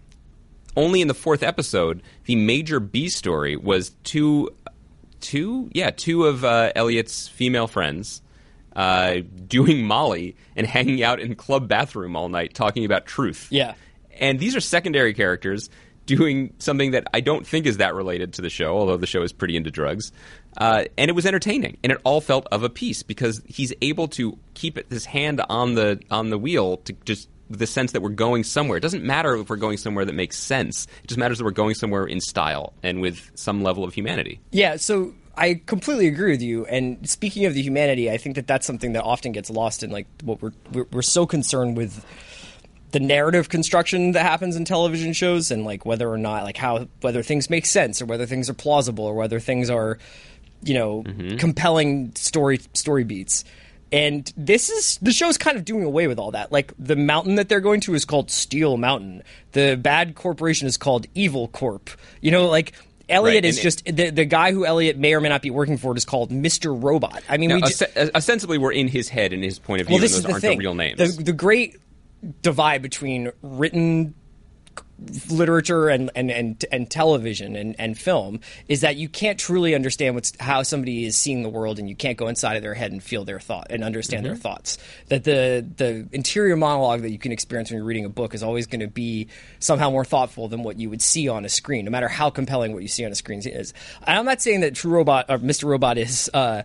only 0.77 1.01
in 1.01 1.10
the 1.10 1.13
fourth 1.13 1.43
episode, 1.43 2.01
the 2.25 2.38
major 2.38 2.79
B 2.79 3.10
story 3.10 3.57
was 3.57 3.89
two, 4.03 4.55
two, 5.19 5.69
yeah, 5.74 5.89
two 5.89 6.25
of 6.25 6.46
uh, 6.46 6.72
Elliot's 6.75 7.27
female 7.27 7.67
friends 7.67 8.22
uh, 8.75 9.17
doing 9.48 9.84
Molly 9.84 10.36
and 10.55 10.67
hanging 10.67 11.03
out 11.03 11.19
in 11.19 11.36
club 11.36 11.67
bathroom 11.67 12.15
all 12.15 12.29
night 12.29 12.53
talking 12.53 12.86
about 12.86 13.05
truth. 13.05 13.48
Yeah. 13.50 13.74
And 14.19 14.39
these 14.39 14.55
are 14.55 14.62
secondary 14.62 15.13
characters 15.13 15.69
doing 16.05 16.53
something 16.60 16.91
that 16.91 17.07
I 17.13 17.19
don't 17.19 17.46
think 17.46 17.65
is 17.65 17.77
that 17.77 17.93
related 17.93 18.34
to 18.34 18.41
the 18.41 18.50
show, 18.50 18.77
although 18.77 18.98
the 18.98 19.07
show 19.07 19.24
is 19.24 19.34
pretty 19.34 19.57
into 19.57 19.72
drugs. 19.72 20.12
Uh, 20.55 20.86
and 20.98 21.10
it 21.10 21.13
was 21.13 21.25
entertaining, 21.25 21.77
and 21.84 21.91
it 21.91 22.00
all 22.03 22.21
felt 22.21 22.47
of 22.51 22.63
a 22.63 22.69
piece 22.69 23.04
because 23.04 23.41
he's 23.45 23.73
able 23.82 24.08
to 24.10 24.38
keep 24.54 24.78
it, 24.78 24.88
his 24.89 25.06
hand 25.06 25.41
on 25.49 25.75
the 25.75 25.99
on 26.10 26.30
the 26.30 26.38
wheel 26.38 26.78
to 26.78 26.93
just 27.06 27.30
the 27.49 27.67
sense 27.67 27.91
that 27.93 28.01
we're 28.01 28.10
going 28.10 28.43
somewhere. 28.43 28.77
It 28.77 28.81
doesn't 28.81 29.03
matter 29.03 29.36
if 29.38 29.49
we're 29.49 29.55
going 29.55 29.77
somewhere 29.77 30.05
that 30.05 30.13
makes 30.13 30.38
sense. 30.38 30.88
It 31.03 31.07
just 31.07 31.17
matters 31.17 31.38
that 31.38 31.45
we're 31.45 31.51
going 31.51 31.75
somewhere 31.75 32.05
in 32.05 32.19
style 32.19 32.73
and 32.83 33.01
with 33.01 33.31
some 33.36 33.63
level 33.63 33.83
of 33.83 33.93
humanity. 33.93 34.39
Yeah, 34.51 34.75
so 34.75 35.13
I 35.38 35.62
completely 35.65 36.07
agree 36.07 36.31
with 36.31 36.41
you. 36.41 36.65
And 36.65 37.07
speaking 37.07 37.45
of 37.45 37.53
the 37.53 37.62
humanity, 37.62 38.12
I 38.12 38.17
think 38.17 38.36
that 38.36 38.47
that's 38.47 38.65
something 38.65 38.93
that 38.93 39.03
often 39.03 39.31
gets 39.31 39.49
lost 39.49 39.83
in 39.83 39.91
like 39.91 40.07
what 40.23 40.41
we're 40.41 40.53
we're, 40.73 40.88
we're 40.91 41.01
so 41.01 41.25
concerned 41.25 41.77
with 41.77 42.03
the 42.91 42.99
narrative 42.99 43.49
construction 43.49 44.13
that 44.13 44.23
happens 44.23 44.55
in 44.55 44.65
television 44.65 45.13
shows 45.13 45.51
and 45.51 45.65
like 45.65 45.86
whether 45.86 46.10
or 46.10 46.17
not 46.17 46.43
like 46.43 46.57
how 46.57 46.88
whether 47.01 47.21
things 47.21 47.49
make 47.49 47.65
sense 47.65 48.01
or 48.01 48.05
whether 48.05 48.25
things 48.25 48.49
are 48.49 48.53
plausible 48.53 49.05
or 49.05 49.13
whether 49.13 49.39
things 49.39 49.69
are 49.69 49.99
you 50.63 50.73
know 50.73 51.03
mm-hmm. 51.03 51.38
compelling 51.38 52.13
story 52.15 52.60
story 52.73 53.03
beats 53.03 53.43
and 53.91 54.32
this 54.36 54.69
is 54.69 54.97
the 55.02 55.12
show's 55.12 55.38
kind 55.38 55.58
of 55.58 55.65
doing 55.65 55.84
away 55.84 56.08
with 56.08 56.19
all 56.19 56.32
that 56.32 56.52
like 56.52 56.73
the 56.78 56.95
mountain 56.95 57.36
that 57.36 57.50
they're 57.50 57.62
going 57.62 57.80
to 57.82 57.93
is 57.93 58.06
called 58.06 58.30
steel 58.30 58.78
mountain 58.78 59.23
the 59.54 59.76
bad 59.76 60.15
corporation 60.15 60.67
is 60.67 60.78
called 60.78 61.06
evil 61.15 61.47
corp 61.50 61.89
you 62.21 62.32
know 62.32 62.47
like 62.47 62.73
Elliot 63.10 63.43
Right, 63.43 63.45
is 63.45 63.62
just 63.62 63.86
the 63.86 64.10
the 64.10 64.26
guy 64.26 64.52
who 64.52 64.65
Elliot 64.65 64.97
may 64.97 65.13
or 65.13 65.21
may 65.21 65.30
not 65.30 65.41
be 65.41 65.50
working 65.50 65.78
for 65.78 65.95
is 65.95 66.04
called 66.04 66.30
Mr. 66.30 66.78
Robot. 66.78 67.23
I 67.30 67.38
mean, 67.38 67.47
Now, 67.47 67.56
we 67.56 67.62
just, 67.62 67.82
ost- 67.82 67.97
uh, 67.97 68.10
ostensibly, 68.13 68.58
we're 68.58 68.73
in 68.73 68.89
his 68.89 69.08
head 69.08 69.32
and 69.32 69.41
his 69.41 69.60
point 69.60 69.80
of 69.80 69.88
view, 69.88 69.93
well, 69.95 70.02
this 70.02 70.12
and 70.12 70.19
is 70.19 70.26
the 70.26 70.32
aren't 70.34 70.41
thing. 70.41 70.58
the 70.58 70.65
real 70.65 70.73
names. 70.76 71.15
The, 71.15 71.23
the 71.23 71.32
great 71.32 71.78
divide 72.41 72.82
between 72.82 73.32
written 73.41 74.13
literature 75.29 75.89
and, 75.89 76.10
and, 76.15 76.31
and, 76.31 76.65
and 76.71 76.89
television 76.89 77.55
and, 77.55 77.75
and 77.79 77.97
film 77.97 78.39
is 78.67 78.81
that 78.81 78.95
you 78.95 79.07
can't 79.07 79.39
truly 79.39 79.75
understand 79.75 80.15
what's 80.15 80.33
how 80.39 80.63
somebody 80.63 81.05
is 81.05 81.15
seeing 81.15 81.43
the 81.43 81.49
world 81.49 81.77
and 81.77 81.88
you 81.88 81.95
can't 81.95 82.17
go 82.17 82.27
inside 82.27 82.55
of 82.55 82.63
their 82.63 82.73
head 82.73 82.91
and 82.91 83.03
feel 83.03 83.23
their 83.23 83.39
thought 83.39 83.67
and 83.69 83.83
understand 83.83 84.17
Mm-hmm. 84.23 84.33
their 84.33 84.36
thoughts 84.36 84.77
that 85.10 85.23
the 85.23 85.63
the 85.77 86.07
interior 86.12 86.55
monologue 86.55 87.01
that 87.01 87.12
you 87.12 87.19
can 87.19 87.31
experience 87.31 87.69
when 87.69 87.77
you're 87.77 87.86
reading 87.86 88.05
a 88.05 88.10
book 88.10 88.33
is 88.33 88.41
always 88.41 88.65
going 88.65 88.79
to 88.79 88.88
be 88.88 89.27
somehow 89.60 89.91
more 89.91 90.05
thoughtful 90.05 90.47
than 90.47 90.63
what 90.63 90.79
you 90.79 90.89
would 90.89 91.01
see 91.01 91.27
on 91.29 91.45
a 91.45 91.49
screen 91.49 91.86
no 91.86 91.91
matter 91.91 92.07
how 92.07 92.29
compelling 92.31 92.73
what 92.73 92.81
you 92.81 92.88
see 92.88 93.05
on 93.05 93.12
a 93.12 93.15
screen 93.15 93.39
is 93.45 93.73
and 94.07 94.17
I'm 94.17 94.25
not 94.25 94.41
saying 94.41 94.62
that 94.62 94.73
True 94.73 94.91
Robot 94.91 95.25
or 95.29 95.38
Mr. 95.38 95.65
Robot 95.65 95.97
is 95.99 96.29
uh, 96.33 96.63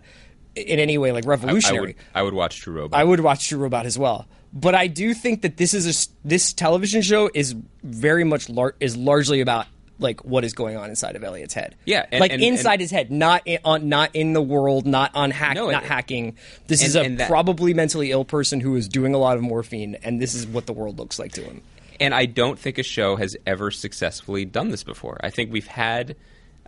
in 0.55 0.79
any 0.79 0.97
way 0.97 1.11
like 1.11 1.25
I 1.25 1.29
revolutionary 1.29 1.87
would, 1.87 1.95
I 2.15 2.23
would 2.23 2.33
watch 2.33 2.57
True 2.61 2.73
Robot. 2.73 2.99
I 2.99 3.03
would 3.03 3.19
watch 3.19 3.49
True 3.49 3.59
Robot 3.59 3.85
as 3.85 3.99
well. 3.99 4.27
But 4.53 4.75
I 4.75 4.87
do 4.87 5.13
think 5.15 5.41
that 5.41 5.57
this 5.57 5.73
is 5.73 5.87
a 6.07 6.27
this 6.27 6.53
television 6.53 7.01
show 7.01 7.29
is 7.33 7.55
very 7.83 8.23
much 8.23 8.49
lar- 8.49 8.75
is 8.79 8.95
largely 8.95 9.41
about 9.41 9.65
like 9.99 10.23
what 10.25 10.43
is 10.43 10.53
going 10.53 10.75
on 10.77 10.89
inside 10.89 11.15
of 11.15 11.23
Elliot's 11.23 11.53
head. 11.53 11.75
Yeah, 11.85 12.05
and- 12.11 12.19
like 12.21 12.31
and- 12.33 12.41
inside 12.43 12.73
and- 12.73 12.81
his 12.81 12.91
head, 12.91 13.11
not 13.11 13.41
in, 13.45 13.59
on 13.65 13.89
not 13.89 14.15
in 14.15 14.33
the 14.33 14.41
world, 14.41 14.85
not 14.85 15.11
on 15.15 15.31
hack, 15.31 15.55
No, 15.55 15.69
not 15.69 15.83
hacking. 15.83 16.35
This 16.67 16.83
is 16.83 16.95
a 16.95 17.07
that- 17.15 17.27
probably 17.29 17.73
mentally 17.73 18.11
ill 18.11 18.25
person 18.25 18.59
who 18.59 18.75
is 18.75 18.87
doing 18.87 19.13
a 19.15 19.17
lot 19.17 19.37
of 19.37 19.43
morphine, 19.43 19.95
and 20.03 20.21
this 20.21 20.33
is 20.35 20.45
what 20.45 20.65
the 20.67 20.73
world 20.73 20.99
looks 20.99 21.17
like 21.19 21.31
to 21.33 21.41
him. 21.41 21.61
and 21.99 22.13
I 22.13 22.25
don't 22.25 22.57
think 22.59 22.79
a 22.79 22.83
show 22.83 23.15
has 23.17 23.37
ever 23.45 23.69
successfully 23.71 24.45
done 24.45 24.69
this 24.69 24.83
before. 24.83 25.19
I 25.23 25.29
think 25.29 25.51
we've 25.53 25.67
had 25.67 26.15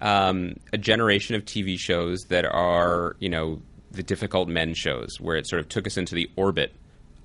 um, 0.01 0.55
a 0.71 0.77
generation 0.77 1.35
of 1.35 1.45
TV 1.45 1.79
shows 1.79 2.25
that 2.25 2.45
are, 2.45 3.15
you 3.19 3.29
know, 3.29 3.61
the 3.91 4.03
difficult 4.03 4.47
men 4.49 4.73
shows, 4.75 5.19
where 5.19 5.35
it 5.35 5.47
sort 5.47 5.61
of 5.61 5.67
took 5.69 5.87
us 5.87 5.97
into 5.97 6.13
the 6.15 6.29
orbit 6.35 6.73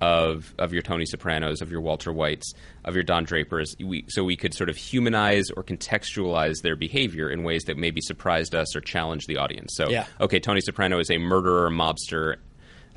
of 0.01 0.53
of 0.57 0.73
your 0.73 0.81
Tony 0.81 1.05
Sopranos, 1.05 1.61
of 1.61 1.71
your 1.71 1.79
Walter 1.79 2.11
Whites, 2.11 2.53
of 2.83 2.95
your 2.95 3.03
Don 3.03 3.23
Drapers, 3.23 3.75
we, 3.79 4.03
so 4.09 4.23
we 4.23 4.35
could 4.35 4.53
sort 4.53 4.69
of 4.69 4.75
humanize 4.75 5.49
or 5.51 5.63
contextualize 5.63 6.61
their 6.63 6.75
behavior 6.75 7.29
in 7.29 7.43
ways 7.43 7.63
that 7.65 7.77
maybe 7.77 8.01
surprised 8.01 8.55
us 8.55 8.75
or 8.75 8.81
challenged 8.81 9.27
the 9.27 9.37
audience. 9.37 9.75
So, 9.75 9.89
Yeah. 9.89 10.05
okay, 10.19 10.39
Tony 10.39 10.59
Soprano 10.61 10.99
is 10.99 11.11
a 11.11 11.19
murderer, 11.19 11.69
mobster, 11.69 12.37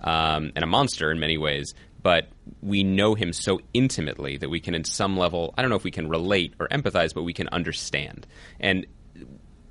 um, 0.02 0.50
and 0.56 0.64
a 0.64 0.66
monster 0.66 1.10
in 1.12 1.20
many 1.20 1.36
ways, 1.38 1.74
but 2.02 2.28
we 2.62 2.82
know 2.82 3.14
him 3.14 3.32
so 3.32 3.60
intimately 3.74 4.38
that 4.38 4.48
we 4.48 4.60
can, 4.60 4.74
in 4.74 4.84
some 4.84 5.16
level, 5.16 5.54
I 5.56 5.62
don't 5.62 5.70
know 5.70 5.76
if 5.76 5.84
we 5.84 5.90
can 5.90 6.08
relate 6.08 6.54
or 6.58 6.68
empathize, 6.68 7.14
but 7.14 7.22
we 7.22 7.32
can 7.32 7.48
understand. 7.48 8.26
And 8.60 8.86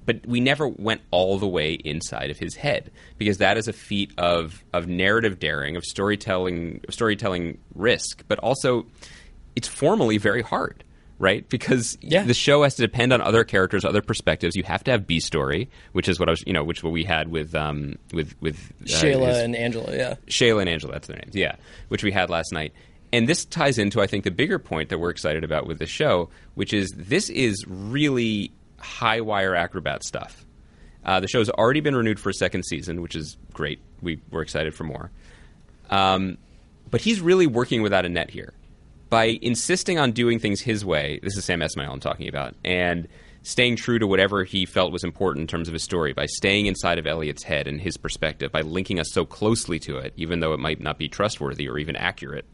but 0.05 0.25
we 0.25 0.39
never 0.39 0.67
went 0.67 1.01
all 1.11 1.37
the 1.39 1.47
way 1.47 1.73
inside 1.73 2.29
of 2.29 2.37
his 2.37 2.55
head 2.55 2.91
because 3.17 3.37
that 3.37 3.57
is 3.57 3.67
a 3.67 3.73
feat 3.73 4.11
of 4.17 4.63
of 4.73 4.87
narrative 4.87 5.39
daring, 5.39 5.75
of 5.75 5.83
storytelling, 5.85 6.81
storytelling 6.89 7.57
risk, 7.75 8.23
but 8.27 8.39
also 8.39 8.85
it's 9.55 9.67
formally 9.67 10.17
very 10.17 10.41
hard. 10.41 10.83
Right, 11.19 11.47
because 11.47 11.97
Yeah. 12.01 12.23
the 12.23 12.33
show 12.33 12.63
has 12.63 12.75
to 12.75 12.81
depend 12.81 13.13
on 13.13 13.21
other 13.21 13.43
characters, 13.45 13.85
other 13.85 14.01
perspectives. 14.01 14.55
You 14.57 14.63
have 14.63 14.83
to 14.85 14.91
have 14.91 15.07
B 15.07 15.21
story, 15.21 15.69
which 15.93 16.09
is 16.09 16.19
what 16.19 16.27
I 16.27 16.31
was, 16.31 16.43
you 16.45 16.51
know, 16.51 16.63
which 16.65 16.83
what 16.83 16.91
we 16.91 17.03
had 17.05 17.29
with 17.29 17.55
um 17.55 17.95
with 18.11 18.35
with 18.41 18.73
uh, 18.81 18.85
Shayla 18.87 19.27
his- 19.27 19.37
and 19.37 19.55
Angela, 19.55 19.95
yeah. 19.95 20.15
Shayla 20.27 20.61
and 20.61 20.69
Angela, 20.69 20.93
that's 20.93 21.07
their 21.07 21.15
names. 21.17 21.33
Yeah, 21.35 21.55
which 21.87 22.03
we 22.03 22.11
had 22.11 22.29
last 22.29 22.51
night. 22.51 22.73
And 23.13 23.29
this 23.29 23.45
ties 23.45 23.77
into, 23.77 24.01
I 24.01 24.07
think, 24.07 24.23
the 24.23 24.31
bigger 24.31 24.57
point 24.59 24.89
that 24.89 24.97
we're 24.97 25.11
excited 25.11 25.43
about 25.45 25.65
with 25.67 25.77
the 25.77 25.85
show, 25.85 26.29
which 26.55 26.73
is 26.73 26.91
this 26.97 27.29
is 27.29 27.63
really 27.67 28.51
high 28.83 29.21
wire 29.21 29.55
acrobat 29.55 30.03
stuff. 30.03 30.45
Uh, 31.03 31.19
the 31.19 31.27
show's 31.27 31.49
already 31.49 31.81
been 31.81 31.95
renewed 31.95 32.19
for 32.19 32.29
a 32.29 32.33
second 32.33 32.63
season, 32.63 33.01
which 33.01 33.15
is 33.15 33.37
great. 33.51 33.79
We, 34.01 34.21
we're 34.31 34.41
excited 34.41 34.73
for 34.73 34.83
more. 34.83 35.11
Um, 35.89 36.37
but 36.89 37.01
he's 37.01 37.19
really 37.19 37.47
working 37.47 37.81
without 37.81 38.05
a 38.05 38.09
net 38.09 38.29
here. 38.29 38.53
By 39.09 39.37
insisting 39.41 39.99
on 39.99 40.11
doing 40.11 40.39
things 40.39 40.61
his 40.61 40.85
way, 40.85 41.19
this 41.21 41.37
is 41.37 41.45
Sam 41.45 41.59
Esmail 41.59 41.91
I'm 41.91 41.99
talking 41.99 42.27
about, 42.27 42.55
and 42.63 43.07
staying 43.43 43.75
true 43.75 43.99
to 43.99 44.07
whatever 44.07 44.43
he 44.43 44.65
felt 44.65 44.91
was 44.91 45.03
important 45.03 45.43
in 45.43 45.47
terms 45.47 45.67
of 45.67 45.73
his 45.73 45.83
story, 45.83 46.13
by 46.13 46.25
staying 46.25 46.65
inside 46.65 46.97
of 46.97 47.05
Elliot's 47.05 47.43
head 47.43 47.67
and 47.67 47.79
his 47.79 47.97
perspective, 47.97 48.51
by 48.51 48.61
linking 48.61 48.99
us 48.99 49.11
so 49.11 49.25
closely 49.25 49.79
to 49.79 49.97
it, 49.97 50.13
even 50.15 50.39
though 50.39 50.53
it 50.53 50.59
might 50.59 50.79
not 50.79 50.97
be 50.97 51.09
trustworthy 51.09 51.67
or 51.67 51.77
even 51.77 51.95
accurate. 51.95 52.45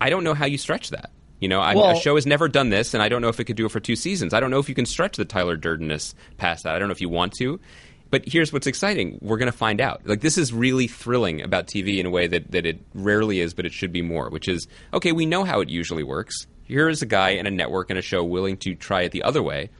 I 0.00 0.10
don't 0.10 0.24
know 0.24 0.34
how 0.34 0.46
you 0.46 0.58
stretch 0.58 0.90
that. 0.90 1.10
You 1.40 1.48
know, 1.48 1.60
Well- 1.60 1.90
a 1.90 1.96
show 2.00 2.14
has 2.14 2.26
never 2.26 2.48
done 2.48 2.70
this, 2.70 2.94
and 2.94 3.02
I 3.02 3.08
don't 3.08 3.20
know 3.20 3.28
if 3.28 3.38
it 3.40 3.44
could 3.44 3.56
do 3.56 3.66
it 3.66 3.70
for 3.70 3.80
two 3.80 3.96
seasons. 3.96 4.32
I 4.32 4.40
don't 4.40 4.50
know 4.50 4.58
if 4.58 4.68
you 4.68 4.74
can 4.74 4.86
stretch 4.86 5.16
the 5.16 5.24
Tyler 5.24 5.56
Durdenness 5.56 6.14
past 6.38 6.64
that. 6.64 6.74
I 6.74 6.78
don't 6.78 6.88
know 6.88 6.92
if 6.92 7.00
you 7.00 7.08
want 7.08 7.34
to. 7.34 7.60
But 8.08 8.22
here's 8.26 8.52
what's 8.52 8.66
exciting: 8.68 9.18
we're 9.20 9.36
going 9.36 9.50
to 9.50 9.56
find 9.56 9.80
out. 9.80 10.06
Like 10.06 10.20
this 10.20 10.38
is 10.38 10.52
really 10.52 10.86
thrilling 10.86 11.42
about 11.42 11.66
TV 11.66 11.98
in 11.98 12.06
a 12.06 12.10
way 12.10 12.26
that, 12.28 12.52
that 12.52 12.64
it 12.64 12.78
rarely 12.94 13.40
is, 13.40 13.52
but 13.52 13.66
it 13.66 13.72
should 13.72 13.92
be 13.92 14.00
more. 14.02 14.30
Which 14.30 14.48
is 14.48 14.68
okay. 14.94 15.12
We 15.12 15.26
know 15.26 15.44
how 15.44 15.60
it 15.60 15.68
usually 15.68 16.04
works. 16.04 16.46
Here 16.64 16.88
is 16.88 17.02
a 17.02 17.06
guy 17.06 17.30
and 17.30 17.46
a 17.46 17.50
network 17.50 17.90
and 17.90 17.98
a 17.98 18.02
show 18.02 18.22
willing 18.24 18.56
to 18.58 18.74
try 18.74 19.02
it 19.02 19.12
the 19.12 19.24
other 19.24 19.42
way, 19.42 19.70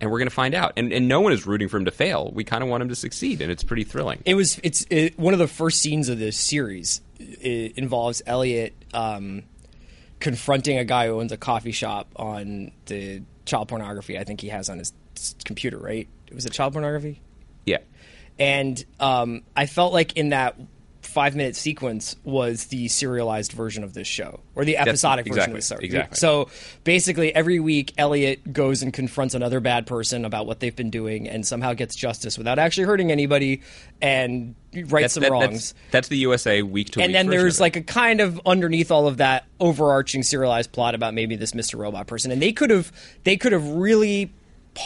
and 0.00 0.10
we're 0.10 0.18
going 0.18 0.28
to 0.28 0.34
find 0.34 0.54
out. 0.54 0.72
And, 0.76 0.92
and 0.92 1.08
no 1.08 1.20
one 1.20 1.32
is 1.32 1.46
rooting 1.46 1.68
for 1.68 1.76
him 1.76 1.84
to 1.84 1.90
fail. 1.90 2.30
We 2.34 2.44
kind 2.44 2.62
of 2.62 2.68
want 2.68 2.82
him 2.82 2.88
to 2.88 2.96
succeed, 2.96 3.40
and 3.40 3.50
it's 3.50 3.64
pretty 3.64 3.84
thrilling. 3.84 4.22
It 4.24 4.34
was 4.34 4.60
it's 4.62 4.84
it, 4.90 5.18
one 5.18 5.32
of 5.32 5.38
the 5.38 5.48
first 5.48 5.80
scenes 5.80 6.08
of 6.08 6.18
this 6.18 6.36
series. 6.36 7.00
It 7.20 7.78
involves 7.78 8.22
Elliot 8.26 8.74
um, 8.92 9.44
confronting 10.20 10.78
a 10.78 10.84
guy 10.84 11.06
who 11.06 11.20
owns 11.20 11.32
a 11.32 11.36
coffee 11.36 11.72
shop 11.72 12.08
on 12.16 12.72
the 12.86 13.22
child 13.44 13.68
pornography. 13.68 14.18
I 14.18 14.24
think 14.24 14.40
he 14.40 14.48
has 14.48 14.68
on 14.68 14.78
his 14.78 14.92
computer. 15.44 15.78
Right? 15.78 16.08
Was 16.32 16.46
it 16.46 16.52
child 16.52 16.72
pornography? 16.72 17.20
yeah. 17.66 17.78
and 18.38 18.84
um, 19.00 19.42
I 19.56 19.66
felt 19.66 19.92
like 19.92 20.16
in 20.16 20.30
that 20.30 20.56
five 21.18 21.34
minute 21.34 21.56
sequence 21.56 22.14
was 22.22 22.66
the 22.66 22.86
serialized 22.86 23.50
version 23.50 23.82
of 23.82 23.92
this 23.92 24.06
show 24.06 24.38
or 24.54 24.64
the 24.64 24.76
episodic 24.76 25.26
version 25.26 25.50
of 25.50 25.56
exactly, 25.56 25.88
this 25.88 25.90
show. 25.90 25.98
exactly. 25.98 26.16
So 26.16 26.48
basically, 26.84 27.34
every 27.34 27.58
week 27.58 27.92
Elliot 27.98 28.52
goes 28.52 28.84
and 28.84 28.92
confronts 28.92 29.34
another 29.34 29.58
bad 29.58 29.84
person 29.84 30.24
about 30.24 30.46
what 30.46 30.60
they've 30.60 30.76
been 30.76 30.90
doing 30.90 31.28
and 31.28 31.44
somehow 31.44 31.74
gets 31.74 31.96
justice 31.96 32.38
without 32.38 32.60
actually 32.60 32.86
hurting 32.86 33.10
anybody 33.10 33.62
and 34.00 34.54
rights 34.86 35.14
some 35.14 35.24
that- 35.24 35.32
wrongs. 35.32 35.72
That's, 35.72 35.90
that's 35.90 36.08
the 36.08 36.18
USA 36.18 36.62
week 36.62 36.90
to 36.90 37.00
week. 37.00 37.06
And 37.06 37.12
then 37.12 37.26
there's 37.26 37.58
like 37.60 37.74
a 37.74 37.82
kind 37.82 38.20
of 38.20 38.40
underneath 38.46 38.92
all 38.92 39.08
of 39.08 39.16
that 39.16 39.44
overarching 39.58 40.22
serialized 40.22 40.70
plot 40.70 40.94
about 40.94 41.14
maybe 41.14 41.34
this 41.34 41.50
Mr. 41.50 41.80
Robot 41.80 42.06
person. 42.06 42.30
And 42.30 42.40
they 42.40 42.52
could 42.52 42.70
have 42.70 42.92
they 43.24 43.36
could 43.36 43.50
have 43.50 43.66
really 43.66 44.30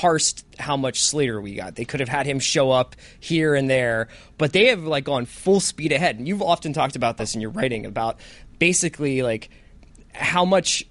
parsed 0.00 0.46
how 0.58 0.76
much 0.76 1.02
Slater 1.02 1.38
we 1.40 1.54
got. 1.54 1.74
They 1.74 1.84
could 1.84 2.00
have 2.00 2.08
had 2.08 2.24
him 2.24 2.38
show 2.38 2.70
up 2.70 2.96
here 3.20 3.54
and 3.54 3.68
there, 3.68 4.08
but 4.38 4.52
they 4.54 4.66
have 4.66 4.84
like 4.84 5.04
gone 5.04 5.26
full 5.26 5.60
speed 5.60 5.92
ahead. 5.92 6.18
And 6.18 6.26
you've 6.26 6.40
often 6.40 6.72
talked 6.72 6.96
about 6.96 7.18
this 7.18 7.34
in 7.34 7.42
your 7.42 7.50
writing 7.50 7.84
about 7.84 8.18
basically 8.58 9.22
like 9.22 9.50
how 10.14 10.44
much 10.46 10.84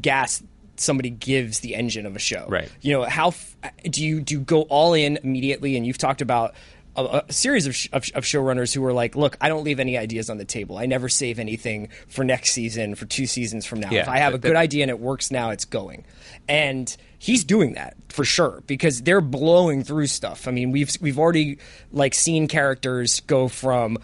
gas 0.00 0.42
somebody 0.76 1.10
gives 1.10 1.60
the 1.60 1.74
engine 1.74 2.06
of 2.06 2.16
a 2.16 2.18
show. 2.18 2.46
Right. 2.48 2.70
You 2.80 2.94
know, 2.94 3.04
how 3.04 3.28
f- 3.28 3.56
do 3.90 4.02
you 4.04 4.20
do 4.20 4.34
you 4.34 4.40
go 4.40 4.62
all 4.62 4.94
in 4.94 5.18
immediately? 5.22 5.76
And 5.76 5.86
you've 5.86 5.98
talked 5.98 6.22
about 6.22 6.54
a, 6.96 7.24
a 7.28 7.32
series 7.32 7.66
of, 7.66 7.74
sh- 7.76 7.88
of, 7.92 8.04
of 8.14 8.24
showrunners 8.24 8.74
who 8.74 8.82
are 8.86 8.92
like, 8.92 9.16
"Look, 9.16 9.36
I 9.40 9.48
don't 9.50 9.64
leave 9.64 9.80
any 9.80 9.98
ideas 9.98 10.30
on 10.30 10.38
the 10.38 10.44
table. 10.46 10.78
I 10.78 10.86
never 10.86 11.10
save 11.10 11.38
anything 11.38 11.88
for 12.08 12.24
next 12.24 12.52
season, 12.52 12.94
for 12.94 13.04
two 13.04 13.26
seasons 13.26 13.66
from 13.66 13.80
now. 13.80 13.90
Yeah, 13.90 14.02
if 14.02 14.08
I 14.08 14.18
have 14.18 14.32
a 14.34 14.38
good 14.38 14.52
that- 14.52 14.56
idea 14.56 14.82
and 14.84 14.90
it 14.90 14.98
works 14.98 15.30
now, 15.30 15.50
it's 15.50 15.66
going." 15.66 16.04
And 16.48 16.94
he's 17.18 17.44
doing 17.44 17.74
that 17.74 17.96
for 18.08 18.24
sure 18.24 18.62
because 18.66 19.02
they're 19.02 19.20
blowing 19.20 19.84
through 19.84 20.06
stuff. 20.06 20.48
I 20.48 20.50
mean, 20.50 20.70
we've 20.70 20.90
we've 21.00 21.18
already 21.18 21.58
like 21.92 22.14
seen 22.14 22.48
characters 22.48 23.20
go 23.20 23.48
from 23.48 23.98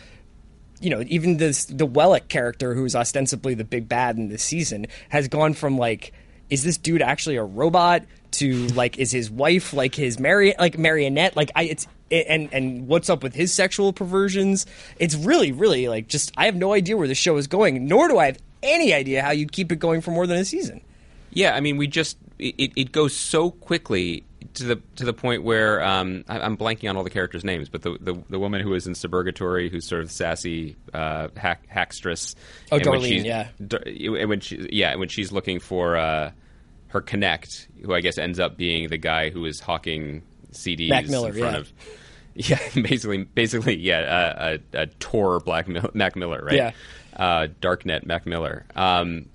you 0.82 0.90
know, 0.90 1.04
even 1.06 1.36
this 1.36 1.64
the 1.66 1.86
Wellick 1.86 2.28
character, 2.28 2.74
who's 2.74 2.94
ostensibly 2.94 3.54
the 3.54 3.64
big 3.64 3.88
bad 3.88 4.16
in 4.16 4.28
this 4.28 4.42
season, 4.42 4.86
has 5.08 5.28
gone 5.28 5.54
from 5.54 5.78
like, 5.78 6.12
is 6.50 6.64
this 6.64 6.76
dude 6.76 7.00
actually 7.00 7.36
a 7.36 7.44
robot? 7.44 8.02
To 8.32 8.66
like, 8.68 8.98
is 8.98 9.12
his 9.12 9.30
wife 9.30 9.74
like 9.74 9.94
his 9.94 10.18
Mari- 10.18 10.54
like 10.58 10.78
marionette? 10.78 11.36
Like, 11.36 11.50
I 11.54 11.64
it's 11.64 11.86
it, 12.10 12.26
and 12.28 12.48
and 12.52 12.88
what's 12.88 13.10
up 13.10 13.22
with 13.22 13.34
his 13.34 13.52
sexual 13.52 13.92
perversions? 13.92 14.66
It's 14.98 15.14
really, 15.14 15.52
really 15.52 15.86
like 15.86 16.08
just 16.08 16.32
I 16.36 16.46
have 16.46 16.56
no 16.56 16.72
idea 16.72 16.96
where 16.96 17.08
the 17.08 17.14
show 17.14 17.36
is 17.36 17.46
going, 17.46 17.86
nor 17.86 18.08
do 18.08 18.18
I 18.18 18.26
have 18.26 18.38
any 18.62 18.92
idea 18.92 19.22
how 19.22 19.30
you'd 19.30 19.52
keep 19.52 19.70
it 19.70 19.76
going 19.76 20.00
for 20.00 20.12
more 20.12 20.26
than 20.26 20.38
a 20.38 20.44
season. 20.44 20.80
Yeah, 21.30 21.54
I 21.54 21.60
mean, 21.60 21.76
we 21.76 21.86
just 21.86 22.16
it, 22.42 22.72
it 22.76 22.92
goes 22.92 23.14
so 23.14 23.50
quickly 23.50 24.24
to 24.54 24.64
the 24.64 24.76
to 24.96 25.04
the 25.04 25.12
point 25.12 25.42
where 25.44 25.82
um, 25.82 26.24
I, 26.28 26.40
I'm 26.40 26.56
blanking 26.56 26.88
on 26.90 26.96
all 26.96 27.04
the 27.04 27.10
characters' 27.10 27.44
names, 27.44 27.68
but 27.68 27.82
the, 27.82 27.96
the 28.00 28.22
the 28.28 28.38
woman 28.38 28.60
who 28.60 28.74
is 28.74 28.86
in 28.86 28.94
Suburgatory, 28.94 29.70
who's 29.70 29.86
sort 29.86 30.02
of 30.02 30.10
sassy 30.10 30.76
uh, 30.92 31.28
hack, 31.36 31.66
hackstress. 31.72 32.34
Oh, 32.70 32.76
and 32.76 32.84
Darlene, 32.84 33.24
yeah. 33.24 33.48
And 33.58 34.28
when 34.28 34.40
she 34.40 34.68
yeah, 34.72 34.94
when 34.96 35.08
she's 35.08 35.32
looking 35.32 35.60
for 35.60 35.96
uh, 35.96 36.32
her 36.88 37.00
connect, 37.00 37.68
who 37.84 37.94
I 37.94 38.00
guess 38.00 38.18
ends 38.18 38.38
up 38.38 38.56
being 38.56 38.88
the 38.88 38.98
guy 38.98 39.30
who 39.30 39.44
is 39.44 39.60
hawking 39.60 40.22
CDs 40.52 40.90
Mac 40.90 41.08
Miller, 41.08 41.30
in 41.30 41.38
front 41.38 41.54
yeah. 41.54 41.60
of. 41.60 41.72
Yeah, 42.34 42.58
basically, 42.74 43.24
basically, 43.24 43.76
yeah, 43.76 44.00
a, 44.00 44.54
a, 44.54 44.82
a 44.84 44.86
Tor 44.86 45.38
Black 45.40 45.68
Mil- 45.68 45.90
Mac 45.92 46.16
Miller, 46.16 46.42
right? 46.42 46.56
Yeah. 46.56 46.70
Uh, 47.14 47.48
Darknet 47.60 48.06
Mac 48.06 48.24
Miller. 48.24 48.64
Um, 48.74 49.26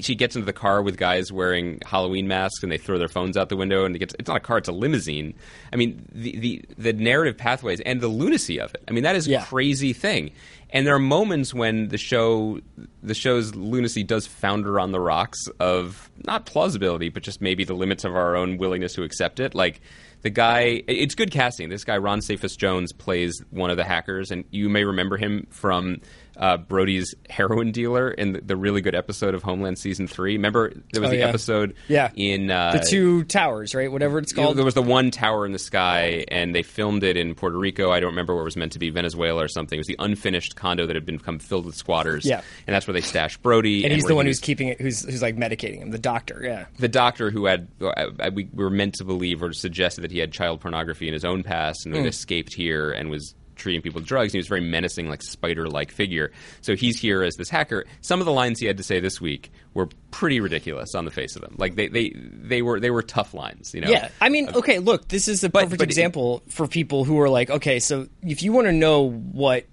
she 0.00 0.14
gets 0.14 0.36
into 0.36 0.46
the 0.46 0.52
car 0.52 0.80
with 0.82 0.96
guys 0.96 1.32
wearing 1.32 1.80
Halloween 1.84 2.28
masks 2.28 2.62
and 2.62 2.70
they 2.70 2.78
throw 2.78 2.98
their 2.98 3.08
phones 3.08 3.36
out 3.36 3.48
the 3.48 3.56
window 3.56 3.84
and 3.84 3.94
it 3.96 3.98
gets 3.98 4.14
it's 4.18 4.28
not 4.28 4.36
a 4.36 4.40
car 4.40 4.58
it's 4.58 4.68
a 4.68 4.72
limousine. 4.72 5.34
I 5.72 5.76
mean 5.76 6.06
the 6.12 6.36
the, 6.38 6.64
the 6.78 6.92
narrative 6.92 7.36
pathways 7.36 7.80
and 7.80 8.00
the 8.00 8.08
lunacy 8.08 8.60
of 8.60 8.74
it. 8.74 8.82
I 8.88 8.92
mean 8.92 9.02
that 9.02 9.16
is 9.16 9.26
Yeah. 9.26 9.42
a 9.42 9.46
crazy 9.46 9.92
thing. 9.92 10.30
And 10.74 10.86
there 10.86 10.94
are 10.94 10.98
moments 11.00 11.52
when 11.52 11.88
the 11.88 11.98
show 11.98 12.60
the 13.02 13.14
show's 13.14 13.54
lunacy 13.54 14.02
does 14.04 14.26
founder 14.26 14.78
on 14.80 14.92
the 14.92 15.00
rocks 15.00 15.38
of 15.60 16.10
not 16.26 16.46
plausibility 16.46 17.08
but 17.08 17.22
just 17.22 17.40
maybe 17.40 17.64
the 17.64 17.74
limits 17.74 18.04
of 18.04 18.14
our 18.14 18.36
own 18.36 18.58
willingness 18.58 18.94
to 18.94 19.02
accept 19.02 19.40
it. 19.40 19.54
Like 19.54 19.80
the 20.22 20.30
guy 20.30 20.82
it's 20.86 21.16
good 21.16 21.30
casting. 21.32 21.68
This 21.68 21.82
guy 21.84 21.98
Ron 21.98 22.22
Cephas 22.22 22.54
Jones 22.56 22.92
plays 22.92 23.42
one 23.50 23.70
of 23.70 23.76
the 23.76 23.84
hackers 23.84 24.30
and 24.30 24.44
you 24.52 24.68
may 24.68 24.84
remember 24.84 25.16
him 25.16 25.46
from 25.50 26.00
uh, 26.36 26.56
Brody's 26.56 27.14
heroin 27.28 27.72
dealer 27.72 28.10
in 28.10 28.32
the, 28.32 28.40
the 28.40 28.56
really 28.56 28.80
good 28.80 28.94
episode 28.94 29.34
of 29.34 29.42
Homeland 29.42 29.78
season 29.78 30.06
three. 30.06 30.32
Remember 30.34 30.72
there 30.92 31.00
was 31.02 31.08
Oh, 31.08 31.10
the 31.12 31.18
yeah. 31.18 31.26
episode 31.28 31.74
Yeah, 31.88 32.10
in 32.16 32.50
uh, 32.50 32.72
the 32.72 32.86
two 32.88 33.24
towers, 33.24 33.74
right? 33.74 33.90
Whatever 33.92 34.18
it's 34.18 34.32
you 34.32 34.38
know, 34.38 34.44
called. 34.46 34.56
there 34.58 34.64
was 34.64 34.74
the 34.74 34.82
one 34.82 35.10
tower 35.10 35.44
in 35.46 35.52
the 35.52 35.58
sky, 35.58 36.24
and 36.28 36.54
they 36.54 36.62
filmed 36.62 37.02
it 37.04 37.16
in 37.16 37.34
Puerto 37.34 37.58
Rico. 37.58 37.90
I 37.90 38.00
don't 38.00 38.10
remember 38.10 38.34
where 38.34 38.42
it 38.42 38.46
was 38.46 38.56
meant 38.56 38.72
to 38.72 38.78
be, 38.78 38.90
Venezuela 38.90 39.44
or 39.44 39.48
something. 39.48 39.76
It 39.76 39.80
was 39.80 39.86
the 39.86 39.96
unfinished 39.98 40.56
condo 40.56 40.86
that 40.86 40.96
had 40.96 41.04
become 41.06 41.38
filled 41.38 41.66
with 41.66 41.74
squatters. 41.74 42.24
Yeah. 42.24 42.40
and 42.66 42.74
that's 42.74 42.86
where 42.86 42.94
they 42.94 43.00
stashed 43.02 43.42
Brody. 43.42 43.84
and 43.84 43.92
he's 43.92 44.04
the 44.04 44.14
one 44.14 44.26
who's 44.26 44.40
keeping 44.40 44.68
it, 44.68 44.80
who's 44.80 45.04
who's 45.04 45.22
like 45.22 45.36
medicating 45.36 45.78
him, 45.78 45.90
the 45.90 45.98
doctor. 45.98 46.40
Yeah. 46.42 46.66
the 46.78 46.88
doctor 46.88 47.30
who 47.30 47.46
had 47.46 47.68
uh, 47.80 48.10
we 48.32 48.48
were 48.54 48.70
meant 48.70 48.94
to 48.94 49.04
believe 49.04 49.42
or 49.42 49.52
suggested 49.52 50.00
that 50.02 50.10
he 50.10 50.18
had 50.18 50.32
child 50.32 50.60
pornography 50.60 51.06
in 51.08 51.12
his 51.14 51.24
own 51.24 51.42
past 51.42 51.84
and 51.86 51.94
had 51.94 52.06
escaped 52.06 52.54
here 52.54 52.90
and 52.90 53.10
was 53.10 53.34
treating 53.56 53.82
people 53.82 54.00
with 54.00 54.08
drugs. 54.08 54.28
And 54.28 54.32
he 54.34 54.38
was 54.38 54.46
a 54.46 54.48
very 54.48 54.60
menacing, 54.62 55.08
like 55.08 55.22
spider-like 55.22 55.90
figure. 55.90 56.32
So 56.60 56.74
he's 56.76 56.98
here 56.98 57.22
as 57.22 57.34
this 57.36 57.48
hacker. 57.48 57.84
Some 58.00 58.20
of 58.20 58.26
the 58.26 58.32
lines 58.32 58.58
he 58.60 58.66
had 58.66 58.76
to 58.78 58.82
say 58.82 59.00
this 59.00 59.20
week 59.20 59.50
were 59.74 59.88
pretty 60.10 60.40
ridiculous 60.40 60.94
on 60.94 61.04
the 61.04 61.10
face 61.10 61.36
of 61.36 61.42
them. 61.42 61.54
Like 61.58 61.74
they 61.74 61.88
they, 61.88 62.12
they 62.16 62.62
were 62.62 62.80
they 62.80 62.90
were 62.90 63.02
tough 63.02 63.34
lines. 63.34 63.74
You 63.74 63.82
know. 63.82 63.90
Yeah, 63.90 64.08
I 64.20 64.28
mean, 64.28 64.48
uh, 64.48 64.58
okay, 64.58 64.78
look, 64.78 65.08
this 65.08 65.28
is 65.28 65.40
the 65.40 65.50
perfect 65.50 65.78
but 65.78 65.80
it- 65.82 65.90
example 65.90 66.42
for 66.48 66.66
people 66.66 67.04
who 67.04 67.20
are 67.20 67.28
like, 67.28 67.50
okay, 67.50 67.78
so 67.80 68.08
if 68.22 68.42
you 68.42 68.52
want 68.52 68.66
to 68.66 68.72
know 68.72 69.10
what 69.10 69.64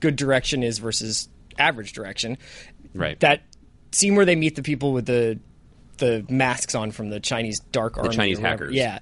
good 0.00 0.16
direction 0.16 0.62
is 0.62 0.78
versus 0.78 1.28
average 1.58 1.92
direction, 1.92 2.38
Right. 2.94 3.18
That 3.20 3.42
scene 3.92 4.16
where 4.16 4.24
they 4.26 4.36
meet 4.36 4.54
the 4.56 4.62
people 4.62 4.92
with 4.92 5.06
the 5.06 5.38
the 5.98 6.24
masks 6.28 6.74
on 6.74 6.90
from 6.90 7.10
the 7.10 7.20
Chinese 7.20 7.60
dark 7.60 7.96
army, 7.96 8.08
the 8.10 8.14
Chinese 8.14 8.38
hackers. 8.38 8.74
yeah, 8.74 8.98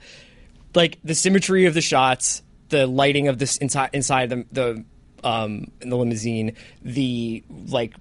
like 0.75 0.99
the 1.03 1.15
symmetry 1.15 1.67
of 1.67 1.75
the 1.75 1.81
shots, 1.81 2.43
the 2.71 2.87
lighting 2.87 3.29
of 3.29 3.39
this 3.39 3.57
inside 3.59 3.91
inside 3.93 4.31
the 4.31 4.47
the 4.51 4.85
um 5.23 5.71
in 5.81 5.91
the 5.91 5.97
limousine, 5.97 6.57
the 6.83 7.45
like 7.69 7.95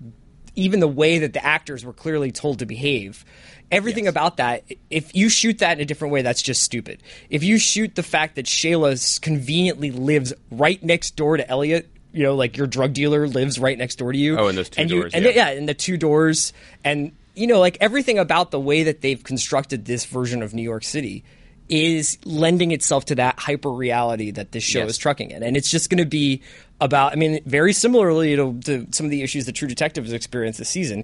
even 0.56 0.80
the 0.80 0.88
way 0.88 1.20
that 1.20 1.34
the 1.34 1.44
actors 1.44 1.86
were 1.86 1.94
clearly 1.94 2.32
told 2.32 2.60
to 2.60 2.66
behave. 2.66 3.26
Everything 3.72 4.08
about 4.08 4.38
that, 4.38 4.64
if 4.90 5.16
you 5.16 5.30
shoot 5.30 5.60
that 5.60 5.78
in 5.78 5.82
a 5.82 5.86
different 5.86 6.12
way, 6.12 6.24
that's 6.24 6.42
just 6.42 6.64
stupid. 6.64 7.04
If 7.30 7.44
you 7.44 7.60
shoot 7.60 7.94
the 7.94 8.02
fact 8.02 8.36
that 8.36 8.46
Shayla 8.48 9.22
conveniently 9.22 9.92
lives 9.92 10.34
right 10.50 10.82
next 10.82 11.16
door 11.16 11.38
to 11.38 11.48
Elliot, 11.48 11.88
you 12.12 12.24
know, 12.24 12.34
like 12.36 12.58
your 12.58 12.66
drug 12.66 12.94
dealer 12.94 13.28
lives 13.28 13.60
right 13.60 13.78
next 13.78 13.98
door 13.98 14.12
to 14.12 14.18
you. 14.18 14.40
Oh, 14.40 14.48
and 14.48 14.58
those 14.58 14.70
two 14.70 14.82
and 14.82 14.90
you, 14.90 15.02
doors, 15.02 15.14
and 15.14 15.24
yeah. 15.24 15.32
the- 15.32 15.36
yeah, 15.36 15.50
and 15.50 15.70
the 15.70 15.76
two 15.76 15.98
doors, 15.98 16.52
and 16.84 17.12
you 17.36 17.46
know, 17.46 17.60
like 17.60 17.78
everything 17.80 18.18
about 18.18 18.50
the 18.50 18.60
way 18.60 18.84
that 18.84 19.02
they've 19.02 19.24
constructed 19.24 19.86
this 19.86 20.06
version 20.06 20.42
of 20.42 20.54
New 20.54 20.64
York 20.64 20.84
City 20.84 21.24
is 21.70 22.18
lending 22.26 22.72
itself 22.72 23.06
to 23.06 23.16
that 23.16 23.40
hyper 23.40 23.70
reality 23.72 24.32
that 24.32 24.52
this 24.52 24.64
show 24.64 24.80
Yes. 24.80 24.92
is 24.92 24.98
trucking 24.98 25.32
in, 25.32 25.44
and 25.44 25.56
it's 25.56 25.70
just 25.70 25.90
going 25.90 26.00
to 26.00 26.06
be 26.06 26.42
about. 26.82 27.14
I 27.14 27.16
mean, 27.16 27.40
very 27.46 27.74
similarly 27.74 28.36
to, 28.36 28.60
to 28.62 28.88
some 28.92 29.06
of 29.06 29.12
the 29.12 29.22
issues 29.22 29.46
that 29.46 29.54
True 29.54 29.68
Detective 29.68 30.04
has 30.06 30.14
experienced 30.14 30.60
this 30.60 30.70
season. 30.70 31.04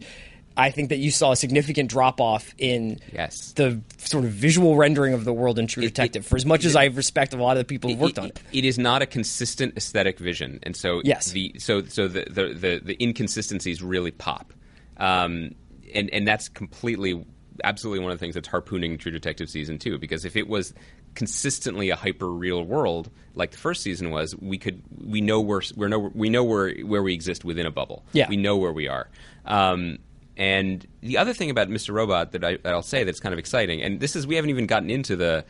I 0.57 0.71
think 0.71 0.87
that 0.87 0.99
you 0.99 1.11
saw 1.11 1.33
a 1.33 1.35
significant 1.35 1.89
drop 1.89 2.21
off 2.21 2.55
in 2.57 2.99
Yes. 3.13 3.51
the 3.57 3.81
sort 3.97 4.23
of 4.23 4.31
visual 4.31 4.77
rendering 4.77 5.13
of 5.13 5.25
the 5.25 5.33
world 5.33 5.59
in 5.59 5.67
True 5.67 5.83
Detective. 5.83 6.25
For 6.25 6.37
as 6.37 6.45
much 6.45 6.63
as 6.63 6.77
I 6.77 6.85
respect 6.85 7.33
a 7.33 7.37
lot 7.37 7.57
of 7.57 7.59
the 7.59 7.65
people 7.65 7.89
who 7.89 7.97
worked 7.97 8.17
on 8.17 8.27
it, 8.27 8.41
it 8.53 8.63
is 8.63 8.79
not 8.79 9.01
a 9.01 9.05
consistent 9.05 9.75
aesthetic 9.75 10.17
vision, 10.17 10.59
and 10.63 10.73
so 10.73 11.01
Yes. 11.03 11.31
the 11.31 11.53
so 11.59 11.83
so 11.83 12.07
the 12.07 12.23
the, 12.29 12.53
the, 12.53 12.81
the 12.85 13.03
inconsistencies 13.03 13.83
really 13.83 14.11
pop, 14.11 14.53
um, 14.95 15.53
and 15.93 16.09
and 16.11 16.25
that's 16.25 16.47
completely 16.47 17.25
absolutely 17.63 18.03
one 18.03 18.11
of 18.11 18.17
the 18.19 18.23
things 18.23 18.35
that's 18.35 18.47
harpooning 18.47 18.97
True 18.97 19.11
Detective 19.11 19.49
season 19.49 19.77
two 19.79 19.97
because 19.97 20.25
if 20.25 20.35
it 20.35 20.47
was 20.47 20.73
consistently 21.15 21.89
a 21.89 21.95
hyper 21.95 22.29
real 22.29 22.63
world 22.63 23.09
like 23.35 23.51
the 23.51 23.57
first 23.57 23.81
season 23.81 24.09
was, 24.11 24.35
we 24.37 24.57
could 24.57 24.81
we 25.05 25.21
know 25.21 25.39
where 25.41 25.61
we're 25.75 25.87
no, 25.87 25.99
we 26.13 26.29
know 26.29 26.43
where 26.43 26.73
where 26.83 27.01
we 27.03 27.13
exist 27.13 27.45
within 27.45 27.65
a 27.65 27.71
bubble. 27.71 28.03
Yeah. 28.13 28.27
we 28.29 28.37
know 28.37 28.57
where 28.57 28.73
we 28.73 28.87
are. 28.87 29.07
Um, 29.45 29.99
and 30.37 30.85
the 31.01 31.17
other 31.17 31.33
thing 31.33 31.49
about 31.49 31.69
Mr. 31.69 31.93
Robot 31.93 32.33
that, 32.33 32.43
I, 32.43 32.57
that 32.57 32.73
I'll 32.73 32.81
say 32.81 33.05
that's 33.05 33.21
kind 33.21 33.31
of 33.31 33.39
exciting, 33.39 33.81
and 33.81 33.99
this 34.01 34.15
is 34.17 34.27
we 34.27 34.35
haven't 34.35 34.49
even 34.49 34.65
gotten 34.67 34.89
into 34.89 35.15
the, 35.15 35.45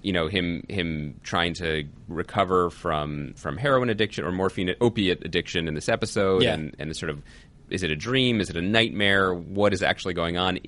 you 0.00 0.14
know, 0.14 0.28
him 0.28 0.64
him 0.70 1.20
trying 1.22 1.52
to 1.54 1.84
recover 2.08 2.70
from 2.70 3.34
from 3.34 3.58
heroin 3.58 3.90
addiction 3.90 4.24
or 4.24 4.32
morphine 4.32 4.74
opiate 4.80 5.24
addiction 5.26 5.68
in 5.68 5.74
this 5.74 5.90
episode, 5.90 6.42
Yeah. 6.42 6.54
and 6.54 6.74
and 6.78 6.90
the 6.90 6.94
sort 6.94 7.10
of 7.10 7.22
is 7.70 7.82
it 7.82 7.90
a 7.90 7.96
dream? 7.96 8.40
Is 8.40 8.50
it 8.50 8.56
a 8.56 8.62
nightmare? 8.62 9.34
What 9.34 9.72
is 9.72 9.82
actually 9.82 10.14
going 10.14 10.36
on? 10.36 10.58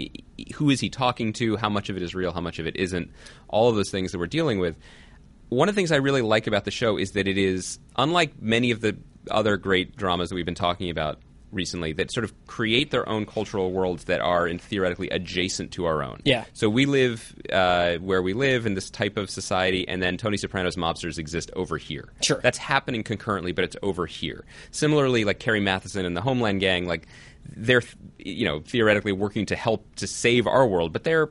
Who 0.54 0.70
is 0.70 0.80
he 0.80 0.88
talking 0.88 1.32
to? 1.34 1.56
How 1.56 1.68
much 1.68 1.88
of 1.88 1.96
it 1.96 2.02
is 2.02 2.14
real? 2.14 2.32
How 2.32 2.40
much 2.40 2.58
of 2.58 2.66
it 2.66 2.76
isn't? 2.76 3.10
All 3.48 3.68
of 3.68 3.76
those 3.76 3.90
things 3.90 4.12
that 4.12 4.18
we're 4.18 4.26
dealing 4.26 4.58
with. 4.58 4.76
One 5.48 5.68
of 5.68 5.74
the 5.74 5.78
things 5.78 5.92
I 5.92 5.96
really 5.96 6.22
like 6.22 6.46
about 6.46 6.64
the 6.64 6.70
show 6.70 6.96
is 6.96 7.12
that 7.12 7.28
it 7.28 7.38
is 7.38 7.78
unlike 7.96 8.40
many 8.40 8.70
of 8.70 8.80
the 8.80 8.96
other 9.30 9.56
great 9.56 9.96
dramas 9.96 10.28
that 10.28 10.34
we've 10.34 10.44
been 10.44 10.54
talking 10.54 10.90
about 10.90 11.20
recently 11.52 11.92
that 11.94 12.12
sort 12.12 12.24
of 12.24 12.32
create 12.46 12.90
their 12.90 13.08
own 13.08 13.24
cultural 13.24 13.70
worlds 13.72 14.04
that 14.04 14.20
are 14.20 14.46
in 14.48 14.58
theoretically 14.58 15.08
adjacent 15.10 15.70
to 15.72 15.84
our 15.86 16.02
own. 16.02 16.20
Yeah. 16.24 16.44
So 16.52 16.68
we 16.68 16.86
live 16.86 17.34
uh, 17.52 17.96
where 17.96 18.20
we 18.22 18.32
live 18.32 18.66
in 18.66 18.74
this 18.74 18.90
type 18.90 19.16
of 19.16 19.30
society, 19.30 19.86
and 19.88 20.02
then 20.02 20.16
Tony 20.16 20.36
Soprano's 20.36 20.76
mobsters 20.76 21.18
exist 21.18 21.50
over 21.54 21.78
here. 21.78 22.12
Sure. 22.22 22.40
That's 22.42 22.58
happening 22.58 23.02
concurrently, 23.02 23.52
but 23.52 23.64
it's 23.64 23.76
over 23.82 24.06
here. 24.06 24.44
Similarly, 24.70 25.24
like 25.24 25.38
Carrie 25.38 25.60
Mathison 25.60 26.04
and 26.04 26.16
the 26.16 26.20
Homeland 26.20 26.60
Gang, 26.60 26.86
like 26.86 27.06
they're 27.56 27.82
you 28.18 28.44
know 28.44 28.60
theoretically 28.60 29.12
working 29.12 29.46
to 29.46 29.56
help 29.56 29.94
to 29.96 30.06
save 30.06 30.46
our 30.46 30.66
world, 30.66 30.92
but 30.92 31.04
they're 31.04 31.30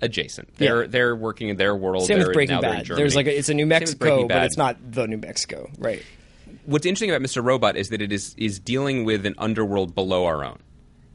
adjacent. 0.00 0.54
They're 0.56 0.82
Yeah. 0.82 0.88
they're 0.88 1.14
working 1.16 1.48
in 1.50 1.56
their 1.56 1.76
world. 1.76 2.06
same 2.06 2.18
They're- 2.18 2.28
with 2.28 2.34
Breaking 2.34 2.54
now 2.56 2.60
they're 2.62 2.70
in 2.80 2.84
Bad. 2.84 2.96
There's 2.96 3.14
like 3.14 3.26
a, 3.26 3.38
it's 3.38 3.48
a 3.50 3.54
New 3.54 3.66
Mexico, 3.66 4.26
but 4.26 4.44
it's 4.44 4.56
not 4.56 4.76
the 4.92 5.06
New 5.06 5.18
Mexico, 5.18 5.70
right? 5.78 6.02
What's 6.64 6.86
interesting 6.86 7.10
about 7.10 7.22
Mr. 7.22 7.44
Robot 7.44 7.76
is 7.76 7.88
that 7.88 8.00
it 8.00 8.12
is 8.12 8.34
is 8.38 8.60
dealing 8.60 9.04
with 9.04 9.26
an 9.26 9.34
underworld 9.38 9.94
below 9.94 10.26
our 10.26 10.44
own. 10.44 10.60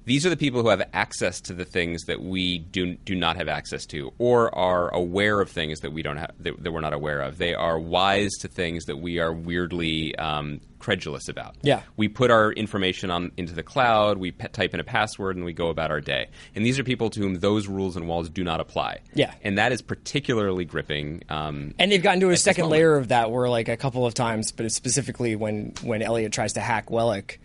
These 0.07 0.25
are 0.25 0.29
the 0.29 0.37
people 0.37 0.61
who 0.61 0.69
have 0.69 0.81
access 0.93 1.41
to 1.41 1.53
the 1.53 1.65
things 1.65 2.05
that 2.05 2.21
we 2.21 2.59
do 2.59 2.95
do 2.95 3.13
not 3.13 3.35
have 3.35 3.49
access 3.49 3.85
to, 3.87 4.13
or 4.17 4.55
are 4.57 4.87
aware 4.93 5.41
of 5.41 5.49
things 5.51 5.81
that 5.81 5.91
we 5.91 6.01
don't 6.01 6.15
have 6.15 6.31
that, 6.39 6.63
that 6.63 6.71
we're 6.71 6.79
not 6.79 6.93
aware 6.93 7.19
of. 7.19 7.37
They 7.37 7.53
are 7.53 7.77
wise 7.77 8.31
to 8.39 8.47
things 8.47 8.85
that 8.85 8.95
we 8.99 9.19
are 9.19 9.33
weirdly 9.33 10.15
um, 10.15 10.61
credulous 10.79 11.27
about. 11.27 11.57
Yeah. 11.61 11.81
we 11.97 12.07
put 12.07 12.31
our 12.31 12.53
information 12.53 13.11
on 13.11 13.33
into 13.35 13.53
the 13.53 13.63
cloud. 13.63 14.17
We 14.17 14.31
pe- 14.31 14.47
type 14.47 14.73
in 14.73 14.79
a 14.79 14.83
password 14.85 15.35
and 15.35 15.43
we 15.43 15.51
go 15.51 15.67
about 15.67 15.91
our 15.91 15.99
day. 15.99 16.27
And 16.55 16.65
these 16.65 16.79
are 16.79 16.85
people 16.85 17.09
to 17.09 17.19
whom 17.19 17.39
those 17.39 17.67
rules 17.67 17.97
and 17.97 18.07
walls 18.07 18.29
do 18.29 18.45
not 18.45 18.61
apply. 18.61 18.99
Yeah. 19.13 19.33
and 19.43 19.57
that 19.57 19.73
is 19.73 19.81
particularly 19.81 20.63
gripping. 20.63 21.23
Um, 21.27 21.73
And 21.79 21.91
they've 21.91 22.01
gotten 22.01 22.21
to 22.21 22.29
a 22.29 22.37
second 22.37 22.69
layer 22.69 22.95
of 22.95 23.09
that 23.09 23.29
where 23.29 23.49
like 23.49 23.67
a 23.67 23.75
couple 23.75 24.05
of 24.05 24.13
times, 24.13 24.53
but 24.53 24.71
specifically 24.71 25.35
when 25.35 25.73
when 25.83 26.01
Elliot 26.01 26.31
tries 26.31 26.53
to 26.53 26.61
hack 26.61 26.87
Wellick, 26.87 27.39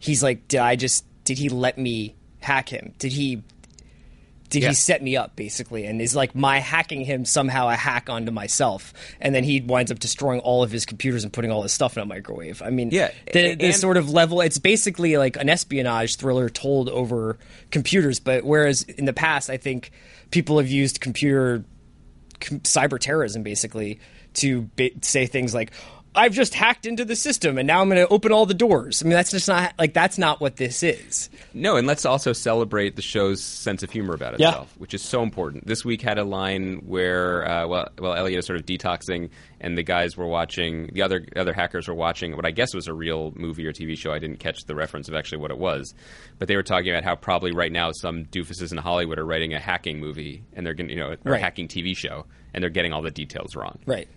he's 0.00 0.20
like, 0.22 0.48
"Did 0.48 0.60
I 0.60 0.74
just 0.76 1.04
did 1.28 1.36
he 1.36 1.50
let 1.50 1.76
me 1.76 2.14
hack 2.40 2.70
him? 2.70 2.94
Did 2.98 3.12
he 3.12 3.42
did 4.48 4.62
Yeah. 4.62 4.70
he 4.70 4.74
set 4.74 5.02
me 5.02 5.14
up 5.14 5.36
basically?" 5.36 5.84
And 5.84 6.00
is 6.00 6.16
like 6.16 6.34
my 6.34 6.58
hacking 6.58 7.04
him 7.04 7.26
somehow 7.26 7.68
a 7.68 7.74
hack 7.74 8.08
onto 8.08 8.32
myself, 8.32 8.94
and 9.20 9.34
then 9.34 9.44
he 9.44 9.60
winds 9.60 9.92
up 9.92 9.98
destroying 9.98 10.40
all 10.40 10.62
of 10.62 10.70
his 10.70 10.86
computers 10.86 11.22
and 11.22 11.30
putting 11.30 11.50
all 11.50 11.62
his 11.62 11.72
stuff 11.72 11.98
in 11.98 12.02
a 12.02 12.06
microwave. 12.06 12.62
I 12.62 12.70
mean, 12.70 12.88
Yeah, 12.90 13.10
the, 13.30 13.54
the 13.56 13.66
and- 13.66 13.74
sort 13.74 13.98
of 13.98 14.08
level 14.08 14.40
it's 14.40 14.56
basically 14.58 15.18
like 15.18 15.36
an 15.36 15.50
espionage 15.50 16.16
thriller 16.16 16.48
told 16.48 16.88
over 16.88 17.36
computers, 17.70 18.20
but 18.20 18.42
whereas 18.42 18.82
in 18.84 19.04
the 19.04 19.12
past, 19.12 19.50
I 19.50 19.58
think 19.58 19.90
people 20.30 20.56
have 20.56 20.68
used 20.70 21.02
computer 21.02 21.62
com- 22.40 22.60
cyber 22.60 22.98
terrorism 22.98 23.42
basically 23.42 24.00
to 24.34 24.70
ba- 24.76 24.90
say 25.02 25.26
things 25.26 25.52
like 25.52 25.72
I've 26.14 26.32
just 26.32 26.54
hacked 26.54 26.86
into 26.86 27.04
the 27.04 27.14
system 27.14 27.58
and 27.58 27.66
now 27.66 27.80
I'm 27.80 27.88
going 27.88 28.04
to 28.04 28.12
open 28.12 28.32
all 28.32 28.46
the 28.46 28.54
doors. 28.54 29.02
I 29.02 29.04
mean 29.04 29.12
that's 29.14 29.30
just 29.30 29.46
not 29.46 29.74
like 29.78 29.94
that's 29.94 30.18
not 30.18 30.40
what 30.40 30.56
this 30.56 30.82
is. 30.82 31.30
No, 31.54 31.76
and 31.76 31.86
let's 31.86 32.04
also 32.04 32.32
celebrate 32.32 32.96
the 32.96 33.02
show's 33.02 33.42
sense 33.42 33.82
of 33.82 33.90
humor 33.90 34.14
about 34.14 34.38
Yeah. 34.40 34.48
itself, 34.48 34.74
which 34.78 34.94
is 34.94 35.02
so 35.02 35.22
important. 35.22 35.66
This 35.66 35.84
week 35.84 36.02
had 36.02 36.18
a 36.18 36.24
line 36.24 36.82
where, 36.86 37.48
uh, 37.48 37.66
well, 37.68 37.88
well, 37.98 38.14
Elliot 38.14 38.40
is 38.40 38.46
sort 38.46 38.58
of 38.58 38.66
detoxing, 38.66 39.30
and 39.60 39.76
the 39.78 39.82
guys 39.82 40.16
were 40.16 40.26
watching. 40.26 40.90
The 40.92 41.02
other 41.02 41.26
other 41.36 41.52
hackers 41.52 41.88
were 41.88 41.94
watching 41.94 42.34
what 42.36 42.44
I 42.46 42.50
guess 42.50 42.74
was 42.74 42.86
a 42.88 42.92
real 42.94 43.32
movie 43.36 43.66
or 43.66 43.72
TV 43.72 43.96
show. 43.96 44.12
I 44.12 44.18
didn't 44.18 44.38
catch 44.40 44.64
the 44.66 44.74
reference 44.74 45.08
of 45.08 45.14
actually 45.14 45.38
what 45.38 45.50
it 45.50 45.58
was, 45.58 45.94
but 46.38 46.48
they 46.48 46.56
were 46.56 46.62
talking 46.62 46.90
about 46.90 47.04
how 47.04 47.14
probably 47.16 47.52
right 47.52 47.72
now 47.72 47.90
some 47.92 48.24
doofuses 48.26 48.72
in 48.72 48.78
Hollywood 48.78 49.18
are 49.18 49.26
writing 49.26 49.54
a 49.54 49.60
hacking 49.60 50.00
movie, 50.00 50.42
and 50.54 50.66
they're 50.66 50.74
getting 50.74 50.90
you 50.90 50.96
know 51.02 51.08
or 51.10 51.12
a 51.24 51.30
Right. 51.32 51.40
hacking 51.40 51.68
TV 51.68 51.94
show, 51.96 52.26
and 52.54 52.62
they're 52.62 52.70
getting 52.70 52.92
all 52.92 53.02
the 53.02 53.10
details 53.10 53.54
wrong. 53.56 53.78
Right. 53.86 54.08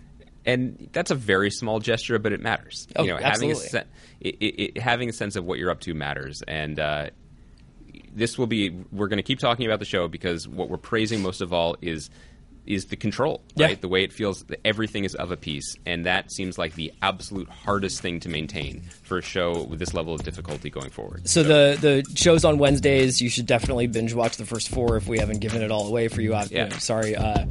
And 0.44 0.88
that's 0.92 1.10
a 1.10 1.14
very 1.14 1.50
small 1.50 1.78
gesture, 1.78 2.18
but 2.18 2.32
it 2.32 2.40
matters. 2.40 2.88
Oh, 2.96 3.04
you 3.04 3.10
know, 3.12 3.16
having 3.16 3.50
a 3.50 3.54
absolutely. 3.54 3.90
it, 4.20 4.34
it, 4.76 4.78
having 4.78 5.08
a 5.08 5.12
sense 5.12 5.36
of 5.36 5.44
what 5.44 5.58
you're 5.58 5.70
up 5.70 5.80
to 5.82 5.94
matters, 5.94 6.42
and 6.48 6.80
uh, 6.80 7.10
this 8.14 8.36
will 8.38 8.46
be. 8.48 8.70
We're 8.90 9.08
going 9.08 9.18
to 9.18 9.22
keep 9.22 9.38
talking 9.38 9.66
about 9.66 9.78
the 9.78 9.84
show 9.84 10.08
because 10.08 10.48
what 10.48 10.68
we're 10.68 10.78
praising 10.78 11.22
most 11.22 11.40
of 11.42 11.52
all 11.52 11.76
is 11.80 12.10
is 12.64 12.86
the 12.86 12.96
control, 12.96 13.42
Yeah. 13.56 13.66
right? 13.66 13.80
The 13.80 13.88
way 13.88 14.04
it 14.04 14.12
feels 14.12 14.44
that 14.44 14.60
everything 14.64 15.04
is 15.04 15.16
of 15.16 15.32
a 15.32 15.36
piece, 15.36 15.74
and 15.84 16.06
that 16.06 16.30
seems 16.30 16.58
like 16.58 16.74
the 16.76 16.92
absolute 17.02 17.48
hardest 17.48 18.00
thing 18.00 18.20
to 18.20 18.28
maintain 18.28 18.82
for 19.02 19.18
a 19.18 19.22
show 19.22 19.64
with 19.64 19.80
this 19.80 19.94
level 19.94 20.14
of 20.14 20.22
difficulty 20.22 20.70
going 20.70 20.90
forward. 20.90 21.28
So 21.28 21.42
the 21.42 21.76
the 21.80 22.16
shows 22.16 22.44
on 22.44 22.58
Wednesdays, 22.58 23.20
you 23.20 23.28
should 23.30 23.46
definitely 23.46 23.88
binge 23.88 24.14
watch 24.14 24.36
the 24.36 24.46
first 24.46 24.68
four 24.68 24.96
if 24.96 25.08
we 25.08 25.18
haven't 25.18 25.40
given 25.40 25.60
it 25.62 25.72
all 25.72 25.88
away 25.88 26.06
for 26.08 26.20
you. 26.20 26.34
out 26.34 26.50
Yeah. 26.52 26.64
you 26.64 26.70
know, 26.70 26.76
sorry, 26.78 27.16
uh, 27.16 27.46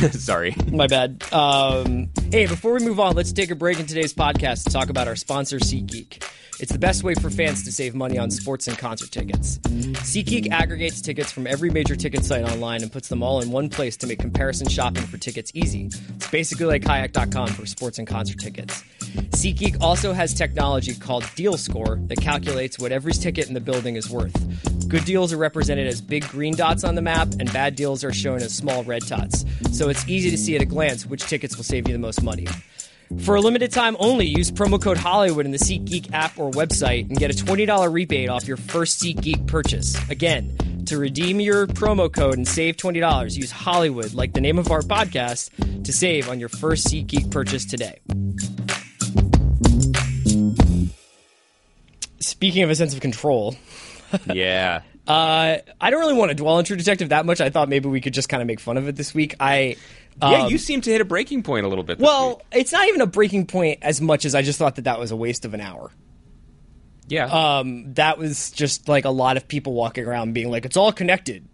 Sorry. 0.12 0.54
my 0.70 0.86
bad. 0.86 1.22
Um, 1.32 2.08
hey, 2.30 2.46
before 2.46 2.72
we 2.74 2.80
move 2.80 2.98
on, 2.98 3.14
let's 3.14 3.32
take 3.32 3.50
a 3.50 3.54
break 3.54 3.78
in 3.78 3.86
today's 3.86 4.14
podcast 4.14 4.64
to 4.64 4.70
talk 4.70 4.88
about 4.88 5.08
our 5.08 5.16
sponsor, 5.16 5.58
SeatGeek. 5.58 6.22
It's 6.58 6.72
the 6.72 6.78
best 6.78 7.02
way 7.02 7.14
for 7.14 7.30
fans 7.30 7.64
to 7.64 7.72
save 7.72 7.94
money 7.94 8.18
on 8.18 8.30
sports 8.30 8.66
and 8.66 8.76
concert 8.78 9.10
tickets. 9.10 9.58
SeatGeek 9.58 10.50
aggregates 10.50 11.00
tickets 11.00 11.32
from 11.32 11.46
every 11.46 11.70
major 11.70 11.96
ticket 11.96 12.24
site 12.24 12.44
online 12.44 12.82
and 12.82 12.92
puts 12.92 13.08
them 13.08 13.22
all 13.22 13.40
in 13.40 13.50
one 13.50 13.68
place 13.68 13.96
to 13.98 14.06
make 14.06 14.18
comparison 14.18 14.68
shopping 14.68 15.02
for 15.02 15.16
tickets 15.16 15.50
easy. 15.54 15.86
It's 15.86 16.28
basically 16.28 16.66
like 16.66 16.84
kayak.com 16.84 17.48
for 17.48 17.66
sports 17.66 17.98
and 17.98 18.06
concert 18.06 18.38
tickets. 18.38 18.82
SeatGeek 19.30 19.78
also 19.80 20.12
has 20.12 20.34
technology 20.34 20.94
called 20.94 21.24
Deal 21.34 21.56
Score 21.56 21.98
that 22.04 22.20
calculates 22.20 22.78
what 22.78 22.92
every 22.92 23.12
ticket 23.12 23.48
in 23.48 23.54
the 23.54 23.60
building 23.60 23.96
is 23.96 24.10
worth. 24.10 24.36
Good 24.90 25.04
deals 25.04 25.32
are 25.32 25.36
represented 25.36 25.86
as 25.86 26.00
big 26.00 26.28
green 26.30 26.56
dots 26.56 26.82
on 26.82 26.96
the 26.96 27.00
map, 27.00 27.28
and 27.38 27.50
bad 27.52 27.76
deals 27.76 28.02
are 28.02 28.12
shown 28.12 28.42
as 28.42 28.52
small 28.52 28.82
red 28.82 29.06
dots. 29.06 29.44
So 29.70 29.88
it's 29.88 30.06
easy 30.08 30.32
to 30.32 30.36
see 30.36 30.56
at 30.56 30.62
a 30.62 30.64
glance 30.64 31.06
which 31.06 31.22
tickets 31.22 31.56
will 31.56 31.62
save 31.62 31.86
you 31.86 31.92
the 31.92 32.00
most 32.00 32.24
money. 32.24 32.48
For 33.20 33.36
a 33.36 33.40
limited 33.40 33.70
time 33.70 33.96
only, 34.00 34.26
use 34.26 34.50
promo 34.50 34.82
code 34.82 34.96
Hollywood 34.96 35.46
in 35.46 35.52
the 35.52 35.58
SeatGeek 35.58 36.12
app 36.12 36.36
or 36.40 36.50
website 36.50 37.08
and 37.08 37.16
get 37.16 37.30
a 37.30 37.34
$20 37.34 37.92
rebate 37.92 38.28
off 38.28 38.48
your 38.48 38.56
first 38.56 39.00
SeatGeek 39.00 39.46
purchase. 39.46 39.96
Again, 40.10 40.56
to 40.86 40.98
redeem 40.98 41.38
your 41.38 41.68
promo 41.68 42.12
code 42.12 42.34
and 42.34 42.48
save 42.48 42.76
$20, 42.76 43.36
use 43.36 43.52
Hollywood, 43.52 44.12
like 44.12 44.32
the 44.32 44.40
name 44.40 44.58
of 44.58 44.72
our 44.72 44.82
podcast, 44.82 45.84
to 45.84 45.92
save 45.92 46.28
on 46.28 46.40
your 46.40 46.48
first 46.48 46.88
SeatGeek 46.88 47.30
purchase 47.30 47.64
today. 47.64 48.00
Speaking 52.18 52.64
of 52.64 52.70
a 52.70 52.74
sense 52.74 52.92
of 52.92 52.98
control, 52.98 53.54
yeah. 54.32 54.82
uh, 55.06 55.58
I 55.80 55.90
don't 55.90 56.00
really 56.00 56.14
want 56.14 56.30
to 56.30 56.34
dwell 56.34 56.54
on 56.54 56.64
True 56.64 56.76
Detective 56.76 57.10
that 57.10 57.26
much. 57.26 57.40
I 57.40 57.50
thought 57.50 57.68
maybe 57.68 57.88
we 57.88 58.00
could 58.00 58.14
just 58.14 58.28
kind 58.28 58.40
of 58.40 58.46
make 58.46 58.60
fun 58.60 58.76
of 58.76 58.88
it 58.88 58.96
this 58.96 59.14
week. 59.14 59.34
I 59.40 59.76
yeah, 60.22 60.44
um, 60.44 60.50
you 60.50 60.58
seem 60.58 60.80
to 60.82 60.90
hit 60.90 61.00
a 61.00 61.04
breaking 61.04 61.42
point 61.42 61.64
a 61.64 61.68
little 61.68 61.84
bit. 61.84 61.98
This 61.98 62.04
well, 62.04 62.36
week. 62.36 62.60
it's 62.60 62.72
not 62.72 62.86
even 62.88 63.00
a 63.00 63.06
breaking 63.06 63.46
point 63.46 63.78
as 63.82 64.00
much 64.00 64.24
as 64.24 64.34
I 64.34 64.42
just 64.42 64.58
thought 64.58 64.76
that 64.76 64.82
that 64.82 64.98
was 64.98 65.10
a 65.10 65.16
waste 65.16 65.44
of 65.44 65.54
an 65.54 65.60
hour. 65.60 65.90
yeah. 67.08 67.26
Um, 67.26 67.94
that 67.94 68.18
was 68.18 68.50
just 68.50 68.88
like 68.88 69.04
a 69.04 69.10
lot 69.10 69.36
of 69.36 69.48
people 69.48 69.72
walking 69.72 70.04
around 70.06 70.34
being 70.34 70.50
like, 70.50 70.64
"It's 70.64 70.76
all 70.76 70.92
connected." 70.92 71.46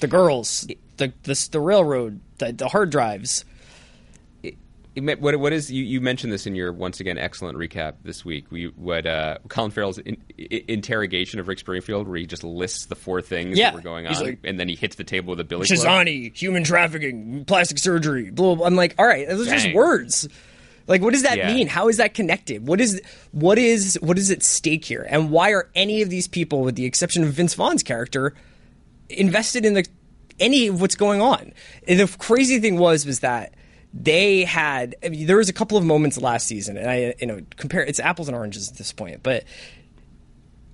The 0.00 0.08
girls, 0.08 0.66
the 0.96 1.12
the, 1.22 1.48
the 1.52 1.60
railroad, 1.60 2.20
the, 2.38 2.52
the 2.52 2.68
hard 2.68 2.90
drives. 2.90 3.44
What, 4.94 5.36
what 5.38 5.52
is 5.54 5.70
you, 5.72 5.82
you 5.82 6.00
mentioned 6.02 6.32
this 6.32 6.46
in 6.46 6.54
your 6.54 6.70
once 6.72 7.00
again 7.00 7.16
excellent 7.16 7.56
recap 7.56 7.94
this 8.02 8.24
week? 8.26 8.50
We, 8.50 8.66
what 8.76 9.06
uh, 9.06 9.38
Colin 9.48 9.70
Farrell's 9.70 9.96
in, 9.98 10.18
i- 10.38 10.64
interrogation 10.68 11.40
of 11.40 11.48
Rick 11.48 11.60
Springfield, 11.60 12.06
where 12.06 12.18
he 12.18 12.26
just 12.26 12.44
lists 12.44 12.86
the 12.86 12.94
four 12.94 13.22
things 13.22 13.56
Yeah. 13.58 13.70
that 13.70 13.76
were 13.76 13.80
going 13.80 14.06
on, 14.06 14.14
like- 14.22 14.40
and 14.44 14.60
then 14.60 14.68
he 14.68 14.74
hits 14.74 14.96
the 14.96 15.04
table 15.04 15.30
with 15.30 15.40
a 15.40 15.44
billy 15.44 15.66
club. 15.66 15.78
Chessani, 15.78 16.36
human 16.36 16.62
trafficking, 16.62 17.44
plastic 17.46 17.78
surgery. 17.78 18.30
Blah, 18.30 18.48
blah, 18.48 18.54
blah. 18.56 18.66
I'm 18.66 18.76
like, 18.76 18.94
all 18.98 19.06
right, 19.06 19.26
those 19.28 19.48
are 19.48 19.52
just 19.52 19.72
words. 19.74 20.28
Like, 20.88 21.00
what 21.00 21.12
does 21.12 21.22
that 21.22 21.38
Yeah. 21.38 21.54
mean? 21.54 21.68
How 21.68 21.88
is 21.88 21.96
that 21.96 22.12
connected? 22.12 22.66
What 22.66 22.80
is 22.80 23.00
what 23.30 23.56
is 23.56 23.98
what 24.02 24.18
is 24.18 24.30
at 24.30 24.42
stake 24.42 24.84
here? 24.84 25.06
And 25.08 25.30
why 25.30 25.52
are 25.52 25.70
any 25.74 26.02
of 26.02 26.10
these 26.10 26.26
people, 26.28 26.62
with 26.62 26.74
the 26.74 26.84
exception 26.84 27.22
of 27.22 27.30
Vince 27.30 27.54
Vaughn's 27.54 27.82
character, 27.84 28.34
invested 29.08 29.64
in 29.64 29.74
the 29.74 29.86
any 30.40 30.66
of 30.66 30.80
what's 30.80 30.96
going 30.96 31.20
on? 31.20 31.52
And 31.86 32.00
the 32.00 32.14
crazy 32.18 32.58
thing 32.58 32.78
was 32.78 33.06
was 33.06 33.20
that 33.20 33.54
they 33.94 34.44
had. 34.44 34.96
I 35.04 35.08
mean, 35.08 35.26
there 35.26 35.36
was 35.36 35.48
a 35.48 35.52
couple 35.52 35.76
of 35.76 35.84
moments 35.84 36.20
last 36.20 36.46
season, 36.46 36.76
and 36.76 36.90
I 36.90 37.14
you 37.20 37.26
know 37.26 37.40
compare 37.56 37.82
it's 37.82 38.00
apples 38.00 38.28
and 38.28 38.36
oranges 38.36 38.70
at 38.70 38.76
this 38.76 38.92
point, 38.92 39.22
but 39.22 39.44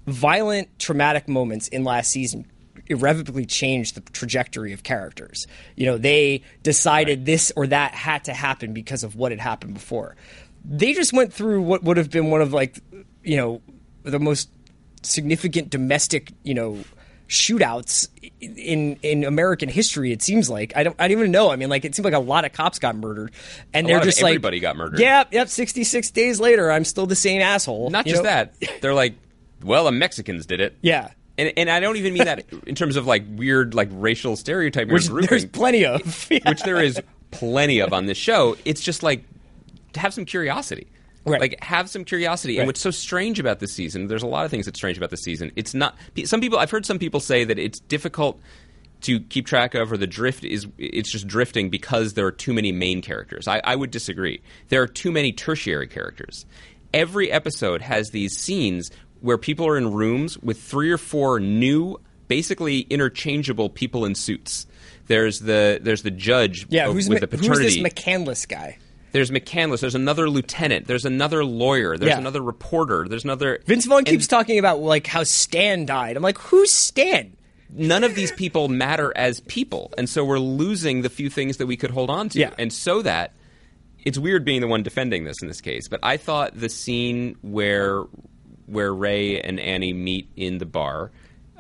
violent, 0.06 0.78
traumatic 0.78 1.28
moments 1.28 1.68
in 1.68 1.84
last 1.84 2.10
season 2.10 2.46
irrevocably 2.88 3.44
changed 3.44 3.94
the 3.94 4.00
trajectory 4.12 4.72
of 4.72 4.82
characters. 4.82 5.46
You 5.76 5.86
know, 5.86 5.98
they 5.98 6.42
decided 6.62 7.26
this 7.26 7.52
or 7.54 7.66
that 7.66 7.92
had 7.92 8.24
to 8.24 8.32
happen 8.32 8.72
because 8.72 9.04
of 9.04 9.16
what 9.16 9.32
had 9.32 9.40
happened 9.40 9.74
before. 9.74 10.16
They 10.64 10.92
just 10.94 11.12
went 11.12 11.32
through 11.32 11.62
what 11.62 11.82
would 11.84 11.96
have 11.96 12.10
been 12.10 12.30
one 12.30 12.40
of 12.40 12.52
like, 12.52 12.78
you 13.22 13.36
know, 13.36 13.60
the 14.02 14.18
most 14.18 14.50
significant 15.02 15.70
domestic, 15.70 16.32
you 16.42 16.54
know, 16.54 16.78
shootouts 17.28 18.08
in 18.40 18.98
in 19.02 19.24
American 19.24 19.68
history. 19.68 20.12
It 20.12 20.22
seems 20.22 20.48
like 20.48 20.72
I 20.74 20.82
don't 20.82 20.96
I 20.98 21.08
don't 21.08 21.18
even 21.18 21.30
know. 21.30 21.50
I 21.50 21.56
mean, 21.56 21.68
like 21.68 21.84
it 21.84 21.94
seemed 21.94 22.04
like 22.04 22.14
a 22.14 22.18
lot 22.18 22.44
of 22.44 22.52
cops 22.52 22.78
got 22.78 22.96
murdered, 22.96 23.32
and 23.74 23.86
A 23.86 23.90
they're 23.90 24.00
just 24.00 24.22
like 24.22 24.30
everybody 24.30 24.60
got 24.60 24.76
murdered. 24.76 25.00
Yep, 25.00 25.32
yep. 25.32 25.48
Sixty 25.48 25.84
six 25.84 26.10
days 26.10 26.40
later, 26.40 26.70
I'm 26.70 26.84
still 26.84 27.06
the 27.06 27.14
same 27.14 27.40
asshole. 27.40 27.90
Not 27.90 28.06
you 28.06 28.12
just 28.12 28.24
know? 28.24 28.30
that, 28.30 28.54
they're 28.80 28.94
like, 28.94 29.14
well, 29.62 29.84
the 29.84 29.92
Mexicans 29.92 30.46
did 30.46 30.60
it. 30.60 30.76
Yeah. 30.80 31.10
And, 31.36 31.52
and 31.56 31.70
I 31.70 31.78
don't 31.78 31.96
even 31.96 32.14
mean 32.14 32.24
that 32.24 32.44
in 32.66 32.74
terms 32.74 32.96
of 32.96 33.06
like 33.06 33.22
weird 33.28 33.74
like 33.74 33.88
racial 33.92 34.34
stereotyping 34.34 34.92
Which 34.92 35.08
grouping, 35.08 35.28
there's 35.28 35.44
plenty 35.44 35.84
of. 35.84 36.26
Yeah. 36.30 36.40
which 36.48 36.62
there 36.62 36.82
is 36.82 37.00
plenty 37.30 37.78
of 37.78 37.92
on 37.92 38.06
this 38.06 38.18
show. 38.18 38.56
It's 38.64 38.80
just 38.80 39.02
like 39.02 39.24
to 39.92 40.00
have 40.00 40.12
some 40.12 40.24
curiosity. 40.24 40.88
Right. 41.30 41.40
Like 41.40 41.62
have 41.62 41.88
some 41.90 42.04
curiosity. 42.04 42.54
Right. 42.54 42.60
And 42.60 42.66
what's 42.68 42.80
so 42.80 42.90
strange 42.90 43.38
about 43.38 43.60
this 43.60 43.72
season? 43.72 44.06
There's 44.06 44.22
a 44.22 44.26
lot 44.26 44.44
of 44.44 44.50
things 44.50 44.66
that's 44.66 44.78
strange 44.78 44.96
about 44.96 45.10
this 45.10 45.22
season. 45.22 45.52
It's 45.56 45.74
not. 45.74 45.96
Some 46.24 46.40
people 46.40 46.58
I've 46.58 46.70
heard 46.70 46.86
some 46.86 46.98
people 46.98 47.20
say 47.20 47.44
that 47.44 47.58
it's 47.58 47.80
difficult 47.80 48.40
to 49.02 49.20
keep 49.20 49.46
track 49.46 49.74
of, 49.74 49.92
or 49.92 49.96
the 49.96 50.06
drift 50.06 50.44
is 50.44 50.66
it's 50.76 51.10
just 51.10 51.26
drifting 51.26 51.70
because 51.70 52.14
there 52.14 52.26
are 52.26 52.32
too 52.32 52.52
many 52.52 52.72
main 52.72 53.00
characters. 53.02 53.46
I, 53.46 53.60
I 53.62 53.76
would 53.76 53.90
disagree. 53.90 54.40
There 54.68 54.82
are 54.82 54.88
too 54.88 55.12
many 55.12 55.32
tertiary 55.32 55.86
characters. 55.86 56.46
Every 56.92 57.30
episode 57.30 57.82
has 57.82 58.10
these 58.10 58.36
scenes 58.36 58.90
where 59.20 59.38
people 59.38 59.66
are 59.66 59.76
in 59.76 59.92
rooms 59.92 60.38
with 60.38 60.60
three 60.60 60.90
or 60.90 60.98
four 60.98 61.38
new, 61.38 61.98
basically 62.28 62.80
interchangeable 62.80 63.68
people 63.68 64.04
in 64.04 64.14
suits. 64.14 64.66
There's 65.06 65.40
the 65.40 65.78
there's 65.82 66.02
the 66.02 66.10
judge 66.10 66.66
Yeah, 66.68 66.90
who's, 66.90 67.08
with 67.08 67.20
Ma- 67.22 67.26
the 67.26 67.36
who's 67.36 67.58
this 67.58 67.76
McCandless 67.78 68.48
guy? 68.48 68.78
There's 69.12 69.30
McCandless. 69.30 69.80
There's 69.80 69.94
another 69.94 70.28
lieutenant. 70.28 70.86
There's 70.86 71.04
another 71.04 71.44
lawyer. 71.44 71.96
There's 71.96 72.10
Yeah. 72.10 72.18
another 72.18 72.42
reporter. 72.42 73.06
There's 73.08 73.24
another 73.24 73.60
Vince 73.66 73.86
Vaughn 73.86 73.98
and 73.98 74.06
keeps 74.06 74.26
talking 74.26 74.58
about 74.58 74.80
like 74.80 75.06
how 75.06 75.22
Stan 75.24 75.86
died. 75.86 76.16
I'm 76.16 76.22
like, 76.22 76.38
who's 76.38 76.72
Stan? 76.72 77.34
none 77.70 78.02
of 78.02 78.14
these 78.14 78.32
people 78.32 78.68
matter 78.68 79.12
as 79.14 79.40
people, 79.40 79.92
and 79.98 80.08
so 80.08 80.24
we're 80.24 80.38
losing 80.38 81.02
the 81.02 81.10
few 81.10 81.28
things 81.28 81.58
that 81.58 81.66
we 81.66 81.76
could 81.76 81.90
hold 81.90 82.08
on 82.08 82.30
to. 82.30 82.38
Yeah. 82.38 82.54
And 82.58 82.72
so 82.72 83.02
that 83.02 83.34
it's 84.02 84.16
weird 84.18 84.42
being 84.42 84.62
the 84.62 84.66
one 84.66 84.82
defending 84.82 85.24
this 85.24 85.42
in 85.42 85.48
this 85.48 85.60
case, 85.60 85.86
but 85.86 86.00
I 86.02 86.16
thought 86.16 86.58
the 86.58 86.70
scene 86.70 87.36
where 87.42 88.04
where 88.64 88.92
Ray 88.94 89.40
and 89.40 89.60
Annie 89.60 89.92
meet 89.92 90.30
in 90.36 90.58
the 90.58 90.66
bar. 90.66 91.10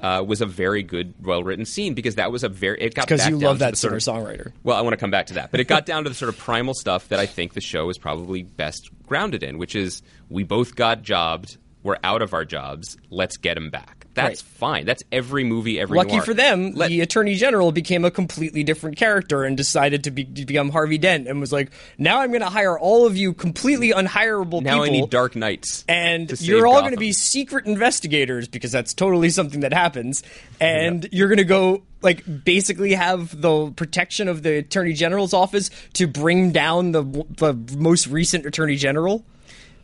Uh, 0.00 0.22
was 0.24 0.40
a 0.40 0.46
very 0.46 0.84
good, 0.84 1.12
well 1.20 1.42
written 1.42 1.64
scene 1.64 1.92
because 1.92 2.14
that 2.14 2.30
was 2.30 2.44
a 2.44 2.48
very 2.48 2.80
it 2.80 2.94
got 2.94 3.08
Because 3.08 3.26
you 3.26 3.32
down 3.32 3.40
love 3.40 3.56
to 3.56 3.64
that 3.64 3.76
sort 3.76 3.94
of- 3.94 4.02
singer-songwriter. 4.04 4.52
Well, 4.62 4.76
I 4.76 4.80
want 4.82 4.92
to 4.92 4.96
come 4.96 5.10
back 5.10 5.26
to 5.26 5.34
that, 5.34 5.50
but 5.50 5.58
it 5.58 5.66
got 5.66 5.86
down 5.86 6.04
to 6.04 6.08
the 6.08 6.14
sort 6.14 6.28
of 6.28 6.38
primal 6.38 6.72
stuff 6.74 7.08
that 7.08 7.18
I 7.18 7.26
think 7.26 7.54
the 7.54 7.60
show 7.60 7.88
is 7.90 7.98
probably 7.98 8.44
best 8.44 8.90
grounded 9.08 9.42
in, 9.42 9.58
which 9.58 9.74
is 9.74 10.02
we 10.28 10.44
both 10.44 10.76
got 10.76 11.02
jobbed, 11.02 11.56
we're 11.82 11.96
out 12.04 12.22
of 12.22 12.32
our 12.32 12.44
jobs, 12.44 12.96
let's 13.10 13.36
get 13.38 13.54
them 13.54 13.70
back. 13.70 13.97
That's 14.18 14.42
Right. 14.42 14.58
fine. 14.58 14.84
That's 14.86 15.02
every 15.10 15.44
movie, 15.44 15.80
every 15.80 15.96
Lucky 15.96 16.20
for 16.20 16.34
them, 16.34 16.72
Let- 16.74 16.88
the 16.88 17.00
Attorney 17.00 17.34
General 17.36 17.72
became 17.72 18.04
a 18.04 18.10
completely 18.10 18.62
different 18.64 18.96
character 18.96 19.44
and 19.44 19.56
decided 19.56 20.04
to, 20.04 20.10
be, 20.10 20.24
to 20.24 20.44
become 20.44 20.70
Harvey 20.70 20.98
Dent 20.98 21.28
and 21.28 21.40
was 21.40 21.52
like, 21.52 21.70
now 21.96 22.20
I'm 22.20 22.30
going 22.30 22.42
to 22.42 22.48
hire 22.50 22.78
all 22.78 23.06
of 23.06 23.16
you 23.16 23.32
completely 23.32 23.90
unhireable 23.92 24.60
now 24.62 24.82
people. 24.82 24.82
I 24.82 24.88
need 24.88 25.10
Dark 25.10 25.36
Knights, 25.36 25.84
and 25.88 26.28
you're 26.40 26.66
all 26.66 26.80
going 26.80 26.92
to 26.92 26.98
be 26.98 27.12
secret 27.12 27.66
investigators 27.66 28.48
because 28.48 28.72
that's 28.72 28.92
totally 28.94 29.30
something 29.30 29.60
that 29.60 29.72
happens. 29.72 30.22
And 30.60 31.08
you're 31.12 31.28
going 31.28 31.38
to 31.38 31.44
go 31.44 31.82
like 32.02 32.24
basically 32.44 32.94
have 32.94 33.40
the 33.40 33.70
protection 33.72 34.28
of 34.28 34.42
the 34.42 34.58
attorney 34.58 34.92
general's 34.92 35.32
office 35.32 35.70
to 35.94 36.06
bring 36.06 36.52
down 36.52 36.92
the 36.92 37.02
the 37.36 37.54
most 37.76 38.06
recent 38.08 38.46
attorney 38.46 38.76
general. 38.76 39.24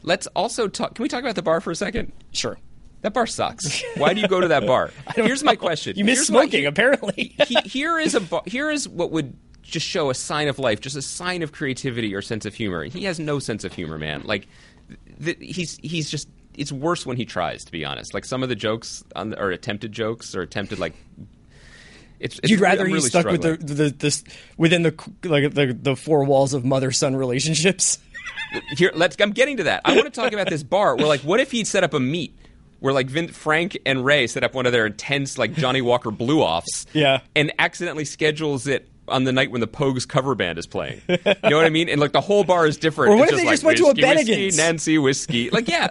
Let's 0.03 0.27
also 0.29 0.69
talk. 0.69 0.95
Can 0.95 1.03
we 1.03 1.09
talk 1.09 1.21
about 1.21 1.35
the 1.35 1.43
bar 1.43 1.61
for 1.61 1.71
a 1.71 1.77
second? 1.77 2.13
Sure. 2.33 2.59
That 3.05 3.13
bar 3.13 3.27
sucks. 3.27 3.83
Why 3.99 4.15
do 4.15 4.23
you 4.23 4.29
go 4.29 4.41
to 4.41 4.49
that 4.49 4.67
bar? 4.67 4.91
Here's 5.15 5.45
my 5.45 5.57
question. 5.57 5.95
You 5.95 6.07
miss 6.07 6.21
Here's 6.21 6.31
my- 6.31 6.41
smoking, 6.45 6.65
apparently. 6.65 7.35
he, 7.47 7.57
here 7.67 7.99
is 7.99 8.15
a 8.15 8.21
bar, 8.23 8.41
here 8.47 8.71
is 8.71 8.89
what 8.89 9.11
would 9.11 9.37
just 9.61 9.85
show 9.87 10.09
a 10.09 10.15
sign 10.15 10.49
of 10.49 10.59
life, 10.59 10.81
just 10.81 10.97
a 10.97 11.03
sign 11.03 11.43
of 11.43 11.53
creativity 11.53 12.15
or 12.15 12.23
sense 12.23 12.47
of 12.47 12.55
humor. 12.55 12.83
He 12.85 13.05
has 13.05 13.21
no 13.21 13.39
sense 13.41 13.63
of 13.63 13.75
humor, 13.75 13.99
man. 13.99 14.23
Like 14.25 14.49
th- 15.23 15.37
he's 15.39 15.77
he's 15.83 16.09
just 16.11 16.31
it's 16.55 16.73
worse 16.73 17.05
when 17.05 17.19
he 17.19 17.27
tries. 17.27 17.67
To 17.67 17.73
be 17.73 17.85
honest, 17.85 18.15
like 18.15 18.25
some 18.25 18.43
of 18.43 18.49
the 18.49 18.57
jokes 18.57 19.05
on 19.15 19.31
the, 19.31 19.39
or 19.39 19.51
attempted 19.51 19.93
jokes 19.93 20.35
or 20.35 20.41
attempted 20.41 20.79
like. 20.79 20.95
It's, 22.21 22.39
it's 22.39 22.51
You'd 22.51 22.61
rather 22.61 22.87
I'm 22.87 22.93
really 22.93 23.11
stuck 23.11 23.27
with 23.27 23.43
struggling. 23.43 23.67
the, 23.67 23.75
the 23.75 23.91
this 23.91 24.25
within 24.57 24.83
the 24.83 24.95
like 25.25 25.53
the 25.53 25.75
the 25.79 25.95
four 25.95 26.25
walls 26.25 26.55
of 26.55 26.65
mother 26.65 26.91
son 26.91 27.17
relationships. 27.17 27.99
here 28.79 28.93
let's 28.95 29.17
i'm 29.21 29.33
getting 29.33 29.57
to 29.59 29.65
that 29.65 29.83
i 29.85 29.93
want 29.95 30.05
to 30.05 30.11
talk 30.11 30.33
about 30.33 30.49
this 30.49 30.63
bar 30.63 30.97
where 30.97 31.07
like 31.07 31.21
what 31.21 31.41
if 31.41 31.51
he'd 31.51 31.67
set 31.67 31.83
up 31.85 31.93
a 31.93 32.01
meet 32.01 32.35
where 32.85 32.93
like 32.93 33.07
Vin, 33.07 33.29
frank 33.29 33.79
and 33.87 34.05
ray 34.05 34.27
set 34.27 34.45
up 34.45 34.53
one 34.55 34.67
of 34.67 34.73
their 34.73 34.85
intense 34.85 35.39
like 35.39 35.55
johnnie 35.55 35.81
walker 35.81 36.11
blue 36.11 36.43
offs 36.43 36.85
Yeah. 36.93 37.21
and 37.35 37.51
accidentally 37.59 38.05
schedules 38.05 38.67
it 38.67 38.87
on 39.09 39.25
the 39.25 39.33
night 39.33 39.51
when 39.51 39.61
the 39.61 39.67
Pogues 39.69 40.09
cover 40.09 40.35
band 40.35 40.59
is 40.59 40.67
playing. 40.67 41.03
You 41.09 41.19
know 41.43 41.59
what 41.59 41.67
I 41.67 41.69
mean? 41.69 41.91
And 41.91 42.01
like 42.01 42.13
the 42.13 42.23
whole 42.23 42.43
bar 42.43 42.67
is 42.67 42.79
different. 42.79 43.13
Or 43.13 43.17
what 43.17 43.25
It's 43.25 43.33
if 43.33 43.39
they 43.39 43.45
like, 43.45 43.53
just 43.53 43.63
went 43.65 43.77
to 43.77 43.85
a 43.85 43.93
whiskey, 43.95 44.51
Nancy 44.57 44.97
whiskey. 44.97 45.51
Like, 45.51 45.69
yeah. 45.69 45.89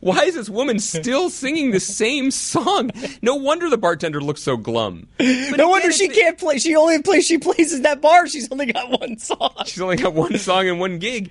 Why 0.00 0.24
is 0.24 0.34
this 0.34 0.50
woman 0.50 0.80
still 0.80 1.30
singing 1.30 1.70
the 1.70 1.78
same 1.78 2.32
song? 2.32 2.90
No 3.22 3.36
wonder 3.36 3.70
the 3.70 3.78
bartender 3.78 4.20
looks 4.20 4.42
so 4.42 4.56
glum. 4.56 5.06
But 5.16 5.24
no 5.26 5.52
again, 5.52 5.68
wonder 5.68 5.92
she 5.92 6.08
can't 6.08 6.38
play. 6.38 6.58
She 6.58 6.74
only 6.74 7.00
place 7.02 7.24
she 7.24 7.38
plays 7.38 7.72
is 7.72 7.82
that 7.82 8.00
bar. 8.00 8.26
She's 8.26 8.50
only 8.50 8.66
got 8.66 8.90
one 9.00 9.16
song. 9.18 9.54
She's 9.66 9.80
only 9.80 9.96
got 9.96 10.14
one 10.14 10.36
song 10.36 10.66
and 10.68 10.80
one 10.80 10.98
gig. 10.98 11.30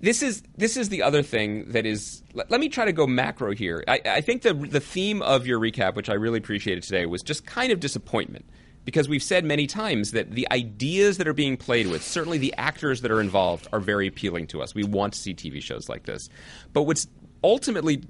This 0.00 0.22
is 0.22 0.42
this 0.56 0.76
is 0.76 0.88
the 0.90 1.02
other 1.02 1.22
thing 1.22 1.70
that 1.72 1.86
is. 1.86 2.22
Let, 2.34 2.50
let 2.50 2.60
me 2.60 2.68
try 2.68 2.84
to 2.84 2.92
go 2.92 3.06
macro 3.06 3.52
here. 3.52 3.82
I, 3.88 4.00
I 4.04 4.20
think 4.20 4.42
the 4.42 4.52
the 4.52 4.80
theme 4.80 5.22
of 5.22 5.46
your 5.46 5.58
recap, 5.58 5.94
which 5.94 6.10
I 6.10 6.14
really 6.14 6.38
appreciated 6.38 6.82
today, 6.82 7.06
was 7.06 7.22
just 7.22 7.46
kind 7.46 7.72
of 7.72 7.80
disappointment 7.80 8.44
because 8.84 9.08
we've 9.08 9.22
said 9.22 9.44
many 9.44 9.66
times 9.66 10.12
that 10.12 10.30
the 10.30 10.46
ideas 10.52 11.18
that 11.18 11.26
are 11.26 11.32
being 11.32 11.56
played 11.56 11.88
with, 11.88 12.02
certainly 12.02 12.38
the 12.38 12.54
actors 12.56 13.00
that 13.00 13.10
are 13.10 13.20
involved, 13.20 13.66
are 13.72 13.80
very 13.80 14.06
appealing 14.06 14.46
to 14.48 14.62
us. 14.62 14.74
We 14.74 14.84
want 14.84 15.14
to 15.14 15.18
see 15.18 15.34
TV 15.34 15.62
shows 15.62 15.88
like 15.88 16.04
this, 16.04 16.28
but 16.72 16.82
what's 16.82 17.08
ultimately 17.42 18.04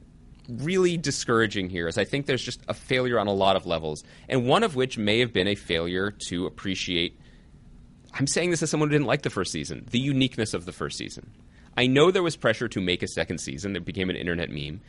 really 0.48 0.96
discouraging 0.96 1.70
here 1.70 1.88
is 1.88 1.98
I 1.98 2.04
think 2.04 2.26
there's 2.26 2.44
just 2.44 2.60
a 2.68 2.74
failure 2.74 3.18
on 3.18 3.26
a 3.26 3.32
lot 3.32 3.56
of 3.56 3.64
levels, 3.64 4.02
and 4.28 4.46
one 4.46 4.64
of 4.64 4.74
which 4.74 4.98
may 4.98 5.20
have 5.20 5.32
been 5.32 5.48
a 5.48 5.54
failure 5.54 6.10
to 6.28 6.46
appreciate 6.46 7.18
I'm 8.18 8.26
saying 8.26 8.50
this 8.50 8.62
as 8.62 8.70
someone 8.70 8.88
who 8.88 8.94
didn't 8.94 9.06
like 9.06 9.22
the 9.22 9.30
first 9.30 9.52
season, 9.52 9.86
the 9.90 9.98
uniqueness 9.98 10.54
of 10.54 10.64
the 10.64 10.72
first 10.72 10.96
season. 10.96 11.30
I 11.76 11.86
know 11.86 12.10
there 12.10 12.22
was 12.22 12.36
pressure 12.36 12.68
to 12.68 12.80
make 12.80 13.02
a 13.02 13.08
second 13.08 13.38
season 13.38 13.74
that 13.74 13.84
became 13.84 14.10
an 14.10 14.16
internet 14.16 14.50
meme, 14.50 14.80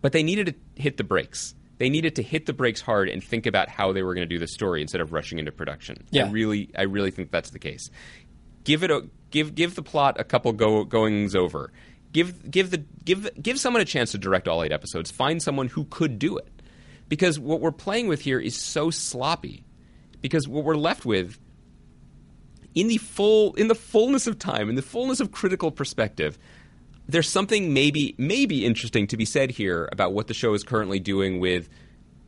but 0.00 0.12
they 0.12 0.22
needed 0.22 0.46
to 0.46 0.82
hit 0.82 0.96
the 0.96 1.04
brakes. 1.04 1.54
They 1.78 1.88
needed 1.88 2.16
to 2.16 2.22
hit 2.22 2.46
the 2.46 2.52
brakes 2.52 2.80
hard 2.80 3.08
and 3.08 3.24
think 3.24 3.46
about 3.46 3.68
how 3.68 3.92
they 3.92 4.02
were 4.02 4.14
going 4.14 4.28
to 4.28 4.34
do 4.34 4.38
the 4.38 4.46
story 4.46 4.82
instead 4.82 5.00
of 5.00 5.12
rushing 5.12 5.38
into 5.38 5.50
production. 5.50 6.04
Yeah. 6.10 6.26
I 6.26 6.30
really, 6.30 6.70
I 6.76 6.82
really 6.82 7.10
think 7.10 7.30
that's 7.30 7.50
the 7.50 7.58
case. 7.58 7.90
Give 8.64 8.84
it 8.84 8.90
a 8.90 9.08
give 9.30 9.54
give 9.54 9.74
the 9.74 9.82
plot 9.82 10.20
a 10.20 10.24
couple 10.24 10.52
go, 10.52 10.84
goings 10.84 11.34
over. 11.34 11.72
Give 12.12 12.50
give 12.50 12.70
the 12.70 12.84
give 13.04 13.30
give 13.40 13.58
someone 13.58 13.80
a 13.80 13.86
chance 13.86 14.12
to 14.12 14.18
direct 14.18 14.46
all 14.46 14.62
eight 14.62 14.72
episodes. 14.72 15.10
Find 15.10 15.42
someone 15.42 15.68
who 15.68 15.86
could 15.86 16.18
do 16.18 16.36
it, 16.36 16.62
because 17.08 17.38
what 17.38 17.60
we're 17.60 17.72
playing 17.72 18.08
with 18.08 18.20
here 18.20 18.38
is 18.38 18.56
so 18.56 18.90
sloppy. 18.90 19.64
Because 20.20 20.46
what 20.46 20.64
we're 20.64 20.76
left 20.76 21.06
with 21.06 21.38
in 22.74 22.88
the 22.88 22.98
full 22.98 23.54
in 23.54 23.68
the 23.68 23.74
fullness 23.74 24.26
of 24.26 24.38
time 24.38 24.68
in 24.68 24.74
the 24.74 24.82
fullness 24.82 25.20
of 25.20 25.32
critical 25.32 25.70
perspective 25.70 26.38
there's 27.08 27.28
something 27.28 27.72
maybe 27.72 28.14
maybe 28.18 28.64
interesting 28.64 29.06
to 29.06 29.16
be 29.16 29.24
said 29.24 29.50
here 29.50 29.88
about 29.92 30.12
what 30.12 30.26
the 30.26 30.34
show 30.34 30.54
is 30.54 30.62
currently 30.62 31.00
doing 31.00 31.40
with 31.40 31.68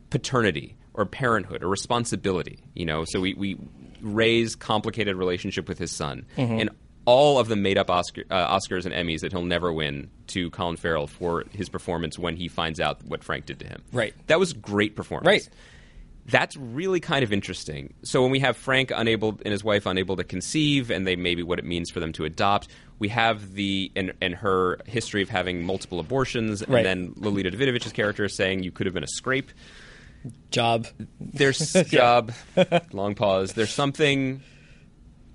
paternity 0.09 0.75
or 0.93 1.05
parenthood 1.05 1.63
or 1.63 1.69
responsibility 1.69 2.59
you 2.73 2.85
know 2.85 3.03
so 3.05 3.19
we, 3.19 3.33
we 3.35 3.57
ray's 4.01 4.55
complicated 4.55 5.15
relationship 5.15 5.67
with 5.67 5.77
his 5.77 5.91
son 5.91 6.25
and 6.37 6.69
all 7.05 7.39
of 7.39 7.47
the 7.47 7.55
made 7.55 7.77
up 7.77 7.89
Oscar, 7.89 8.23
uh, 8.29 8.57
Oscars 8.57 8.85
and 8.85 8.93
Emmys 8.93 9.21
that 9.21 9.31
he'll 9.31 9.43
never 9.43 9.73
win 9.73 10.09
to 10.27 10.49
Colin 10.51 10.77
Farrell 10.77 11.07
for 11.07 11.43
his 11.51 11.69
performance 11.69 12.17
when 12.17 12.35
he 12.35 12.47
finds 12.47 12.79
out 12.79 13.03
what 13.03 13.23
Frank 13.23 13.45
did 13.45 13.59
to 13.59 13.67
him. 13.67 13.81
Right. 13.91 14.13
That 14.27 14.39
was 14.39 14.53
great 14.53 14.95
performance. 14.95 15.27
Right. 15.27 15.49
That's 16.25 16.55
really 16.55 16.99
kind 17.01 17.23
of 17.23 17.33
interesting. 17.33 17.93
So 18.03 18.21
when 18.21 18.31
we 18.31 18.39
have 18.39 18.55
Frank 18.55 18.91
unable 18.95 19.29
and 19.43 19.51
his 19.51 19.63
wife 19.63 19.85
unable 19.85 20.15
to 20.15 20.23
conceive, 20.23 20.89
and 20.89 21.05
they 21.05 21.15
maybe 21.17 21.43
what 21.43 21.59
it 21.59 21.65
means 21.65 21.89
for 21.91 21.99
them 21.99 22.13
to 22.13 22.23
adopt, 22.23 22.69
we 22.99 23.09
have 23.09 23.53
the 23.53 23.91
and, 23.95 24.13
and 24.21 24.33
her 24.35 24.79
history 24.85 25.21
of 25.21 25.27
having 25.29 25.65
multiple 25.65 25.99
abortions, 25.99 26.63
Right. 26.67 26.85
and 26.85 27.13
then 27.13 27.13
Lolita 27.17 27.51
Davidovich's 27.51 27.91
character 27.91 28.29
saying 28.29 28.63
you 28.63 28.71
could 28.71 28.85
have 28.85 28.93
been 28.93 29.03
a 29.03 29.07
scrape. 29.07 29.51
Job. 30.51 30.87
There's 31.19 31.73
job, 31.87 32.31
long 32.93 33.15
pause. 33.15 33.51
There's 33.53 33.73
something 33.73 34.41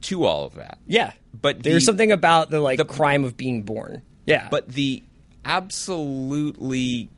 to 0.03 0.24
all 0.24 0.47
of 0.47 0.55
that. 0.55 0.78
Yeah. 0.86 1.12
But 1.39 1.62
there's 1.62 1.82
the- 1.82 1.86
something 1.86 2.12
about 2.12 2.49
the 2.49 2.61
like 2.61 2.78
the- 2.78 2.86
crime 2.86 3.24
of 3.24 3.36
being 3.36 3.62
born. 3.62 4.01
Yeah. 4.24 4.49
But 4.51 4.68
the 4.68 5.03
absolutely 5.45 7.11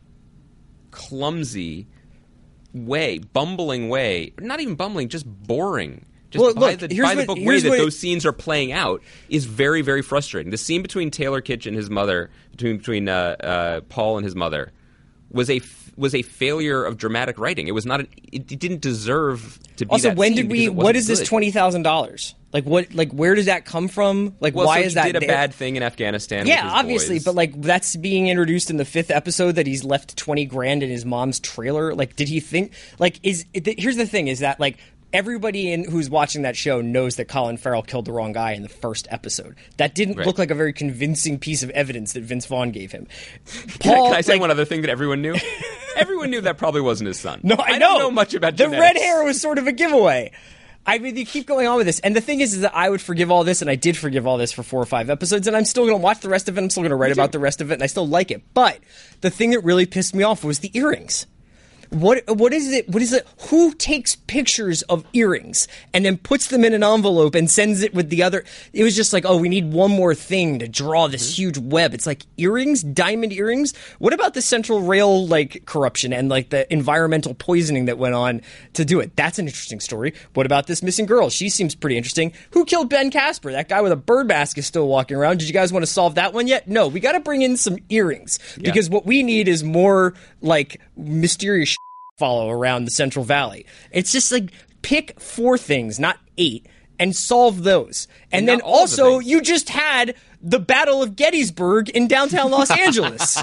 clumsy 0.91 1.87
way, 2.73 3.19
bumbling 3.19 3.89
way, 3.89 4.33
not 4.41 4.61
even 4.61 4.75
bumbling, 4.75 5.09
just 5.09 5.27
boring. 5.27 6.07
Just 6.31 6.45
Well, 6.45 6.55
by 6.55 6.73
look, 6.73 6.81
the, 6.81 7.01
by 7.01 7.15
the 7.15 7.21
what- 7.23 7.27
book 7.27 7.39
way 7.41 7.59
that 7.61 7.69
those 7.71 7.99
scenes 7.99 8.25
are 8.25 8.33
playing 8.33 8.71
out 8.71 9.03
is 9.29 9.47
very, 9.47 9.83
very 9.83 10.03
frustrating. 10.03 10.51
The 10.53 10.59
scene 10.59 10.81
between 10.81 11.11
Taylor 11.11 11.41
Kitsch 11.41 11.67
and 11.67 11.77
his 11.77 11.91
mother, 11.91 12.31
between 12.53 12.77
between 12.79 13.09
uh, 13.09 13.37
uh, 13.41 13.81
Paul 13.89 14.17
and 14.19 14.25
his 14.25 14.37
mother, 14.37 14.73
was 15.33 15.51
a 15.51 15.59
was 16.01 16.15
a 16.15 16.23
failure 16.23 16.83
of 16.83 16.97
dramatic 16.97 17.39
writing. 17.39 17.69
It 17.69 17.73
was 17.73 17.87
not. 17.87 18.01
An, 18.01 18.09
it, 18.33 18.47
didn't 18.47 18.81
deserve 18.81 19.59
to 19.77 19.87
be. 19.87 19.91
also, 19.91 20.15
when 20.15 20.35
did 20.35 20.51
we? 20.51 20.69
What 20.69 20.97
is 20.97 21.07
this 21.07 21.23
twenty 21.23 21.51
thousand 21.51 21.83
dollars? 21.83 22.35
Like 22.53 22.65
what? 22.65 22.93
Like 22.93 23.13
where 23.13 23.35
does 23.37 23.47
that 23.47 23.65
come 23.65 23.87
from? 23.87 24.35
Like 24.41 24.55
Well, 24.57 24.67
why 24.67 24.81
so 24.81 24.87
is 24.87 24.93
he 24.93 24.95
that 24.97 25.05
did 25.05 25.17
a 25.17 25.21
there? 25.21 25.29
bad 25.29 25.55
thing 25.55 25.77
in 25.77 25.85
Afghanistan. 25.85 26.47
Yeah, 26.47 26.69
obviously, 26.69 27.17
boys. 27.17 27.25
but 27.25 27.35
like 27.37 27.61
that's 27.61 27.95
being 27.95 28.29
introduced 28.29 28.71
in 28.71 28.77
the 28.77 28.85
fifth 28.85 29.11
episode 29.11 29.53
that 29.53 29.67
he's 29.69 29.85
left 29.85 30.17
twenty 30.17 30.47
grand 30.47 30.83
in 30.83 30.91
his 30.91 31.05
mom's 31.05 31.39
trailer. 31.39 31.95
Like, 31.95 32.17
did 32.17 32.29
he 32.29 32.41
think? 32.41 32.73
Like, 32.99 33.21
is 33.23 33.45
here's 33.53 33.97
the 33.97 34.07
thing: 34.07 34.27
is 34.27 34.41
that 34.41 34.59
like 34.59 34.79
everybody 35.13 35.73
in 35.73 35.85
who's 35.91 36.09
watching 36.11 36.43
that 36.43 36.57
show 36.57 36.81
knows 36.81 37.17
that 37.17 37.27
Colin 37.27 37.57
Farrell 37.57 37.83
killed 37.83 38.05
the 38.05 38.13
wrong 38.13 38.33
guy 38.33 38.53
in 38.53 38.63
the 38.63 38.69
first 38.69 39.09
episode. 39.11 39.57
That 39.77 39.95
didn't 39.95 40.17
Right. 40.19 40.27
look 40.27 40.39
like 40.39 40.51
a 40.51 40.55
very 40.55 40.73
convincing 40.73 41.39
piece 41.39 41.63
of 41.63 41.71
evidence 41.71 42.13
that 42.13 42.23
Vince 42.23 42.47
Vaughn 42.47 42.71
gave 42.71 42.93
him. 42.93 43.07
Can 43.81 43.93
I, 43.95 43.97
can 44.09 44.15
I 44.15 44.21
say 44.21 44.33
like- 44.35 44.41
one 44.43 44.51
other 44.51 44.65
thing 44.65 44.83
that 44.83 44.91
everyone 44.91 45.23
knew? 45.23 45.35
everyone 45.97 46.31
knew 46.31 46.41
that 46.43 46.59
probably 46.59 46.81
wasn't 46.81 47.09
his 47.09 47.19
son. 47.19 47.41
No, 47.43 47.57
I, 47.59 47.79
don't 47.79 47.99
know 47.99 48.11
much 48.11 48.35
about 48.35 48.57
the 48.57 48.65
genetics. 48.65 48.81
red 48.81 48.97
hair 48.97 49.25
was 49.25 49.41
sort 49.41 49.59
of 49.59 49.67
a 49.67 49.73
giveaway. 49.73 50.33
I 50.87 50.99
mean, 50.99 51.15
you 51.17 51.27
keep 51.27 51.47
going 51.47 51.67
on 51.67 51.77
with 51.77 51.87
this, 51.87 52.01
and 52.01 52.17
the 52.17 52.23
thing 52.23 52.41
is, 52.41 52.55
is 52.55 52.63
that 52.63 52.75
I 52.75 52.89
would 52.89 53.03
forgive 53.03 53.31
all 53.31 53.45
this, 53.45 53.61
and 53.61 53.71
I 53.71 53.75
did 53.75 53.99
forgive 53.99 54.27
all 54.27 54.39
this 54.39 54.51
for 54.51 54.63
four 54.63 54.81
or 54.81 54.87
five 54.87 55.11
episodes, 55.11 55.47
and 55.47 55.55
I'm 55.55 55.67
still 55.67 55.85
going 55.85 55.99
to 55.99 56.03
watch 56.03 56.21
the 56.21 56.31
rest 56.31 56.49
of 56.49 56.57
it. 56.57 56.63
I'm 56.63 56.71
still 56.71 56.83
going 56.83 56.91
to 56.91 56.97
write 56.97 57.13
about 57.13 57.33
the 57.33 57.39
rest 57.39 57.61
of 57.61 57.71
it, 57.71 57.75
and 57.75 57.83
I 57.83 57.87
still 57.87 58.09
like 58.09 58.31
it. 58.31 58.43
But 58.55 58.79
the 59.21 59.29
thing 59.29 59.51
that 59.51 59.61
really 59.63 59.85
pissed 59.85 60.15
me 60.15 60.23
off 60.25 60.43
was 60.43 60.61
the 60.61 60.71
earrings. 60.77 61.27
What 61.91 62.23
what 62.37 62.53
is 62.53 62.71
it? 62.73 62.89
What 62.89 63.03
is 63.03 63.13
it? 63.13 63.27
Who 63.49 63.75
takes 63.75 64.15
pictures 64.15 64.83
of 64.83 65.05
earrings 65.13 65.67
and 65.93 66.05
then 66.05 66.19
puts 66.19 66.47
them 66.47 66.65
in 66.65 66.73
an 66.73 66.85
envelope 66.85 67.35
and 67.35 67.51
sends 67.51 67.83
it 67.83 67.93
with 67.93 68.11
the 68.11 68.23
other? 68.23 68.45
It 68.73 68.85
was 68.85 68.95
just 68.95 69.13
like, 69.13 69.25
oh, 69.27 69.37
we 69.37 69.49
need 69.49 69.73
one 69.73 69.91
more 69.91 70.15
thing 70.15 70.61
to 70.61 70.69
draw 70.69 71.09
this 71.09 71.33
mm-hmm. 71.33 71.43
huge 71.43 71.59
web. 71.59 71.93
It's 71.93 72.07
like 72.07 72.23
earrings, 72.37 72.85
diamond 72.85 73.33
earrings. 73.33 73.75
What 73.99 74.13
about 74.13 74.35
the 74.35 74.43
Central 74.43 74.83
Rail 74.83 75.27
like 75.27 75.67
corruption 75.67 76.13
and 76.13 76.29
like 76.29 76.51
the 76.51 76.73
environmental 76.73 77.35
poisoning 77.35 77.87
that 77.87 77.99
went 77.99 78.15
on 78.15 78.43
to 78.75 78.85
do 78.85 79.01
it? 79.01 79.17
That's 79.17 79.41
an 79.41 79.47
interesting 79.47 79.81
story. 79.81 80.15
What 80.35 80.47
about 80.47 80.69
this 80.69 80.85
missing 80.85 81.07
girl? 81.07 81.29
She 81.29 81.49
seems 81.49 81.75
pretty 81.75 81.97
interesting. 81.97 82.33
Who 82.53 82.65
killed 82.67 82.89
Ben 82.89 83.11
Caspere? 83.11 83.51
That 83.51 83.69
guy 83.69 83.81
with 83.81 83.91
a 83.91 83.97
bird 83.97 84.29
mask 84.29 84.59
is 84.59 84.67
still 84.67 84.87
walking 84.87 85.17
around. 85.17 85.39
Did 85.39 85.49
you 85.49 85.55
guys 85.55 85.73
want 85.73 85.83
to 85.83 85.91
solve 85.91 86.15
that 86.15 86.35
one 86.35 86.47
yet? 86.47 86.69
No, 86.69 86.87
we 86.87 87.01
got 87.01 87.13
to 87.13 87.21
bring 87.21 87.43
in 87.43 87.57
some 87.57 87.79
earrings 87.89 88.39
because 88.59 88.89
what 88.89 89.07
we 89.07 89.25
need 89.25 89.49
is 89.49 89.65
more 89.65 90.15
like 90.41 90.81
mysterious 90.97 91.77
follow 92.21 92.51
around 92.51 92.85
the 92.85 92.91
Central 92.93 93.25
Valley. 93.25 93.65
It's 93.91 94.13
just 94.13 94.31
like 94.31 94.53
pick 94.83 95.19
four 95.19 95.57
things, 95.59 95.99
not 95.99 96.19
eight, 96.37 96.67
and 96.99 97.17
solve 97.17 97.65
those. 97.65 98.07
And, 98.31 98.41
And 98.41 98.49
then 98.49 98.57
of 98.57 98.67
the 98.67 98.67
also, 98.67 99.19
you 99.19 99.41
just 99.41 99.71
had 99.71 100.15
the 100.43 100.59
Battle 100.59 101.03
of 101.03 101.17
Gettysburg 101.17 101.89
in 101.89 102.07
downtown 102.07 102.51
Los 102.51 102.71
Angeles. 102.79 103.43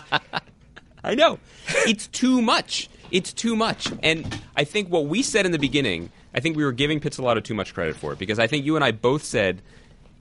I 1.04 1.16
know. 1.16 1.40
It's 1.88 2.08
too 2.08 2.42
much. 2.42 2.88
It's 3.10 3.34
too 3.34 3.56
much. 3.56 3.92
And 4.04 4.42
I 4.56 4.64
think 4.64 4.90
what 4.90 5.06
we 5.06 5.24
said 5.24 5.46
in 5.46 5.52
the 5.52 5.60
beginning, 5.60 6.12
I 6.36 6.40
think 6.40 6.56
we 6.56 6.64
were 6.64 6.72
giving 6.72 7.00
Pizzolatto 7.00 7.44
too 7.44 7.56
much 7.56 7.74
credit 7.74 7.96
for 7.96 8.14
it 8.14 8.20
because 8.20 8.38
I 8.38 8.48
think 8.48 8.64
you 8.66 8.76
and 8.76 8.86
I 8.86 8.92
both 8.92 9.24
said 9.24 9.62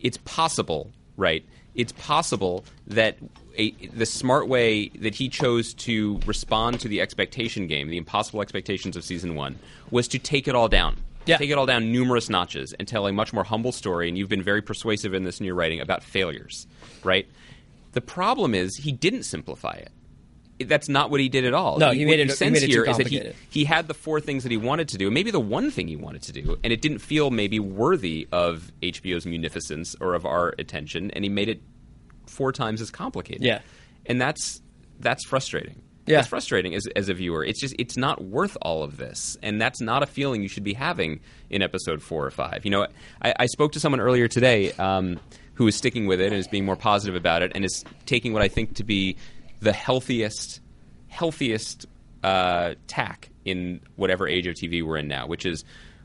it's 0.01 0.17
possible, 0.19 0.91
right? 1.17 1.45
It's 1.77 1.93
possible 1.93 2.65
that 2.87 3.19
a, 3.57 3.71
the 3.71 4.07
smart 4.07 4.49
way 4.49 4.89
that 4.89 5.15
he 5.15 5.29
chose 5.29 5.75
to 5.75 6.21
respond 6.27 6.81
to 6.81 6.89
the 6.89 7.01
expectation 7.01 7.67
game, 7.67 7.89
the 7.89 7.97
impossible 7.97 8.43
expectations 8.43 8.97
of 8.97 9.05
season 9.05 9.35
one, 9.35 9.59
was 9.91 10.09
to 10.09 10.19
take 10.19 10.49
it 10.49 10.55
all 10.55 10.69
down. 10.69 10.97
Yeah. 11.27 11.39
Take 11.39 11.51
it 11.51 11.59
all 11.59 11.67
down 11.67 11.91
numerous 11.91 12.29
notches 12.29 12.73
and 12.75 12.87
tell 12.87 13.07
a 13.07 13.13
much 13.13 13.33
more 13.33 13.45
humble 13.45 13.73
story. 13.73 14.09
And 14.09 14.17
you've 14.17 14.29
been 14.29 14.43
very 14.43 14.63
persuasive 14.63 15.13
in 15.13 15.25
this 15.25 15.41
in 15.41 15.47
your 15.47 15.57
writing 15.57 15.81
about 15.81 16.05
failures, 16.05 16.67
right? 17.03 17.27
The 17.93 18.01
problem 18.01 18.55
is 18.55 18.77
he 18.77 18.93
didn't 18.93 19.25
simplify 19.25 19.73
it 19.73 19.91
that's 20.65 20.89
not 20.89 21.11
what 21.11 21.21
he 21.21 21.29
did 21.29 21.45
at 21.45 21.53
all. 21.55 21.79
No, 21.79 21.91
he 21.91 22.05
what 22.07 22.11
made 22.13 22.21
it- 22.21 22.29
he 22.29 22.35
sense 22.35 22.53
made 22.55 22.63
it 22.63 22.71
here 22.71 22.85
is 22.85 22.97
that 22.97 23.07
he, 23.09 23.33
he 23.51 23.65
had 23.65 23.89
the 23.89 23.95
four 23.95 24.21
things 24.21 24.43
that 24.45 24.51
he 24.51 24.57
wanted 24.57 24.89
to 24.89 24.99
do, 24.99 25.07
and 25.07 25.15
maybe 25.15 25.31
the 25.31 25.41
one 25.41 25.71
thing 25.71 25.89
he 25.89 25.97
wanted 25.97 26.23
to 26.23 26.33
do, 26.33 26.59
and 26.65 26.73
it 26.73 26.81
didn't 26.81 26.99
feel 27.01 27.31
maybe 27.31 27.59
worthy 27.61 28.27
of 28.33 28.73
HBO's 28.83 29.27
munificence 29.27 29.95
or 30.01 30.15
of 30.15 30.25
our 30.25 30.55
attention, 30.59 31.11
and 31.13 31.25
he 31.25 31.29
made 31.29 31.49
it 31.49 31.61
four 32.27 32.53
times 32.53 32.81
as 32.81 32.91
complicated. 32.91 33.43
Yeah. 33.43 33.61
and 34.07 34.21
that's 34.21 34.63
that's 35.01 35.25
frustrating. 35.27 35.83
Yeah. 36.07 36.21
It's 36.21 36.29
frustrating 36.29 36.75
as, 36.77 36.87
as 36.95 37.09
a 37.09 37.15
viewer. 37.15 37.45
It's 37.45 37.61
just 37.61 37.75
it's 37.79 37.97
not 37.97 38.23
worth 38.25 38.57
all 38.63 38.83
of 38.85 38.97
this, 38.97 39.37
and 39.43 39.61
that's 39.61 39.81
not 39.81 40.03
a 40.03 40.07
feeling 40.07 40.41
you 40.41 40.49
should 40.49 40.63
be 40.65 40.73
having 40.75 41.21
in 41.51 41.63
episode 41.63 42.01
four 42.01 42.25
or 42.25 42.31
five. 42.31 42.65
You 42.65 42.71
know, 42.71 42.87
I, 43.21 43.35
I 43.41 43.47
spoke 43.47 43.73
to 43.73 43.81
someone 43.81 44.01
earlier 44.01 44.29
today 44.29 44.71
um, 44.75 45.19
who 45.55 45.67
is 45.67 45.75
sticking 45.75 46.07
with 46.07 46.21
it 46.21 46.27
and 46.27 46.37
is 46.37 46.47
being 46.47 46.65
more 46.65 46.77
positive 46.77 47.17
about 47.17 47.43
it, 47.43 47.51
and 47.57 47.65
is 47.65 47.85
taking 48.07 48.33
what 48.33 48.41
I 48.43 48.47
think 48.49 48.77
to 48.77 48.85
be 48.85 49.17
the 49.61 49.73
healthiest 49.73 50.61
healthiest 51.09 51.87
uh, 52.23 52.75
tack 52.87 53.31
in 53.45 53.81
whatever 53.97 54.29
age 54.29 54.47
of 54.47 54.55
TV 54.55 54.85
we're 54.85 54.97
in 54.97 55.09
now, 55.09 55.27
which 55.27 55.47
is, 55.47 55.65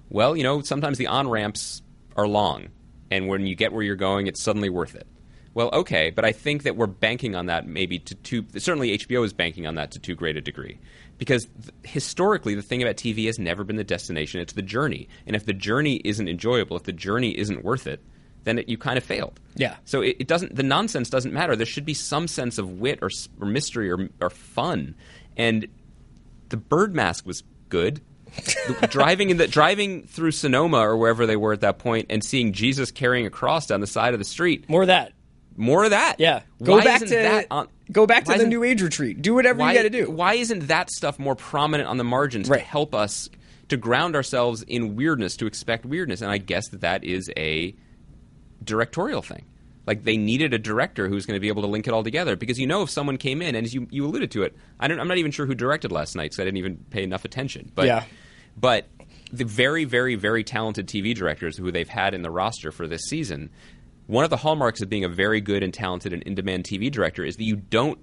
well, 0.09 0.37
you 0.37 0.43
know, 0.43 0.61
sometimes 0.61 0.97
the 0.97 1.07
on 1.07 1.29
ramps 1.29 1.81
are 2.15 2.27
long, 2.27 2.67
and 3.09 3.27
when 3.27 3.45
you 3.45 3.55
get 3.55 3.73
where 3.73 3.83
you're 3.83 3.95
going, 3.95 4.27
it's 4.27 4.41
suddenly 4.41 4.69
worth 4.69 4.95
it. 4.95 5.07
Well, 5.53 5.69
okay, 5.73 6.11
but 6.11 6.23
I 6.23 6.31
think 6.31 6.63
that 6.63 6.77
we're 6.77 6.87
banking 6.87 7.35
on 7.35 7.47
that 7.47 7.67
maybe 7.67 7.99
to 7.99 8.15
too. 8.15 8.45
Certainly, 8.55 8.97
HBO 8.99 9.25
is 9.25 9.33
banking 9.33 9.67
on 9.67 9.75
that 9.75 9.91
to 9.91 9.99
too 9.99 10.15
great 10.15 10.37
a 10.37 10.41
degree, 10.41 10.79
because 11.17 11.45
th- 11.45 11.73
historically, 11.83 12.55
the 12.55 12.61
thing 12.61 12.81
about 12.81 12.95
TV 12.95 13.25
has 13.25 13.37
never 13.37 13.65
been 13.65 13.75
the 13.75 13.83
destination; 13.83 14.39
it's 14.39 14.53
the 14.53 14.61
journey. 14.61 15.09
And 15.27 15.35
if 15.35 15.45
the 15.45 15.53
journey 15.53 15.95
isn't 16.05 16.29
enjoyable, 16.29 16.77
if 16.77 16.83
the 16.83 16.93
journey 16.93 17.37
isn't 17.37 17.65
worth 17.65 17.85
it, 17.85 18.01
then 18.43 18.59
it, 18.59 18.69
you 18.69 18.77
kind 18.77 18.97
of 18.97 19.03
failed. 19.03 19.39
Yeah. 19.55 19.75
So 19.85 20.01
it, 20.01 20.17
it 20.19 20.27
doesn't. 20.27 20.55
The 20.55 20.63
nonsense 20.63 21.09
doesn't 21.09 21.33
matter. 21.33 21.55
There 21.55 21.65
should 21.65 21.85
be 21.85 21.93
some 21.93 22.27
sense 22.27 22.57
of 22.57 22.79
wit 22.79 22.99
or, 23.01 23.09
or 23.39 23.47
mystery 23.47 23.91
or, 23.91 24.09
or 24.21 24.29
fun. 24.29 24.95
And 25.37 25.67
the 26.49 26.57
bird 26.57 26.95
mask 26.95 27.25
was 27.25 27.43
good. 27.69 28.01
Driving 28.89 29.29
in 29.29 29.37
the 29.37 29.47
driving 29.47 30.03
through 30.03 30.31
Sonoma 30.31 30.77
or 30.77 30.95
wherever 30.95 31.25
they 31.25 31.35
were 31.35 31.51
at 31.51 31.61
that 31.61 31.79
point 31.79 32.07
and 32.09 32.23
seeing 32.23 32.53
Jesus 32.53 32.89
carrying 32.89 33.25
a 33.25 33.29
cross 33.29 33.67
down 33.67 33.81
the 33.81 33.87
side 33.87 34.13
of 34.13 34.19
the 34.19 34.25
street. 34.25 34.69
More 34.69 34.83
of 34.83 34.87
that. 34.87 35.11
More 35.57 35.83
of 35.83 35.89
that. 35.89 36.15
Yeah. 36.17 36.43
Go 36.63 36.77
Why 36.77 36.83
back 36.83 37.01
to 37.01 37.07
that 37.07 37.47
on- 37.51 37.67
go 37.91 38.05
back 38.07 38.23
to 38.25 38.37
the 38.37 38.47
New 38.47 38.63
Age 38.63 38.81
retreat. 38.81 39.21
Do 39.21 39.33
whatever 39.33 39.59
why, 39.59 39.73
you 39.73 39.77
got 39.79 39.83
to 39.83 39.89
do. 39.89 40.09
Why 40.09 40.35
isn't 40.35 40.67
that 40.69 40.89
stuff 40.89 41.19
more 41.19 41.35
prominent 41.35 41.89
on 41.89 41.97
the 41.97 42.05
margins 42.05 42.47
Right. 42.49 42.59
to 42.59 42.65
help 42.65 42.95
us 42.95 43.29
to 43.67 43.75
ground 43.75 44.15
ourselves 44.15 44.63
in 44.63 44.95
weirdness, 44.95 45.35
to 45.37 45.45
expect 45.45 45.85
weirdness? 45.85 46.21
And 46.21 46.31
I 46.31 46.37
guess 46.37 46.69
that 46.69 46.81
that 46.81 47.03
is 47.03 47.29
a 47.35 47.75
directorial 48.63 49.21
thing. 49.21 49.45
Like 49.87 50.03
they 50.03 50.15
needed 50.15 50.53
a 50.53 50.59
director 50.59 51.07
who's 51.09 51.25
going 51.25 51.35
to 51.35 51.39
be 51.39 51.47
able 51.47 51.63
to 51.63 51.67
link 51.67 51.87
it 51.87 51.93
all 51.93 52.03
together 52.03 52.35
because 52.35 52.59
you 52.59 52.67
know 52.67 52.83
if 52.83 52.89
someone 52.89 53.17
came 53.17 53.41
in 53.41 53.55
and 53.55 53.65
as 53.65 53.73
you, 53.73 53.87
you 53.89 54.05
alluded 54.05 54.31
to 54.31 54.43
it, 54.43 54.55
I 54.79 54.87
don't, 54.87 54.99
I'm 54.99 55.07
not 55.07 55.17
even 55.17 55.31
sure 55.31 55.45
who 55.45 55.55
directed 55.55 55.91
last 55.91 56.15
night 56.15 56.25
because 56.25 56.39
I 56.39 56.43
didn't 56.45 56.57
even 56.57 56.77
pay 56.91 57.03
enough 57.03 57.25
attention. 57.25 57.71
But 57.73 57.87
Yeah. 57.87 58.03
but 58.55 58.87
the 59.33 59.43
very 59.45 59.85
very 59.85 60.15
very 60.15 60.43
talented 60.43 60.87
TV 60.87 61.15
directors 61.15 61.57
who 61.57 61.71
they've 61.71 61.87
had 61.89 62.13
in 62.13 62.21
the 62.21 62.29
roster 62.29 62.71
for 62.71 62.87
this 62.87 63.01
season, 63.03 63.49
one 64.07 64.23
of 64.23 64.29
the 64.29 64.37
hallmarks 64.37 64.81
of 64.81 64.89
being 64.89 65.03
a 65.03 65.09
very 65.09 65.41
good 65.41 65.63
and 65.63 65.73
talented 65.73 66.13
and 66.13 66.21
in-demand 66.23 66.63
TV 66.65 66.91
director 66.91 67.23
is 67.25 67.37
that 67.37 67.43
you 67.43 67.55
don't 67.55 67.97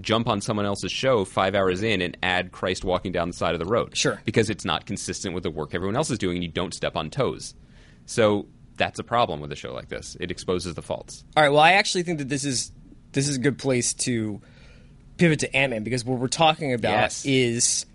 jump 0.00 0.26
on 0.28 0.40
someone 0.40 0.64
else's 0.66 0.90
show 0.90 1.24
five 1.24 1.54
hours 1.54 1.82
in 1.82 2.00
and 2.00 2.16
add 2.22 2.50
Christ 2.52 2.84
walking 2.84 3.12
down 3.12 3.28
the 3.28 3.34
side 3.34 3.54
of 3.54 3.60
the 3.60 3.66
road. 3.66 3.96
Sure. 3.96 4.20
Because 4.24 4.48
it's 4.50 4.64
not 4.64 4.86
consistent 4.86 5.34
with 5.34 5.42
the 5.44 5.50
work 5.50 5.74
everyone 5.74 5.94
else 5.96 6.10
is 6.10 6.18
doing 6.18 6.36
and 6.38 6.42
you 6.44 6.50
don't 6.50 6.72
step 6.74 6.96
on 6.96 7.10
toes. 7.10 7.54
So 8.06 8.46
that's 8.80 8.98
a 8.98 9.04
problem 9.04 9.40
with 9.40 9.52
a 9.52 9.56
show 9.56 9.74
like 9.74 9.88
this. 9.88 10.16
It 10.18 10.30
exposes 10.30 10.74
the 10.74 10.80
faults. 10.82 11.22
All 11.36 11.42
right. 11.42 11.50
Well, 11.50 11.60
I 11.60 11.72
actually 11.72 12.02
think 12.02 12.18
that 12.18 12.28
this 12.30 12.44
is 12.44 12.72
this 13.12 13.28
is 13.28 13.36
a 13.36 13.38
good 13.38 13.58
place 13.58 13.92
to 13.94 14.40
pivot 15.18 15.40
to 15.40 15.54
Ant 15.54 15.70
Man 15.70 15.84
because 15.84 16.02
what 16.04 16.18
we're 16.18 16.28
talking 16.28 16.72
about 16.72 16.90
Yes. 16.92 17.24
is 17.26 17.86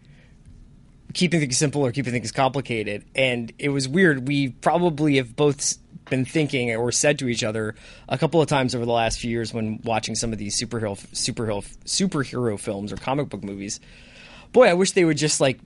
keeping 1.14 1.40
things 1.40 1.58
simple 1.58 1.84
or 1.86 1.92
keeping 1.92 2.14
things 2.14 2.32
complicated. 2.32 3.04
And 3.16 3.52
it 3.58 3.70
was 3.70 3.88
weird. 3.88 4.28
We 4.28 4.50
probably 4.50 5.16
have 5.18 5.36
both 5.36 5.78
been 6.10 6.24
thinking 6.26 6.76
or 6.76 6.92
said 6.92 7.18
to 7.20 7.28
each 7.28 7.44
other 7.44 7.74
a 8.08 8.18
couple 8.18 8.40
of 8.42 8.48
times 8.48 8.76
over 8.76 8.86
the 8.86 8.92
last 8.92 9.18
few 9.20 9.32
years 9.32 9.52
when 9.54 9.80
watching 9.84 10.14
some 10.14 10.32
of 10.34 10.38
these 10.38 10.60
superhero 10.62 10.96
superhero 11.14 11.66
superhero 11.86 12.60
films 12.60 12.92
or 12.94 12.98
comic 12.98 13.30
book 13.30 13.44
movies. 13.44 13.80
Boy, 14.52 14.68
I 14.68 14.74
wish 14.74 14.92
they 14.92 15.04
would 15.06 15.18
just 15.18 15.42
like 15.42 15.60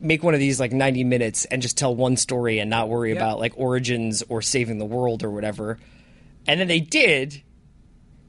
make 0.00 0.22
one 0.22 0.34
of 0.34 0.40
these 0.40 0.58
like 0.58 0.72
90 0.72 1.04
minutes 1.04 1.44
and 1.46 1.60
just 1.60 1.76
tell 1.76 1.94
one 1.94 2.16
story 2.16 2.58
and 2.58 2.70
not 2.70 2.88
worry 2.88 3.12
about 3.12 3.38
like 3.38 3.52
origins 3.56 4.22
or 4.28 4.42
saving 4.42 4.78
the 4.78 4.84
world 4.84 5.22
or 5.22 5.30
whatever. 5.30 5.78
And 6.46 6.60
then 6.60 6.68
they 6.68 6.80
did, 6.80 7.42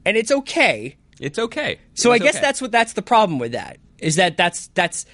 and 0.04 0.16
it's 0.16 0.30
okay. 0.30 0.96
It's 1.20 1.38
okay. 1.38 1.80
So 1.94 2.12
I 2.12 2.18
guess 2.18 2.36
okay. 2.36 2.42
that's 2.42 2.60
what 2.60 2.72
that's 2.72 2.92
the 2.92 3.02
problem 3.02 3.38
with 3.38 3.52
that 3.52 3.78
is 3.98 4.16
that 4.16 4.36
that's 4.36 4.68
that's 4.68 5.06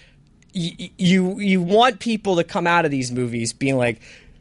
y- 0.55 0.91
you 0.99 1.39
you 1.39 1.63
want 1.63 2.01
people 2.01 2.37
to 2.37 2.45
come 2.45 2.67
out 2.67 2.85
of 2.85 2.91
these 2.91 3.13
movies 3.13 3.53
being 3.53 3.77
like, 3.77 4.01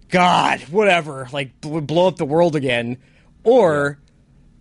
God, 0.10 0.60
whatever, 0.64 1.28
like 1.32 1.60
bl- 1.62 1.80
blow 1.80 2.08
up 2.08 2.18
the 2.18 2.26
world 2.26 2.56
again, 2.56 2.98
or 3.44 4.00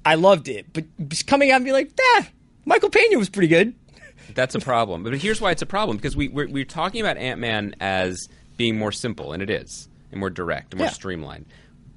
I 0.04 0.14
loved 0.14 0.48
it, 0.48 0.72
but 0.72 0.84
just 1.08 1.26
coming 1.26 1.50
out 1.50 1.56
and 1.56 1.64
be 1.64 1.72
like, 1.72 1.92
nah, 1.98 2.26
Michael 2.64 2.90
Pena 2.90 3.18
was 3.18 3.28
pretty 3.28 3.48
good. 3.48 3.74
That's 4.34 4.54
a 4.54 4.60
problem. 4.60 5.02
But 5.02 5.14
here's 5.18 5.40
why 5.40 5.50
it's 5.50 5.62
a 5.62 5.66
problem 5.66 5.96
because 5.96 6.16
we 6.16 6.28
we're, 6.28 6.48
we're 6.48 6.64
talking 6.64 7.00
about 7.00 7.16
Ant 7.16 7.40
Man 7.40 7.74
as 7.80 8.28
being 8.56 8.78
more 8.78 8.92
simple, 8.92 9.32
and 9.32 9.42
it 9.42 9.50
is, 9.50 9.88
and 10.10 10.20
more 10.20 10.30
direct, 10.30 10.72
and 10.72 10.78
more 10.78 10.86
Yeah. 10.88 10.92
streamlined. 10.92 11.46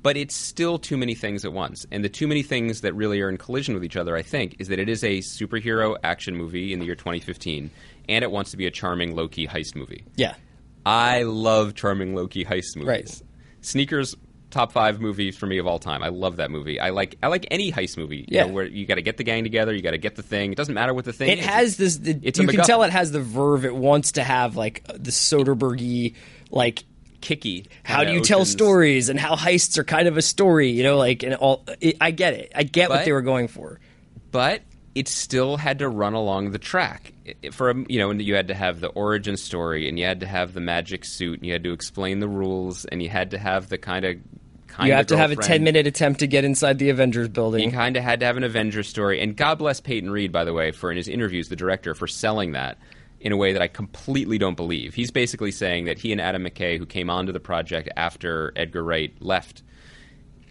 But 0.02 0.18
it's 0.18 0.36
still 0.36 0.78
too 0.80 0.98
many 0.98 1.16
things 1.16 1.46
at 1.46 1.54
once, 1.54 1.86
and 1.90 2.04
the 2.04 2.10
too 2.10 2.28
many 2.28 2.44
things 2.44 2.82
that 2.82 2.94
really 2.94 3.22
are 3.22 3.30
in 3.30 3.38
collision 3.38 3.74
with 3.74 3.86
each 3.86 3.96
other, 3.96 4.18
I 4.18 4.22
think, 4.22 4.58
is 4.60 4.68
that 4.68 4.78
it 4.80 4.90
is 4.90 5.02
a 5.04 5.20
superhero 5.20 5.96
action 6.04 6.36
movie 6.36 6.74
in 6.74 6.80
the 6.80 6.86
year 6.86 6.96
2015, 6.96 7.72
and 8.10 8.24
it 8.24 8.30
wants 8.32 8.52
to 8.52 8.58
be 8.58 8.66
a 8.66 8.72
charming 8.72 9.16
low 9.16 9.30
key 9.30 9.48
heist 9.48 9.76
movie. 9.76 10.04
Yeah, 10.18 10.36
I 10.86 11.24
love 11.24 11.76
charming 11.76 12.16
low 12.16 12.28
key 12.28 12.44
heist 12.44 12.76
movies. 12.76 12.88
Right. 12.88 13.22
Sneakers 13.62 14.14
top 14.54 14.72
five 14.72 15.02
movie 15.02 15.32
for 15.32 15.46
me 15.48 15.58
of 15.58 15.68
all 15.68 15.80
time. 15.80 16.02
I 16.04 16.10
love 16.10 16.38
that 16.38 16.50
movie. 16.52 16.80
I 16.80 16.92
like 16.92 17.18
I 17.22 17.28
like 17.28 17.46
any 17.52 17.72
heist 17.72 17.98
movie. 17.98 18.18
you 18.20 18.26
Yeah. 18.30 18.46
know, 18.46 18.54
where 18.54 18.66
you 18.66 18.86
got 18.86 18.96
to 18.96 19.02
get 19.02 19.18
the 19.18 19.24
gang 19.24 19.44
together, 19.44 19.74
you 19.74 19.82
got 19.82 19.92
to 19.92 19.98
get 19.98 20.16
the 20.16 20.24
thing. 20.24 20.52
It 20.52 20.56
doesn't 20.56 20.74
matter 20.74 20.94
what 20.94 21.06
the 21.06 21.12
thing 21.14 21.30
it 21.30 21.40
is. 21.40 21.46
has 21.46 21.78
this. 21.78 21.98
The, 21.98 22.18
It's 22.24 22.40
you 22.40 22.48
can 22.48 22.60
MacGuffin. 22.60 22.66
tell 22.66 22.84
it 22.84 22.92
has 22.92 23.12
the 23.12 23.20
verve. 23.22 23.66
It 23.66 23.76
wants 23.76 24.14
to 24.14 24.24
have 24.24 24.56
like 24.56 24.84
the 24.88 25.12
Soderberghy 25.12 26.16
like 26.52 26.84
kicky. 27.22 27.66
how 27.84 28.04
do 28.04 28.12
you 28.12 28.22
tell 28.22 28.46
stories 28.46 29.10
and 29.10 29.20
how 29.20 29.36
heists 29.36 29.78
are 29.78 29.84
kind 29.84 30.08
of 30.08 30.18
a 30.18 30.22
story, 30.22 30.70
you 30.70 30.84
know, 30.84 30.98
like 30.98 31.24
and 31.24 31.36
all. 31.36 31.64
It, 31.82 31.98
I 32.02 32.12
get 32.12 32.34
it. 32.34 32.52
I 32.56 32.64
get 32.64 32.90
what 32.90 33.06
they 33.06 33.12
were 33.12 33.22
going 33.22 33.48
for. 33.48 33.80
but 34.32 34.62
it 34.96 35.08
still 35.08 35.58
had 35.58 35.80
to 35.80 35.90
run 35.90 36.14
along 36.14 36.52
the 36.52 36.60
track 36.60 37.12
for 37.52 37.72
a, 37.72 37.76
you 37.90 37.98
know 37.98 38.12
and 38.12 38.22
you 38.22 38.36
had 38.36 38.50
to 38.50 38.54
have 38.54 38.80
the 38.80 38.90
origin 38.90 39.36
story 39.36 39.90
and 39.90 39.98
you 39.98 40.06
had 40.06 40.20
to 40.20 40.28
have 40.28 40.54
the 40.54 40.60
magic 40.62 41.04
suit 41.04 41.40
and 41.40 41.48
you 41.48 41.52
had 41.52 41.64
to 41.64 41.74
explain 41.74 42.20
the 42.20 42.28
rules 42.28 42.86
and 42.86 43.02
you 43.02 43.10
had 43.10 43.32
to 43.32 43.40
have 43.40 43.70
the 43.70 43.78
kind 43.80 44.06
of 44.06 44.18
kind 44.74 44.88
You 44.88 44.96
have 44.96 45.08
to 45.08 45.18
have 45.18 45.32
a 45.32 45.36
ten 45.36 45.64
minute 45.64 45.88
attempt 45.88 46.20
to 46.22 46.28
get 46.28 46.44
inside 46.44 46.80
the 46.80 46.90
Avengers 46.90 47.30
building. 47.30 47.70
He 47.70 47.76
kind 47.76 47.96
of 47.96 48.04
had 48.04 48.20
to 48.22 48.26
have 48.26 48.38
an 48.38 48.44
Avengers 48.44 48.88
story, 48.88 49.22
and 49.22 49.36
God 49.36 49.60
bless 49.60 49.80
Peyton 49.80 50.10
Reed, 50.10 50.32
by 50.32 50.44
the 50.44 50.54
way, 50.54 50.72
for 50.72 50.92
in 50.92 50.98
his 50.98 51.08
interviews, 51.08 51.50
the 51.50 51.56
director, 51.56 51.94
for 51.94 52.08
selling 52.08 52.54
that 52.54 52.78
in 53.20 53.32
a 53.32 53.38
way 53.38 53.54
that 53.54 53.62
I 53.62 53.68
completely 53.68 54.38
don't 54.38 54.58
believe. 54.58 54.94
He's 54.94 55.12
basically 55.12 55.52
saying 55.52 55.86
that 55.86 55.98
he 55.98 56.12
and 56.12 56.20
Adam 56.20 56.44
McKay, 56.44 56.78
who 56.78 56.86
came 56.86 57.10
onto 57.10 57.32
the 57.32 57.40
project 57.40 57.90
after 57.96 58.52
Edgar 58.56 58.84
Wright 58.84 59.14
left, 59.22 59.64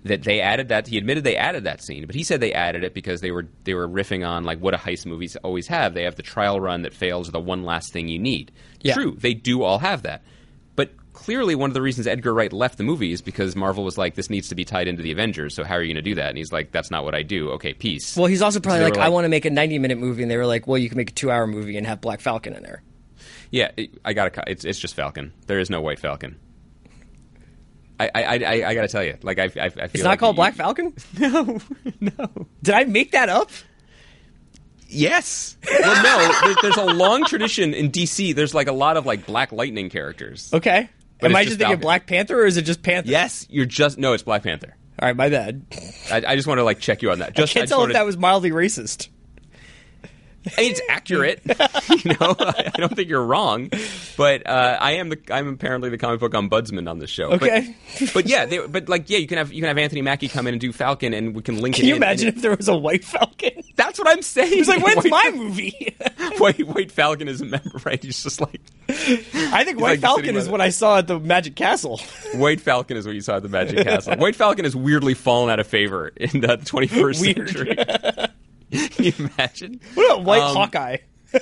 that 0.05 0.23
they 0.23 0.41
added 0.41 0.69
that. 0.69 0.87
He 0.87 0.99
admitted 0.99 1.25
they 1.25 1.37
added 1.37 1.65
that 1.65 1.83
scene, 1.83 2.07
but 2.07 2.15
he 2.15 2.25
said 2.25 2.41
they 2.41 2.53
added 2.53 2.83
it 2.85 2.95
because 2.95 3.21
they 3.21 3.31
were 3.31 3.47
they 3.65 3.75
were 3.75 3.89
riffing 3.89 4.27
on 4.27 4.45
like 4.45 4.59
what 4.59 4.75
a 4.75 4.79
heist 4.79 5.07
movies 5.07 5.37
always 5.37 5.67
have. 5.69 5.95
They 5.95 6.05
have 6.05 6.17
the 6.17 6.23
trial 6.23 6.61
run 6.61 6.83
that 6.83 6.95
fails 6.95 7.31
the 7.31 7.41
one 7.41 7.63
last 7.63 7.93
thing 7.93 8.09
you 8.09 8.19
need. 8.19 8.53
Yeah. 8.81 8.95
True, 8.95 9.17
they 9.19 9.35
do 9.35 9.63
all 9.63 9.79
have 9.79 10.03
that. 10.03 10.23
Clearly, 11.23 11.55
one 11.55 11.71
of 11.71 11.75
the 11.75 11.83
reasons 11.83 12.09
Edgar 12.09 12.35
Wright 12.35 12.53
left 12.53 12.79
the 12.79 12.83
movie 12.85 13.13
is 13.13 13.23
because 13.23 13.55
Marvel 13.55 13.85
was 13.85 13.97
like, 13.97 14.17
"This 14.17 14.29
needs 14.29 14.49
to 14.49 14.57
be 14.57 14.65
tied 14.65 14.89
into 14.89 15.03
the 15.05 15.13
Avengers." 15.13 15.55
So 15.55 15.63
how 15.63 15.77
are 15.77 15.83
you 15.83 15.95
going 15.95 16.03
to 16.05 16.11
do 16.11 16.17
that? 16.17 16.31
And 16.31 16.37
he's 16.37 16.51
like, 16.53 16.73
"That's 16.73 16.91
not 16.91 17.05
what 17.05 17.15
I 17.15 17.23
do." 17.23 17.51
Okay, 17.53 17.73
peace. 17.75 18.17
Well, 18.17 18.27
he's 18.27 18.43
also 18.43 18.59
probably 18.59 18.81
they 18.81 18.85
like, 18.87 18.97
were 18.97 19.03
I 19.03 19.09
want 19.09 19.25
to 19.25 19.29
make 19.29 19.45
a 19.45 19.51
ninety 19.51 19.79
minute 19.79 19.99
movie, 19.99 20.23
and 20.23 20.31
they 20.31 20.37
were 20.37 20.47
like, 20.47 20.67
well, 20.67 20.79
you 20.79 20.89
can 20.89 20.99
make 20.99 21.11
a 21.11 21.15
two 21.15 21.31
hour 21.31 21.47
movie 21.47 21.77
and 21.77 21.87
have 21.87 22.01
Black 22.01 22.21
Falcon 22.21 22.55
in 22.55 22.63
there. 22.65 22.83
Yeah, 23.51 23.71
I 24.05 24.15
got 24.15 24.35
to. 24.35 24.43
It's 24.49 24.65
it's 24.65 24.79
just 24.81 24.95
Falcon. 24.95 25.33
There 25.47 25.61
is 25.61 25.71
no 25.71 25.81
White 25.81 26.01
Falcon. 26.01 26.41
I 28.01 28.11
I 28.15 28.23
I, 28.25 28.69
I 28.71 28.75
got 28.75 28.83
to 28.83 28.89
tell 28.89 29.05
you, 29.05 29.17
like 29.23 29.39
I 29.39 29.45
I, 29.45 29.47
I 29.67 29.69
feel 29.71 29.89
It's 29.95 30.03
not 30.03 30.11
like 30.11 30.19
called 30.19 30.35
you- 30.35 30.39
Black 30.39 30.55
Falcon. 30.55 30.93
No, 31.21 31.61
no. 32.01 32.47
Did 32.63 32.75
I 32.75 32.85
make 32.85 33.13
that 33.13 33.29
up? 33.29 33.51
Yes. 34.89 35.57
Well, 35.71 36.03
no. 36.03 36.55
there's 36.61 36.77
a 36.77 36.85
long 36.85 37.25
tradition 37.25 37.73
in 37.73 37.91
DC. 37.91 38.35
There's 38.35 38.53
like 38.55 38.67
a 38.69 38.73
lot 38.73 38.97
of 38.99 39.07
like 39.07 39.25
Black 39.27 39.51
Lightning 39.53 39.89
characters. 39.89 40.53
Okay. 40.53 40.91
But 41.23 41.31
Am 41.31 41.37
I 41.37 41.45
just 41.45 41.57
thinking 41.57 41.69
Falcon. 41.69 41.81
Black 41.81 42.07
Panther, 42.07 42.43
or 42.43 42.47
is 42.47 42.57
it 42.57 42.63
just 42.63 42.83
Panther? 42.83 43.09
Yes, 43.09 43.47
you're 43.49 43.65
just 43.65 43.97
no. 43.97 44.13
It's 44.13 44.25
Black 44.25 44.43
Panther. 44.43 44.77
All 45.01 45.09
right, 45.09 45.17
my 45.17 45.29
bad. 45.29 45.65
I, 46.11 46.23
I 46.27 46.37
just 46.37 46.49
want 46.49 46.59
to 46.59 46.65
like 46.65 46.81
check 46.81 47.01
you 47.01 47.13
on 47.13 47.21
that. 47.21 47.29
I 47.29 47.31
Just 47.31 47.55
can't 47.55 47.65
I 47.65 47.67
tell 47.67 47.85
if 47.85 47.93
that 47.93 48.05
was 48.05 48.19
mildly 48.19 48.51
racist. 48.51 49.09
It's 50.45 50.81
accurate. 50.89 51.41
you 51.47 52.17
know, 52.21 52.35
I 52.39 52.73
don't 52.77 52.95
think 52.95 53.09
you're 53.09 53.25
wrong, 53.25 53.71
but 54.17 54.47
uh, 54.47 54.79
I 54.81 54.93
am 54.93 55.09
the 55.11 55.19
I'm 55.31 55.49
apparently 55.49 55.91
the 55.91 55.99
comic 55.99 56.21
book 56.21 56.33
ombudsman 56.33 56.91
on 56.91 56.99
this 56.99 57.11
show. 57.11 57.33
Okay. 57.33 57.77
but, 58.15 58.27
yeah, 58.27 58.47
they, 58.47 58.67
but 58.67 58.89
like 58.89 59.09
yeah, 59.09 59.19
you 59.19 59.27
can 59.27 59.39
have 59.39 59.53
you 59.53 59.61
can 59.61 59.69
have 59.69 59.79
Anthony 59.79 60.03
Mackie 60.03 60.29
come 60.29 60.47
in 60.47 60.55
and 60.55 60.61
do 60.61 60.73
Falcon, 60.73 61.15
and 61.15 61.35
we 61.35 61.43
can 61.43 61.61
link. 61.61 61.77
It. 61.77 61.81
Can 61.81 61.87
it 61.87 61.89
you 61.91 61.97
imagine 61.97 62.29
it- 62.29 62.37
if 62.37 62.43
there 62.43 62.55
was 62.55 62.69
a 62.69 62.77
White 62.77 63.05
Falcon? 63.05 63.63
that's 63.77 63.99
what 63.99 64.09
I'm 64.09 64.23
saying. 64.23 64.53
He's 64.53 64.69
like, 64.69 64.83
when's 64.85 65.05
White, 65.05 65.11
my 65.11 65.31
movie? 65.35 65.97
White, 66.39 66.67
White 66.67 66.93
Falcon 66.93 67.29
is 67.29 67.41
a 67.41 67.45
member, 67.47 67.71
right? 67.85 68.03
He's 68.03 68.23
just 68.23 68.41
like 68.41 68.61
I 68.89 69.65
think 69.65 69.81
White 69.81 69.91
like 69.93 70.01
Falcon 70.01 70.37
is 70.37 70.49
what 70.49 70.61
I 70.61 70.71
saw 70.71 70.99
at 70.99 71.07
the 71.07 71.19
Magic 71.19 71.57
Castle. 71.57 71.99
White 72.35 72.61
Falcon 72.61 72.97
is 72.97 73.07
what 73.07 73.15
you 73.15 73.21
saw 73.21 73.37
at 73.37 73.43
the 73.43 73.49
Magic 73.49 73.87
Castle. 73.87 74.17
White 74.17 74.37
Falcon 74.37 74.65
has 74.65 74.77
weirdly 74.77 75.15
fallen 75.15 75.51
out 75.51 75.61
of 75.61 75.67
favor 75.67 76.09
in 76.17 76.41
the 76.41 76.59
21st 76.59 77.21
Weird. 77.21 77.49
century. 77.49 78.29
Can 78.91 79.05
you 79.05 79.13
imagine? 79.19 79.81
What 79.95 80.07
about 80.07 80.25
White 80.25 80.43
Um, 80.43 80.57
Hawkeye? 80.57 80.97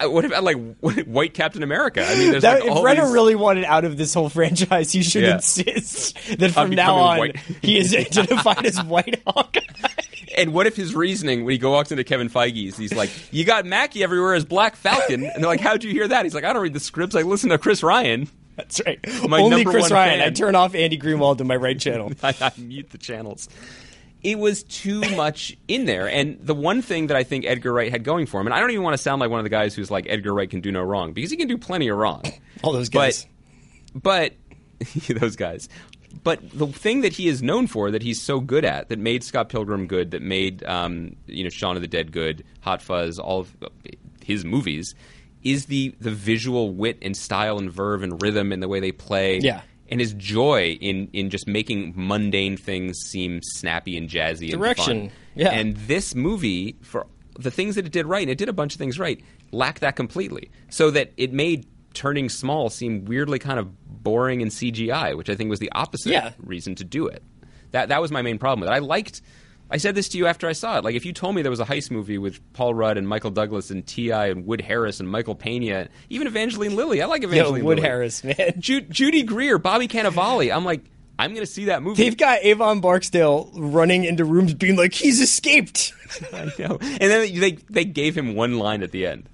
What 0.00 0.24
about 0.24 0.44
like 0.44 0.56
White 1.06 1.34
Captain 1.34 1.64
America? 1.64 2.06
I 2.06 2.14
mean, 2.14 2.30
there's 2.30 2.42
That, 2.44 2.60
like 2.64 2.70
if 2.78 2.84
Renner 2.84 3.02
these- 3.06 3.12
really 3.12 3.34
wanted 3.34 3.64
out 3.64 3.84
of 3.84 3.96
this 3.96 4.14
whole 4.14 4.28
franchise, 4.28 4.92
he 4.92 5.02
should 5.02 5.24
Yeah. 5.24 5.34
insist 5.34 6.16
that 6.38 6.52
from 6.52 6.70
now 6.70 6.94
on 6.94 7.18
White. 7.18 7.36
he 7.62 7.78
is 7.78 7.92
identified 7.92 8.64
as 8.64 8.80
White 8.84 9.20
Hawkeye. 9.26 9.58
And 10.36 10.52
what 10.54 10.68
if 10.68 10.76
his 10.76 10.94
reasoning 10.94 11.44
when 11.44 11.50
he 11.50 11.58
go 11.58 11.72
walks 11.72 11.90
into 11.90 12.04
Kevin 12.04 12.28
Feige's, 12.30 12.76
he's 12.76 12.94
like, 12.94 13.10
"You 13.32 13.44
got 13.44 13.66
Mackie 13.66 14.04
everywhere 14.04 14.34
as 14.34 14.44
Black 14.44 14.76
Falcon," 14.76 15.24
and 15.24 15.42
they're 15.42 15.50
like, 15.50 15.58
"How'd 15.58 15.82
you 15.82 15.90
hear 15.90 16.06
that?" 16.06 16.24
He's 16.24 16.34
like, 16.34 16.44
"I 16.44 16.52
don't 16.52 16.62
read 16.62 16.74
the 16.74 16.80
scripts. 16.80 17.16
I 17.16 17.22
listen 17.22 17.50
to 17.50 17.58
Chris 17.58 17.82
Ryan. 17.82 18.28
That's 18.54 18.80
right. 18.86 19.00
My 19.28 19.40
Only 19.40 19.64
number 19.64 19.70
Chris 19.72 19.84
one 19.90 19.92
Ryan. 19.94 20.20
fan. 20.20 20.28
I 20.28 20.30
turn 20.30 20.54
off 20.54 20.76
Andy 20.76 20.96
Greenwald 20.96 21.38
to 21.38 21.44
my 21.44 21.56
right 21.56 21.78
channel. 21.78 22.12
I, 22.22 22.34
I 22.40 22.52
mute 22.56 22.90
the 22.90 22.98
channels." 22.98 23.48
It 24.22 24.38
was 24.38 24.64
too 24.64 25.00
much 25.16 25.56
in 25.68 25.84
there, 25.84 26.08
and 26.08 26.38
the 26.40 26.54
one 26.54 26.82
thing 26.82 27.06
that 27.06 27.16
I 27.16 27.22
think 27.22 27.44
Edgar 27.44 27.72
Wright 27.72 27.90
had 27.90 28.02
going 28.02 28.26
for 28.26 28.40
him, 28.40 28.46
and 28.46 28.54
I 28.54 28.60
don't 28.60 28.70
even 28.70 28.82
want 28.82 28.94
to 28.94 29.02
sound 29.02 29.20
like 29.20 29.30
one 29.30 29.38
of 29.38 29.44
the 29.44 29.50
guys 29.50 29.74
who's 29.74 29.90
like 29.90 30.06
Edgar 30.08 30.34
Wright 30.34 30.50
can 30.50 30.60
do 30.60 30.72
no 30.72 30.82
wrong 30.82 31.12
because 31.12 31.30
he 31.30 31.36
can 31.36 31.46
do 31.46 31.56
plenty 31.56 31.88
of 31.88 31.96
wrong. 31.96 32.22
All 32.62 32.72
those 32.72 32.88
guys. 32.88 33.26
but 33.94 34.32
those 35.08 35.36
guys. 35.36 35.68
But 36.24 36.40
the 36.50 36.66
thing 36.66 37.02
that 37.02 37.12
he 37.12 37.28
is 37.28 37.42
known 37.42 37.66
for, 37.66 37.90
that 37.90 38.02
he's 38.02 38.20
so 38.20 38.40
good 38.40 38.64
at, 38.64 38.88
that 38.88 38.98
made 38.98 39.22
Scott 39.22 39.50
Pilgrim 39.50 39.86
good, 39.86 40.10
that 40.12 40.22
made 40.22 40.64
um, 40.64 41.16
you 41.26 41.44
know 41.44 41.50
Shaun 41.50 41.76
of 41.76 41.82
the 41.82 41.88
Dead 41.88 42.12
good, 42.12 42.44
Hot 42.62 42.82
Fuzz, 42.82 43.18
all 43.18 43.40
of 43.40 43.56
his 44.24 44.44
movies, 44.44 44.94
is 45.42 45.66
the 45.66 45.94
the 46.00 46.10
visual 46.10 46.72
wit 46.72 46.98
and 47.02 47.16
style 47.16 47.58
and 47.58 47.70
verve 47.70 48.02
and 48.02 48.20
rhythm 48.20 48.52
and 48.52 48.62
the 48.62 48.68
way 48.68 48.80
they 48.80 48.92
play. 48.92 49.38
Yeah. 49.38 49.60
And 49.90 50.00
his 50.00 50.12
joy 50.14 50.76
in, 50.80 51.08
in 51.12 51.30
just 51.30 51.46
making 51.48 51.94
mundane 51.96 52.56
things 52.56 52.98
seem 52.98 53.40
snappy 53.42 53.96
and 53.96 54.08
jazzy 54.08 54.50
Direction. 54.50 54.98
and 55.00 55.10
fun. 55.10 55.18
Yeah. 55.34 55.50
And 55.52 55.76
this 55.76 56.14
movie, 56.14 56.76
for 56.82 57.06
the 57.38 57.50
things 57.50 57.74
that 57.76 57.86
it 57.86 57.92
did 57.92 58.04
right, 58.06 58.22
and 58.22 58.30
it 58.30 58.36
did 58.38 58.48
a 58.48 58.52
bunch 58.52 58.74
of 58.74 58.78
things 58.78 58.98
right, 58.98 59.22
lacked 59.50 59.80
that 59.80 59.96
completely. 59.96 60.50
So 60.68 60.90
that 60.90 61.12
it 61.16 61.32
made 61.32 61.66
turning 61.94 62.28
small 62.28 62.68
seem 62.68 63.04
weirdly 63.06 63.38
kind 63.38 63.58
of 63.58 64.02
boring 64.02 64.42
and 64.42 64.50
CGI, 64.50 65.16
which 65.16 65.30
I 65.30 65.34
think 65.34 65.48
was 65.48 65.58
the 65.58 65.72
opposite 65.72 66.10
Yeah. 66.12 66.32
reason 66.38 66.74
to 66.76 66.84
do 66.84 67.06
it. 67.06 67.22
That 67.70 67.88
that 67.88 68.00
was 68.02 68.10
my 68.10 68.22
main 68.22 68.38
problem 68.38 68.60
with 68.60 68.68
it. 68.70 68.72
I 68.72 68.78
liked. 68.78 69.22
I 69.70 69.76
said 69.76 69.94
this 69.94 70.08
to 70.10 70.18
you 70.18 70.26
after 70.26 70.48
I 70.48 70.52
saw 70.52 70.78
it. 70.78 70.84
Like, 70.84 70.94
if 70.94 71.04
you 71.04 71.12
told 71.12 71.34
me 71.34 71.42
there 71.42 71.50
was 71.50 71.60
a 71.60 71.64
heist 71.66 71.90
movie 71.90 72.16
with 72.18 72.40
Paul 72.54 72.72
Rudd 72.74 72.96
and 72.96 73.06
Michael 73.06 73.30
Douglas 73.30 73.70
and 73.70 73.86
T.I. 73.86 74.28
and 74.28 74.46
Wood 74.46 74.60
Harris 74.62 74.98
and 75.00 75.08
Michael 75.10 75.34
Pena, 75.34 75.88
even 76.08 76.26
Evangeline 76.26 76.74
Lilly, 76.74 77.02
I 77.02 77.06
like 77.06 77.22
Yo, 77.22 77.28
Evangeline 77.28 77.64
Wood 77.64 77.76
Lilly. 77.78 77.88
Harris, 77.88 78.24
man. 78.24 78.54
Ju- 78.58 78.80
Judy 78.80 79.22
Greer, 79.24 79.58
Bobby 79.58 79.86
Cannavale. 79.86 80.54
I'm 80.54 80.64
like, 80.64 80.84
I'm 81.18 81.30
going 81.34 81.44
to 81.44 81.50
see 81.50 81.64
that 81.64 81.82
movie. 81.82 82.04
They've 82.04 82.16
got 82.16 82.44
Avon 82.44 82.80
Barksdale 82.80 83.50
running 83.54 84.04
into 84.04 84.24
rooms 84.24 84.54
being 84.54 84.76
like, 84.76 84.94
he's 84.94 85.20
escaped. 85.20 85.92
I 86.32 86.50
know. 86.58 86.78
And 86.80 87.00
then 87.00 87.40
they 87.40 87.52
they 87.68 87.84
gave 87.84 88.16
him 88.16 88.34
one 88.34 88.58
line 88.58 88.82
at 88.82 88.92
the 88.92 89.06
end. 89.06 89.28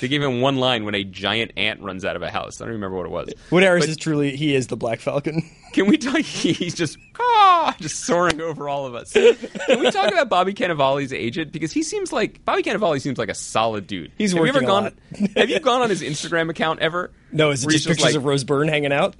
They 0.00 0.08
gave 0.08 0.22
him 0.22 0.40
one 0.40 0.56
line 0.56 0.84
when 0.84 0.94
a 0.94 1.04
giant 1.04 1.52
ant 1.56 1.80
runs 1.80 2.04
out 2.04 2.16
of 2.16 2.22
a 2.22 2.30
house. 2.30 2.60
I 2.60 2.64
don't 2.64 2.72
remember 2.74 2.96
what 2.96 3.06
it 3.06 3.12
was. 3.12 3.32
Wood 3.50 3.62
Harris 3.62 3.84
But 3.84 3.90
is 3.90 3.96
truly, 3.98 4.34
he 4.36 4.54
is 4.54 4.68
the 4.68 4.76
Black 4.76 5.00
Falcon. 5.00 5.42
Can 5.74 5.86
we 5.86 5.98
talk? 5.98 6.20
He's 6.20 6.74
just 6.74 6.96
ah, 7.20 7.76
just 7.78 8.00
soaring 8.04 8.40
over 8.40 8.68
all 8.68 8.86
of 8.86 8.94
us. 8.94 9.12
Can 9.12 9.80
we 9.80 9.90
talk 9.90 10.10
about 10.10 10.28
Bobby 10.30 10.54
Cannavale's 10.54 11.12
agent 11.12 11.52
because 11.52 11.72
he 11.72 11.82
seems 11.82 12.10
like 12.10 12.42
Bobby 12.44 12.62
Cannavale 12.62 13.00
seems 13.00 13.18
like 13.18 13.28
a 13.28 13.34
solid 13.34 13.86
dude. 13.86 14.10
He's 14.16 14.32
have 14.32 14.42
you 14.42 14.48
ever 14.48 14.64
working 14.64 14.68
gone? 14.68 15.30
have 15.36 15.50
you 15.50 15.60
gone 15.60 15.82
on 15.82 15.90
his 15.90 16.00
Instagram 16.02 16.48
account 16.48 16.80
ever? 16.80 17.12
No, 17.30 17.50
is 17.50 17.64
it 17.64 17.70
he's 17.70 17.84
just 17.84 17.88
pictures 17.88 18.04
like- 18.06 18.14
of 18.16 18.24
Rose 18.24 18.44
Byrne 18.44 18.68
hanging 18.68 18.92
out? 18.92 19.14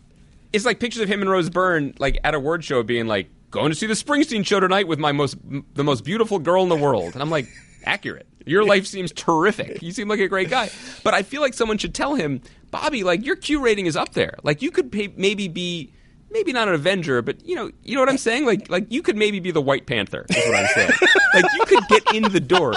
It's 0.52 0.64
like 0.64 0.80
pictures 0.80 1.02
of 1.02 1.08
him 1.08 1.20
and 1.20 1.30
Rose 1.30 1.50
Byrne 1.50 1.94
like 1.98 2.18
at 2.24 2.34
a 2.34 2.40
word 2.40 2.64
show 2.64 2.82
being 2.82 3.06
like 3.06 3.28
going 3.50 3.70
to 3.70 3.74
see 3.74 3.86
the 3.86 3.94
Springsteen 3.94 4.46
show 4.46 4.60
tonight 4.60 4.88
with 4.88 4.98
my 4.98 5.12
most 5.12 5.36
the 5.74 5.84
most 5.84 6.04
beautiful 6.04 6.38
girl 6.38 6.62
in 6.62 6.68
the 6.68 6.76
world, 6.76 7.14
and 7.14 7.22
I'm 7.22 7.30
like 7.30 7.48
accurate. 7.84 8.26
Your 8.46 8.64
life 8.64 8.86
seems 8.86 9.12
terrific. 9.12 9.82
You 9.82 9.92
seem 9.92 10.08
like 10.08 10.20
a 10.20 10.28
great 10.28 10.48
guy, 10.48 10.70
but 11.04 11.12
I 11.12 11.22
feel 11.22 11.42
like 11.42 11.52
someone 11.52 11.76
should 11.76 11.94
tell 11.94 12.14
him, 12.14 12.40
Bobby, 12.70 13.04
like 13.04 13.24
your 13.24 13.36
Q 13.36 13.60
rating 13.60 13.86
is 13.86 13.96
up 13.96 14.14
there. 14.14 14.38
Like 14.42 14.62
you 14.62 14.70
could 14.70 14.90
pay, 14.92 15.12
maybe 15.16 15.48
be. 15.48 15.92
Maybe 16.30 16.52
not 16.52 16.68
an 16.68 16.74
Avenger, 16.74 17.22
but 17.22 17.42
you 17.42 17.54
know, 17.54 17.70
you 17.82 17.94
know 17.94 18.02
what 18.02 18.10
I'm 18.10 18.18
saying. 18.18 18.44
Like, 18.44 18.68
like 18.68 18.92
you 18.92 19.00
could 19.00 19.16
maybe 19.16 19.40
be 19.40 19.50
the 19.50 19.62
White 19.62 19.86
Panther. 19.86 20.26
Is 20.28 20.36
what 20.36 20.56
I'm 20.56 20.66
saying. 20.74 20.90
like 21.32 21.46
you 21.54 21.64
could 21.64 21.88
get 21.88 22.14
in 22.14 22.22
the 22.24 22.38
door. 22.38 22.74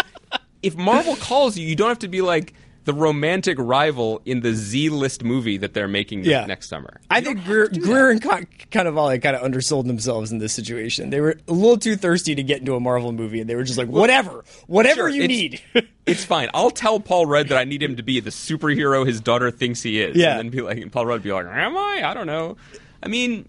If 0.63 0.77
Marvel 0.77 1.17
calls 1.17 1.57
you, 1.57 1.67
you 1.67 1.75
don't 1.75 1.89
have 1.89 1.99
to 1.99 2.07
be 2.07 2.21
like 2.21 2.53
the 2.85 2.93
romantic 2.93 3.57
rival 3.59 4.21
in 4.25 4.41
the 4.41 4.53
Z 4.53 4.89
list 4.89 5.23
movie 5.23 5.57
that 5.57 5.73
they're 5.75 5.87
making 5.87 6.23
Yeah. 6.23 6.45
next 6.47 6.67
summer. 6.67 6.99
I 7.11 7.19
You 7.19 7.25
think 7.25 7.43
Greer, 7.45 7.61
have 7.61 7.69
to 7.73 7.79
do 7.79 7.85
Greer 7.85 8.05
that. 8.07 8.11
and 8.11 8.21
Con- 8.21 8.47
Cannavale 8.71 9.21
kind 9.21 9.35
of 9.35 9.43
undersold 9.43 9.85
themselves 9.87 10.31
in 10.31 10.39
this 10.39 10.51
situation. 10.53 11.11
They 11.11 11.21
were 11.21 11.35
a 11.47 11.53
little 11.53 11.77
too 11.77 11.95
thirsty 11.95 12.33
to 12.35 12.41
get 12.43 12.59
into 12.59 12.73
a 12.75 12.79
Marvel 12.79 13.11
movie, 13.11 13.39
and 13.39 13.49
they 13.49 13.55
were 13.55 13.63
just 13.63 13.77
like, 13.77 13.87
whatever, 13.87 14.43
whatever 14.67 15.01
Sure, 15.01 15.09
you 15.09 15.23
it's- 15.23 15.39
need. 15.39 15.61
It's 16.07 16.25
fine. 16.25 16.49
I'll 16.55 16.71
tell 16.71 16.99
Paul 16.99 17.27
Rudd 17.27 17.49
that 17.49 17.59
I 17.59 17.63
need 17.63 17.83
him 17.83 17.95
to 17.97 18.01
be 18.03 18.19
the 18.19 18.31
superhero 18.31 19.05
his 19.05 19.21
daughter 19.21 19.51
thinks 19.51 19.83
he 19.83 20.01
is. 20.01 20.17
Yeah. 20.17 20.31
And 20.31 20.39
then 20.39 20.49
be 20.49 20.61
like, 20.61 20.79
and 20.79 20.91
Paul 20.91 21.05
Rudd 21.05 21.17
would 21.17 21.23
be 21.23 21.31
like, 21.31 21.45
Am 21.45 21.77
I? 21.77 22.01
I 22.03 22.15
don't 22.15 22.25
know. 22.25 22.57
I 23.03 23.07
mean, 23.07 23.47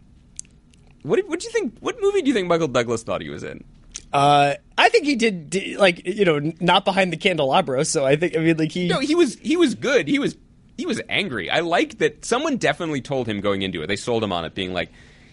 what 1.03 1.19
what 1.29 1.41
do 1.41 1.47
you 1.47 1.51
think? 1.53 1.79
What 1.81 1.97
movie 2.01 2.21
do 2.23 2.29
you 2.29 2.35
think 2.35 2.49
Michael 2.49 2.69
Douglas 2.69 3.03
thought 3.03 3.23
he 3.23 3.31
was 3.31 3.43
in? 3.43 3.65
Uh, 4.13 4.55
I 4.77 4.89
think 4.89 5.05
he 5.05 5.17
did, 5.17 5.51
did, 5.51 5.79
like, 5.79 6.07
you 6.07 6.25
know, 6.25 6.53
not 6.61 6.85
behind 6.85 7.13
the 7.13 7.17
candelabra. 7.17 7.85
So 7.85 8.05
I 8.05 8.17
think, 8.17 8.37
I 8.37 8.41
mean, 8.41 8.57
like, 8.57 8.73
he. 8.73 8.89
No, 8.89 9.01
he 9.01 9.15
was 9.15 9.39
he 9.39 9.57
was 9.57 9.75
good. 9.75 10.09
He 10.09 10.19
was 10.19 10.37
he 10.77 10.87
was 10.87 11.01
angry. 11.09 11.51
I 11.51 11.61
like 11.61 11.99
that 11.99 12.25
someone 12.25 12.57
definitely 12.57 13.01
told 13.01 13.27
him 13.27 13.41
going 13.41 13.63
into 13.63 13.83
it. 13.83 13.87
They 13.87 13.97
sold 13.97 14.25
him 14.25 14.33
on 14.33 14.45
it, 14.45 14.55
being 14.55 14.73
like, 14.73 14.91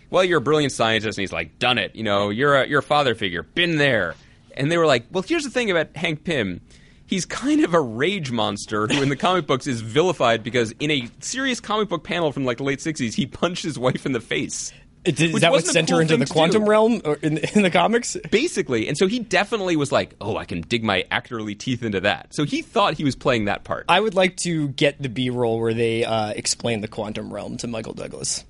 "Well, 0.09 0.23
you're 0.23 0.39
a 0.39 0.41
brilliant 0.41 0.73
scientist," 0.73 1.17
and 1.17 1.23
he's 1.23 1.33
like, 1.33 1.59
"Done 1.59 1.77
it." 1.77 1.95
You 1.95 2.03
know, 2.03 2.29
you're 2.29 2.55
a 2.55 2.67
you're 2.67 2.79
a 2.79 2.83
father 2.83 3.15
figure, 3.15 3.43
been 3.43 3.77
there. 3.77 4.15
And 4.55 4.71
they 4.71 4.77
were 4.77 4.85
like, 4.85 5.05
"Well, 5.11 5.23
here's 5.23 5.43
the 5.43 5.49
thing 5.49 5.71
about 5.71 5.95
Hank 5.95 6.23
Pym." 6.23 6.61
He's 7.05 7.25
kind 7.25 7.63
of 7.63 7.73
a 7.73 7.81
rage 7.81 8.29
monster 8.29 8.85
who, 8.85 9.01
in 9.01 9.09
the 9.09 9.15
comic 9.15 9.47
books, 9.47 9.65
is 9.65 9.81
vilified 9.81 10.43
because 10.43 10.73
in 10.79 10.91
a 10.91 11.09
serious 11.21 11.59
comic 11.59 11.89
book 11.89 12.03
panel 12.03 12.31
from 12.31 12.45
like 12.45 12.57
the 12.57 12.63
late 12.63 12.79
'60s, 12.79 13.15
he 13.15 13.25
punched 13.25 13.63
his 13.63 13.79
wife 13.79 14.05
in 14.05 14.11
the 14.11 14.19
face. 14.19 14.71
Is 15.05 15.21
is 15.21 15.41
that 15.41 15.51
what 15.51 15.65
sent 15.65 15.89
her 15.91 16.01
into 16.01 16.17
the 16.17 16.25
quantum 16.25 16.63
do. 16.65 16.69
realm 16.69 17.01
or 17.05 17.15
in, 17.15 17.37
in 17.55 17.63
the 17.63 17.71
comics? 17.71 18.17
Basically, 18.29 18.87
and 18.87 18.97
so 18.97 19.07
he 19.07 19.19
definitely 19.19 19.75
was 19.75 19.91
like, 19.91 20.15
"Oh, 20.19 20.35
I 20.35 20.45
can 20.45 20.61
dig 20.61 20.83
my 20.83 21.05
actorly 21.09 21.57
teeth 21.57 21.83
into 21.83 22.01
that." 22.01 22.33
So 22.33 22.43
he 22.43 22.61
thought 22.61 22.95
he 22.95 23.03
was 23.03 23.15
playing 23.15 23.45
that 23.45 23.63
part. 23.63 23.85
I 23.87 23.99
would 23.99 24.13
like 24.13 24.35
to 24.37 24.67
get 24.69 25.01
the 25.01 25.09
B 25.09 25.29
roll 25.29 25.59
where 25.59 25.73
they 25.73 26.03
uh, 26.03 26.31
explain 26.31 26.81
the 26.81 26.87
quantum 26.89 27.33
realm 27.33 27.57
to 27.57 27.67
Michael 27.67 27.93
Douglas. 27.93 28.43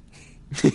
and 0.64 0.74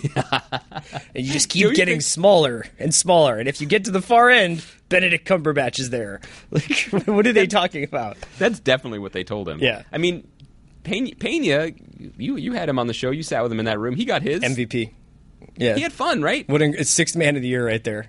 you 1.13 1.33
just 1.33 1.49
keep 1.49 1.61
you 1.61 1.73
getting 1.73 1.95
think- 1.95 2.03
smaller 2.03 2.65
and 2.79 2.95
smaller, 2.95 3.37
and 3.37 3.49
if 3.49 3.59
you 3.59 3.67
get 3.67 3.85
to 3.85 3.91
the 3.91 4.01
far 4.01 4.29
end, 4.29 4.65
Benedict 4.87 5.27
Cumberbatch 5.27 5.79
is 5.79 5.89
there. 5.89 6.21
Like, 6.51 7.07
what 7.07 7.27
are 7.27 7.33
they 7.33 7.47
talking 7.47 7.83
about? 7.83 8.15
That's 8.39 8.61
definitely 8.61 8.99
what 8.99 9.11
they 9.11 9.25
told 9.25 9.49
him. 9.49 9.59
Yeah. 9.59 9.83
I 9.91 9.97
mean, 9.97 10.25
Pena, 10.83 11.13
Pena, 11.19 11.71
you 12.17 12.37
you 12.37 12.53
had 12.53 12.69
him 12.69 12.79
on 12.79 12.87
the 12.87 12.93
show. 12.93 13.11
You 13.11 13.23
sat 13.23 13.43
with 13.43 13.51
him 13.51 13.59
in 13.59 13.65
that 13.65 13.77
room. 13.79 13.95
He 13.95 14.05
got 14.05 14.21
his 14.21 14.41
MVP. 14.41 14.91
Yeah, 15.57 15.75
He 15.75 15.81
had 15.81 15.93
fun, 15.93 16.21
right? 16.21 16.47
what? 16.49 16.61
It's 16.61 16.89
sixth 16.89 17.15
man 17.15 17.35
of 17.35 17.41
the 17.41 17.47
year 17.47 17.65
right 17.65 17.83
there. 17.83 18.07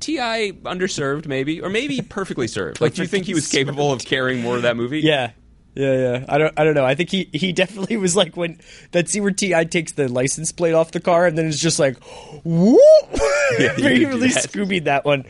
Ti 0.00 0.16
underserved, 0.64 1.26
maybe, 1.26 1.60
or 1.60 1.68
maybe 1.68 2.00
perfectly 2.08 2.48
served. 2.48 2.80
Like, 2.80 2.94
do 2.94 3.02
you 3.02 3.08
think 3.08 3.26
he 3.26 3.34
was 3.34 3.48
capable 3.48 3.92
of 3.92 4.02
carrying 4.04 4.40
more 4.40 4.56
of 4.56 4.62
that 4.62 4.76
movie? 4.76 5.00
Yeah. 5.00 5.32
Yeah, 5.74 5.94
yeah. 5.94 6.24
I 6.28 6.38
don't 6.38 6.52
I 6.58 6.64
don't 6.64 6.74
know. 6.74 6.84
I 6.84 6.96
think 6.96 7.10
he, 7.10 7.28
he 7.32 7.52
definitely 7.52 7.96
was 7.96 8.16
like 8.16 8.36
when 8.36 8.58
that 8.90 9.08
scene 9.08 9.22
where 9.22 9.30
T.I. 9.30 9.64
takes 9.66 9.92
the 9.92 10.08
license 10.08 10.50
plate 10.50 10.72
off 10.72 10.90
the 10.90 10.98
car 10.98 11.26
and 11.26 11.38
then 11.38 11.46
it's 11.46 11.60
just 11.60 11.78
like 11.78 11.96
whoop 12.44 12.80
Yeah, 13.58 13.74
he 13.76 13.82
he 13.82 13.88
did 13.90 13.98
do 14.00 14.08
really 14.08 14.28
that. 14.30 14.44
Scoobied 14.50 14.84
that 14.84 15.04
one. 15.04 15.24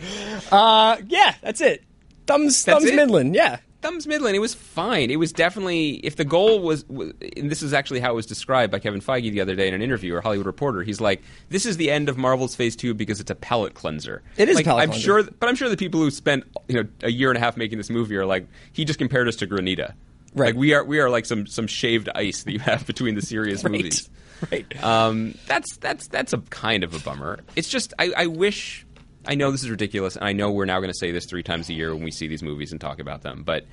Uh 0.50 0.96
yeah, 1.08 1.34
that's 1.42 1.60
it. 1.60 1.84
Thumbs 2.26 2.64
That's 2.64 2.78
thumbs 2.78 2.90
it? 2.90 2.96
Midland, 2.96 3.34
yeah. 3.34 3.58
Thumbs 3.82 4.06
Midland. 4.06 4.36
It 4.36 4.40
was 4.40 4.54
fine. 4.54 5.10
It 5.10 5.16
was 5.16 5.32
definitely 5.32 5.94
if 6.04 6.16
the 6.16 6.24
goal 6.24 6.60
was, 6.60 6.84
and 6.90 7.50
this 7.50 7.62
is 7.62 7.72
actually 7.72 8.00
how 8.00 8.10
it 8.12 8.14
was 8.14 8.26
described 8.26 8.70
by 8.70 8.78
Kevin 8.78 9.00
Feige 9.00 9.30
the 9.30 9.40
other 9.40 9.54
day 9.54 9.68
in 9.68 9.74
an 9.74 9.82
interview 9.82 10.14
or 10.14 10.20
Hollywood 10.20 10.46
Reporter. 10.46 10.82
He's 10.82 11.00
like, 11.00 11.22
"This 11.48 11.64
is 11.66 11.76
the 11.78 11.90
end 11.90 12.08
of 12.08 12.18
Marvel's 12.18 12.54
Phase 12.54 12.76
Two 12.76 12.92
because 12.94 13.20
it's 13.20 13.30
a 13.30 13.34
palate 13.34 13.74
cleanser." 13.74 14.22
It 14.36 14.48
is 14.48 14.56
a 14.56 14.58
Like, 14.58 14.64
palate 14.66 14.82
I'm 14.82 14.88
cleanser. 14.90 15.04
sure, 15.04 15.22
but 15.22 15.48
I'm 15.48 15.54
sure 15.54 15.68
the 15.68 15.76
people 15.76 16.00
who 16.00 16.10
spent 16.10 16.44
you 16.68 16.74
know 16.82 16.88
a 17.02 17.10
year 17.10 17.30
and 17.30 17.36
a 17.36 17.40
half 17.40 17.56
making 17.56 17.78
this 17.78 17.90
movie 17.90 18.16
are 18.16 18.26
like, 18.26 18.46
he 18.72 18.84
just 18.84 18.98
compared 18.98 19.28
us 19.28 19.36
to 19.36 19.46
Granita. 19.46 19.94
Right. 20.34 20.48
Like 20.48 20.56
we 20.56 20.74
are, 20.74 20.84
we 20.84 21.00
are 21.00 21.10
like 21.10 21.26
some 21.26 21.46
some 21.46 21.66
shaved 21.66 22.08
ice 22.14 22.44
that 22.44 22.52
you 22.52 22.60
have 22.60 22.86
between 22.86 23.14
the 23.14 23.22
serious 23.22 23.64
Right. 23.64 23.72
movies. 23.72 24.08
Right. 24.52 24.84
Um, 24.84 25.34
that's 25.46 25.76
that's 25.78 26.06
that's 26.08 26.32
a 26.32 26.38
kind 26.50 26.84
of 26.84 26.94
a 26.94 26.98
bummer. 27.00 27.40
It's 27.56 27.68
just 27.68 27.92
I, 27.98 28.12
I 28.16 28.26
wish 28.26 28.86
I 29.26 29.34
know 29.34 29.50
this 29.50 29.62
is 29.62 29.70
ridiculous, 29.70 30.16
and 30.16 30.24
I 30.24 30.32
know 30.32 30.50
we're 30.50 30.64
now 30.64 30.78
going 30.80 30.90
to 30.92 30.98
say 30.98 31.10
this 31.12 31.26
three 31.26 31.42
times 31.42 31.68
a 31.68 31.74
year 31.74 31.94
when 31.94 32.02
we 32.04 32.10
see 32.10 32.26
these 32.26 32.42
movies 32.42 32.72
and 32.72 32.80
talk 32.80 33.00
about 33.00 33.22
them. 33.22 33.42
But 33.44 33.66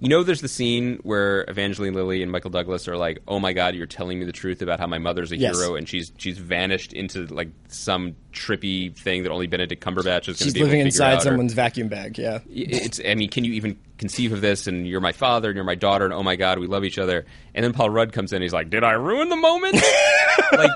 you 0.00 0.08
know, 0.08 0.22
there's 0.22 0.40
the 0.42 0.48
scene 0.48 1.00
where 1.02 1.44
Evangeline 1.48 1.92
Lilly 1.92 2.22
and 2.22 2.30
Michael 2.30 2.50
Douglas 2.50 2.86
are 2.86 2.96
like, 2.96 3.18
"Oh 3.26 3.40
my 3.40 3.52
God, 3.52 3.74
you're 3.74 3.86
telling 3.88 4.20
me 4.20 4.24
the 4.24 4.30
truth 4.32 4.62
about 4.62 4.78
how 4.78 4.86
my 4.86 4.98
mother's 4.98 5.32
a 5.32 5.36
Yes. 5.36 5.56
hero, 5.58 5.74
and 5.74 5.88
she's 5.88 6.12
she's 6.18 6.38
vanished 6.38 6.92
into 6.92 7.26
like 7.26 7.48
some 7.66 8.14
trippy 8.32 8.94
thing 8.96 9.24
that 9.24 9.32
only 9.32 9.48
Benedict 9.48 9.82
Cumberbatch 9.84 10.28
is 10.28 10.36
going 10.36 10.36
to 10.36 10.44
She's 10.44 10.54
be 10.54 10.60
able 10.60 10.68
living 10.68 10.84
to 10.84 10.90
figure 10.92 11.04
inside 11.04 11.12
out, 11.14 11.18
or- 11.18 11.22
someone's 11.22 11.52
vacuum 11.52 11.88
bag, 11.88 12.16
yeah. 12.16 12.38
it's 12.48 13.00
I 13.04 13.14
mean, 13.16 13.28
can 13.28 13.42
you 13.44 13.54
even 13.54 13.76
conceive 13.98 14.32
of 14.32 14.40
this? 14.40 14.68
And 14.68 14.86
you're 14.86 15.00
my 15.00 15.10
father, 15.12 15.48
and 15.48 15.56
you're 15.56 15.64
my 15.64 15.74
daughter, 15.74 16.04
and 16.04 16.14
oh 16.14 16.22
my 16.22 16.36
god, 16.36 16.60
we 16.60 16.68
love 16.68 16.84
each 16.84 16.98
other. 16.98 17.26
And 17.54 17.64
then 17.64 17.72
Paul 17.72 17.90
Rudd 17.90 18.12
comes 18.12 18.32
in, 18.32 18.36
and 18.36 18.42
he's 18.44 18.52
like, 18.52 18.70
"Did 18.70 18.84
I 18.84 18.92
ruin 18.92 19.30
the 19.30 19.36
moment?" 19.36 19.74
like, 20.52 20.70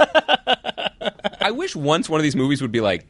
I 1.40 1.50
wish 1.52 1.76
once 1.76 2.08
one 2.08 2.18
of 2.18 2.24
these 2.24 2.36
movies 2.36 2.60
would 2.62 2.72
be 2.72 2.80
like, 2.80 3.02
"Sh- 3.02 3.04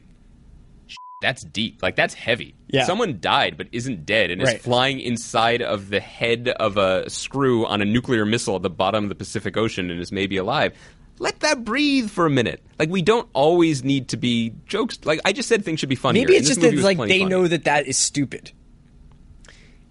"That's 1.23 1.43
deep, 1.43 1.81
like 1.81 1.95
that's 1.95 2.13
heavy." 2.13 2.53
Yeah. 2.67 2.85
someone 2.85 3.17
died 3.19 3.55
but 3.57 3.67
isn't 3.71 4.05
dead 4.05 4.29
and 4.31 4.41
Right. 4.41 4.55
is 4.57 4.61
flying 4.61 4.99
inside 4.99 5.61
of 5.63 5.89
the 5.89 5.99
head 5.99 6.49
of 6.49 6.77
a 6.77 7.09
screw 7.09 7.65
on 7.65 7.81
a 7.81 7.85
nuclear 7.85 8.25
missile 8.25 8.55
at 8.57 8.61
the 8.63 8.69
bottom 8.69 9.05
of 9.05 9.09
the 9.09 9.15
Pacific 9.15 9.57
Ocean 9.57 9.89
and 9.91 9.99
is 9.99 10.11
maybe 10.11 10.37
alive. 10.37 10.73
Let 11.19 11.39
that 11.41 11.63
breathe 11.63 12.09
for 12.09 12.25
a 12.25 12.29
minute. 12.31 12.63
Like 12.79 12.89
we 12.89 13.01
don't 13.03 13.29
always 13.33 13.83
need 13.83 14.09
to 14.09 14.17
be 14.17 14.53
jokes. 14.65 14.99
Like 15.03 15.19
I 15.25 15.31
just 15.33 15.47
said, 15.49 15.63
things 15.63 15.79
should 15.79 15.89
be 15.89 15.95
funny. 15.95 16.19
Maybe 16.21 16.35
it's 16.35 16.47
just 16.47 16.61
that 16.61 16.73
like 16.75 16.97
they 16.97 17.19
funny. 17.19 17.25
know 17.25 17.47
that 17.47 17.63
that 17.65 17.85
is 17.87 17.97
stupid. 17.97 18.51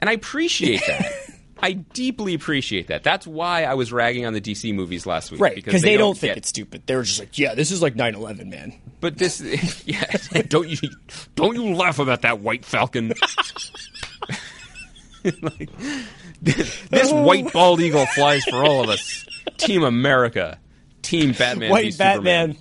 And 0.00 0.10
I 0.10 0.14
appreciate 0.14 0.82
that. 0.86 1.12
I 1.62 1.72
deeply 1.74 2.34
appreciate 2.34 2.88
that. 2.88 3.04
That's 3.04 3.26
why 3.26 3.62
I 3.64 3.74
was 3.74 3.92
ragging 3.92 4.26
on 4.26 4.32
the 4.32 4.40
DC 4.40 4.74
movies 4.74 5.06
last 5.06 5.30
week. 5.30 5.40
Right, 5.40 5.54
because 5.54 5.80
they, 5.82 5.96
don't 5.96 6.18
think 6.18 6.30
get- 6.32 6.38
it's 6.38 6.48
stupid. 6.48 6.82
They 6.86 6.96
were 6.96 7.04
just 7.04 7.20
like, 7.20 7.38
yeah, 7.38 7.54
this 7.54 7.70
is 7.70 7.80
like 7.80 7.94
9/11, 7.94 8.48
man. 8.48 8.74
But 9.00 9.16
this, 9.18 9.40
yeah, 9.86 10.04
don't 10.48 10.68
you 10.68 10.88
don't 11.36 11.54
you 11.54 11.74
laugh 11.74 11.98
about 12.00 12.22
that 12.22 12.40
white 12.40 12.64
falcon? 12.64 13.12
Like, 15.40 15.70
this 16.40 17.12
white 17.12 17.52
bald 17.52 17.80
eagle 17.80 18.06
flies 18.06 18.42
for 18.44 18.56
all 18.64 18.82
of 18.82 18.90
us. 18.90 19.24
Team 19.56 19.84
America, 19.84 20.58
Team 21.02 21.30
Batman, 21.32 21.70
White. 21.70 21.96
Batman. 21.96 22.56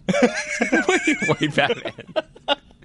white 1.25 1.55
Batman, 1.55 2.03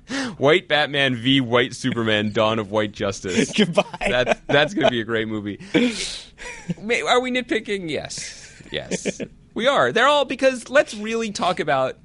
white 0.39 0.69
Batman 0.69 1.17
v 1.17 1.41
White 1.41 1.75
Superman: 1.75 2.33
Dawn 2.33 2.59
of 2.59 2.71
White 2.71 2.93
Justice. 2.93 3.53
Goodbye. 3.57 3.85
That's 4.01 4.41
that's 4.47 4.75
going 4.75 4.85
to 4.85 4.91
be 4.91 5.01
a 5.01 5.05
great 5.05 5.29
movie. 5.29 5.59
Are 5.75 7.21
we 7.21 7.31
nitpicking? 7.31 7.91
Yes, 7.91 8.63
yes, 8.71 9.21
we 9.55 9.67
are. 9.67 9.93
They're 9.93 10.07
all 10.07 10.25
because 10.25 10.69
let's 10.69 10.95
really 10.95 11.31
talk 11.31 11.61
about 11.61 11.97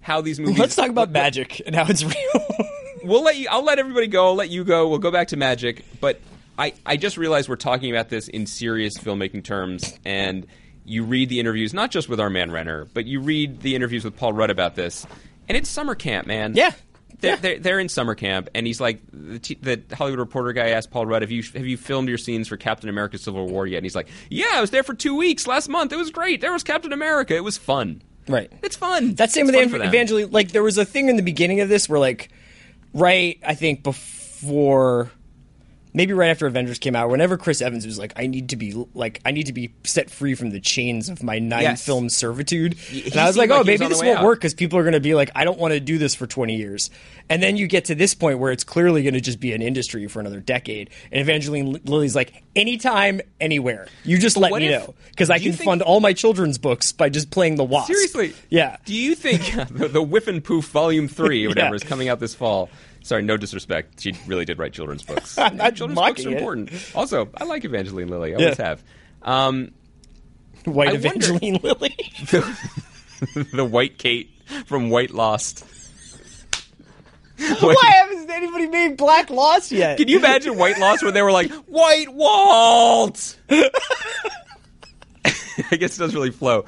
how 0.00 0.20
these 0.20 0.38
movies. 0.38 0.58
Let's 0.58 0.76
talk 0.76 0.90
about 0.90 1.10
magic 1.10 1.60
and 1.66 1.74
how 1.74 1.86
it's 1.88 2.04
real. 2.04 2.70
We'll 3.04 3.22
let 3.24 3.36
you. 3.36 3.48
I'll 3.50 3.64
let 3.64 3.78
everybody 3.78 4.06
go. 4.06 4.26
I'll 4.26 4.34
let 4.34 4.50
you 4.50 4.64
go. 4.64 4.88
We'll 4.88 4.98
go 4.98 5.10
back 5.10 5.28
to 5.28 5.36
magic. 5.36 5.84
But 6.00 6.20
I, 6.58 6.74
I 6.86 6.96
just 6.96 7.16
realized 7.16 7.48
we're 7.48 7.56
talking 7.56 7.90
about 7.90 8.08
this 8.08 8.28
in 8.28 8.46
serious 8.46 8.96
filmmaking 8.96 9.44
terms, 9.44 9.98
and 10.04 10.46
you 10.84 11.04
read 11.04 11.28
the 11.28 11.40
interviews, 11.40 11.74
not 11.74 11.90
just 11.90 12.08
with 12.08 12.20
our 12.20 12.30
man 12.30 12.50
Renner, 12.50 12.86
but 12.94 13.06
you 13.06 13.20
read 13.20 13.60
the 13.60 13.74
interviews 13.74 14.04
with 14.04 14.16
Paul 14.16 14.32
Rudd 14.32 14.50
about 14.50 14.74
this, 14.74 15.06
and 15.48 15.56
it's 15.56 15.68
summer 15.68 15.94
camp, 15.94 16.26
man. 16.26 16.54
Yeah. 16.54 16.72
They're, 17.20 17.30
Yeah. 17.32 17.36
they're, 17.36 17.58
they're 17.58 17.78
in 17.80 17.88
summer 17.88 18.14
camp, 18.14 18.48
and 18.54 18.66
he's 18.66 18.80
like, 18.80 19.00
the, 19.12 19.38
t- 19.38 19.58
the 19.60 19.82
Hollywood 19.94 20.18
Reporter 20.18 20.52
guy 20.52 20.70
asked 20.70 20.90
Paul 20.90 21.06
Rudd, 21.06 21.22
have 21.22 21.30
you, 21.30 21.42
have 21.42 21.66
you 21.66 21.76
filmed 21.76 22.08
your 22.08 22.18
scenes 22.18 22.48
for 22.48 22.56
Captain 22.56 22.88
America 22.88 23.18
Civil 23.18 23.46
War 23.48 23.66
yet? 23.66 23.78
And 23.78 23.84
he's 23.86 23.94
like, 23.94 24.08
yeah, 24.30 24.46
I 24.54 24.60
was 24.60 24.70
there 24.70 24.82
for 24.82 24.94
two 24.94 25.16
weeks 25.16 25.46
last 25.46 25.68
month. 25.68 25.92
It 25.92 25.96
was 25.96 26.10
great. 26.10 26.40
There 26.40 26.52
was 26.52 26.62
Captain 26.62 26.92
America. 26.92 27.34
It 27.34 27.44
was 27.44 27.56
fun. 27.56 28.02
right. 28.28 28.50
It's 28.62 28.76
fun. 28.76 29.14
That's 29.14 29.32
same 29.34 29.48
It's 29.48 29.56
with 29.56 29.70
for 29.70 29.82
Evangeline. 29.82 30.30
Like 30.30 30.52
there 30.52 30.62
was 30.62 30.78
a 30.78 30.84
thing 30.84 31.08
in 31.08 31.16
the 31.16 31.22
beginning 31.22 31.60
of 31.60 31.68
this 31.68 31.88
where 31.88 31.98
like, 32.00 32.30
right, 32.92 33.38
I 33.46 33.54
think 33.54 33.82
before 33.82 35.10
maybe 35.94 36.12
right 36.12 36.28
after 36.28 36.46
Avengers 36.46 36.78
came 36.78 36.94
out, 36.94 37.08
whenever 37.08 37.38
Chris 37.38 37.62
Evans 37.62 37.86
was 37.86 37.98
like, 37.98 38.12
I 38.16 38.26
need 38.26 38.50
to 38.50 38.56
be 38.56 38.72
like, 38.94 39.20
I 39.24 39.30
need 39.30 39.46
to 39.46 39.52
be 39.52 39.72
set 39.84 40.10
free 40.10 40.34
from 40.34 40.50
the 40.50 40.60
chains 40.60 41.08
of 41.08 41.22
my 41.22 41.38
nine 41.38 41.62
Yes. 41.62 41.86
film 41.86 42.10
servitude. 42.10 42.74
he 42.74 43.04
and 43.10 43.16
I 43.20 43.26
was 43.26 43.36
like, 43.38 43.50
oh, 43.50 43.64
maybe 43.64 43.86
this 43.86 44.02
won't 44.02 44.18
out. 44.18 44.24
work 44.24 44.40
because 44.40 44.52
people 44.54 44.78
are 44.78 44.82
going 44.82 44.92
to 44.94 45.00
be 45.00 45.14
like, 45.14 45.30
I 45.34 45.44
don't 45.44 45.58
want 45.58 45.72
to 45.72 45.80
do 45.80 45.96
this 45.96 46.14
for 46.14 46.26
20 46.26 46.56
years. 46.56 46.90
And 47.30 47.42
then 47.42 47.56
you 47.56 47.66
get 47.66 47.86
to 47.86 47.94
this 47.94 48.12
point 48.12 48.38
where 48.38 48.52
it's 48.52 48.64
clearly 48.64 49.02
going 49.02 49.14
to 49.14 49.20
just 49.20 49.40
be 49.40 49.52
an 49.54 49.62
industry 49.62 50.06
for 50.08 50.20
another 50.20 50.40
decade. 50.40 50.90
And 51.10 51.20
Evangeline 51.22 51.80
Lilly's 51.84 52.14
like, 52.14 52.42
anytime, 52.54 53.20
anywhere. 53.40 53.86
You 54.04 54.18
just 54.18 54.36
let 54.36 54.50
what 54.50 54.60
me 54.60 54.68
if- 54.68 54.82
know 54.88 54.94
because 55.10 55.30
I 55.30 55.38
can 55.38 55.52
think- 55.52 55.64
fund 55.64 55.80
all 55.82 56.00
my 56.00 56.12
children's 56.12 56.58
books 56.58 56.92
by 56.92 57.08
just 57.08 57.30
playing 57.30 57.54
the 57.56 57.64
Wasp. 57.64 57.86
Seriously? 57.86 58.34
Yeah. 58.50 58.76
Do 58.84 58.94
you 58.94 59.14
think 59.14 59.42
the, 59.70 59.88
the 59.88 60.02
Whiff 60.02 60.26
and 60.28 60.42
Poof 60.42 60.66
Volume 60.66 61.08
Three 61.08 61.46
or 61.46 61.48
whatever 61.50 61.68
Yeah. 61.70 61.74
is 61.76 61.84
coming 61.84 62.08
out 62.08 62.18
this 62.20 62.34
fall? 62.34 62.68
Sorry, 63.04 63.22
no 63.22 63.36
disrespect. 63.36 64.00
She 64.00 64.14
really 64.26 64.44
did 64.44 64.58
write 64.58 64.72
children's 64.72 65.02
books. 65.06 65.36
Children's 65.36 65.94
books 65.94 66.26
are 66.26 66.30
it. 66.30 66.36
important. 66.38 66.92
Also, 66.94 67.28
I 67.36 67.44
like 67.44 67.64
Evangeline 67.64 68.08
Lilly. 68.08 68.32
I 68.32 68.36
always 68.38 68.58
Yeah. 68.58 68.64
have. 68.66 68.82
Um, 69.22 69.70
White 70.64 70.88
I 70.88 70.92
wonder- 70.92 71.06
Evangeline 71.08 71.60
Lilly. 71.62 71.94
the 73.52 73.64
White 73.64 73.98
Kate 73.98 74.30
from 74.66 74.90
White 74.90 75.10
Lost. 75.12 75.64
Why 77.36 77.74
hasn't 78.08 78.30
anybody 78.30 78.66
made 78.68 78.96
Black 78.96 79.28
Lost 79.28 79.70
yet? 79.72 79.98
Can 79.98 80.08
you 80.08 80.18
imagine 80.18 80.56
White 80.56 80.78
Lost 80.78 81.02
where 81.02 81.12
they 81.12 81.20
were 81.22 81.32
like 81.32 81.50
White 81.66 82.08
Walt? 82.14 83.36
I 85.70 85.76
guess 85.76 85.96
it 85.96 86.00
doesn't 86.00 86.14
really 86.14 86.30
flow. 86.30 86.64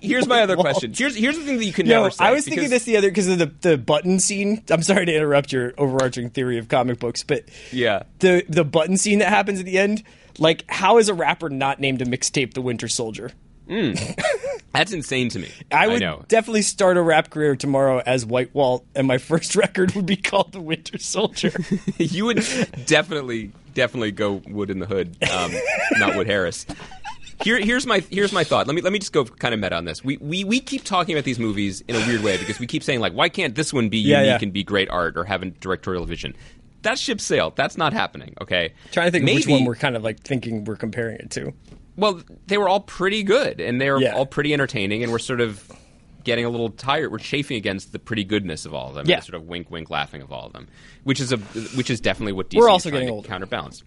Here's 0.00 0.26
my 0.26 0.40
other 0.42 0.56
question. 0.56 0.92
Here's 0.94 1.16
here's 1.16 1.36
the 1.38 1.44
thing 1.44 1.58
that 1.58 1.64
you 1.64 1.72
can 1.72 1.86
Yo, 1.86 1.94
never 1.98 2.10
say. 2.10 2.24
I 2.24 2.32
was 2.32 2.44
thinking 2.44 2.70
this 2.70 2.84
the 2.84 2.96
other 2.96 3.08
because 3.10 3.28
of 3.28 3.38
the 3.38 3.52
the 3.60 3.78
button 3.78 4.20
scene. 4.20 4.62
I'm 4.70 4.82
sorry 4.82 5.06
to 5.06 5.14
interrupt 5.14 5.52
your 5.52 5.74
overarching 5.78 6.30
theory 6.30 6.58
of 6.58 6.68
comic 6.68 6.98
books, 6.98 7.22
but 7.22 7.44
Yeah. 7.72 8.04
the 8.20 8.44
the 8.48 8.64
button 8.64 8.96
scene 8.96 9.18
that 9.20 9.28
happens 9.28 9.58
at 9.60 9.66
the 9.66 9.78
end, 9.78 10.02
like 10.38 10.64
how 10.68 10.98
is 10.98 11.08
a 11.08 11.14
rapper 11.14 11.48
not 11.50 11.80
named 11.80 12.02
a 12.02 12.04
mixtape 12.06 12.54
the 12.54 12.62
Winter 12.62 12.88
Soldier? 12.88 13.32
That's 14.72 14.92
insane 14.92 15.28
to 15.30 15.38
me. 15.40 15.48
I 15.72 15.88
would 15.88 16.00
know. 16.00 16.24
definitely 16.28 16.62
start 16.62 16.96
a 16.96 17.02
rap 17.02 17.30
career 17.30 17.56
tomorrow 17.56 18.00
as 18.04 18.24
White 18.24 18.54
Walt, 18.54 18.84
and 18.94 19.08
my 19.08 19.18
first 19.18 19.56
record 19.56 19.92
would 19.96 20.06
be 20.06 20.16
called 20.16 20.52
The 20.52 20.60
Winter 20.60 20.98
Soldier. 20.98 21.50
you 21.98 22.26
would 22.26 22.44
definitely 22.86 23.50
definitely 23.74 24.12
go 24.12 24.40
Wood 24.46 24.70
in 24.70 24.78
the 24.78 24.86
Hood, 24.86 25.16
um, 25.32 25.52
not 25.98 26.14
Wood 26.14 26.26
Harris. 26.28 26.64
Here, 27.42 27.58
here's 27.60 27.86
my 27.86 28.00
here's 28.10 28.32
my 28.32 28.44
thought. 28.44 28.66
Let 28.66 28.74
me 28.74 28.82
let 28.82 28.92
me 28.92 28.98
just 28.98 29.12
go 29.12 29.24
kind 29.24 29.52
of 29.54 29.60
meta 29.60 29.76
on 29.76 29.84
this. 29.84 30.02
We, 30.04 30.16
we 30.18 30.44
we 30.44 30.58
keep 30.60 30.84
talking 30.84 31.14
about 31.14 31.24
these 31.24 31.38
movies 31.38 31.82
in 31.82 31.94
a 31.96 31.98
weird 32.06 32.22
way 32.22 32.38
because 32.38 32.58
we 32.58 32.66
keep 32.66 32.82
saying 32.82 33.00
like, 33.00 33.12
why 33.12 33.28
can't 33.28 33.54
this 33.54 33.72
one 33.72 33.88
be 33.88 33.98
Yeah, 33.98 34.18
unique 34.22 34.40
yeah. 34.40 34.44
and 34.44 34.52
be 34.52 34.64
great 34.64 34.88
art 34.90 35.16
or 35.16 35.24
have 35.24 35.42
a 35.42 35.46
directorial 35.46 36.04
vision? 36.06 36.34
That 36.82 36.98
ship 36.98 37.20
sailed. 37.20 37.56
That's 37.56 37.76
not 37.76 37.92
happening. 37.92 38.34
Okay. 38.40 38.72
Trying 38.92 39.08
to 39.08 39.10
think 39.10 39.24
Maybe, 39.24 39.36
which 39.38 39.48
one 39.48 39.64
we're 39.64 39.74
kind 39.74 39.96
of 39.96 40.02
like 40.04 40.20
thinking 40.20 40.64
we're 40.64 40.76
comparing 40.76 41.18
it 41.18 41.30
to. 41.32 41.52
well, 41.96 42.20
they 42.46 42.58
were 42.58 42.68
all 42.68 42.80
pretty 42.80 43.22
good 43.22 43.60
and 43.60 43.80
they 43.80 43.90
were 43.90 44.00
Yeah. 44.00 44.14
all 44.14 44.26
pretty 44.26 44.52
entertaining, 44.54 45.02
and 45.02 45.10
we're 45.12 45.18
sort 45.18 45.40
of 45.40 45.70
getting 46.24 46.44
a 46.44 46.48
little 46.50 46.70
tired. 46.70 47.10
We're 47.12 47.18
chafing 47.18 47.56
against 47.56 47.92
the 47.92 47.98
pretty 47.98 48.24
goodness 48.24 48.64
of 48.66 48.72
all 48.74 48.88
of 48.88 48.94
them. 48.94 49.06
Yeah. 49.06 49.20
sort 49.20 49.34
of 49.34 49.44
wink, 49.44 49.70
wink, 49.70 49.90
laughing 49.90 50.22
of 50.22 50.32
all 50.32 50.46
of 50.46 50.52
them, 50.52 50.68
which 51.04 51.20
is 51.20 51.32
a 51.32 51.36
which 51.76 51.90
is 51.90 52.00
definitely 52.00 52.32
what 52.32 52.50
DC 52.50 52.56
We're 52.58 52.66
is 52.68 52.70
also 52.72 52.88
trying 52.90 53.00
getting 53.02 53.08
to 53.08 53.14
older. 53.16 53.28
counterbalance. 53.28 53.82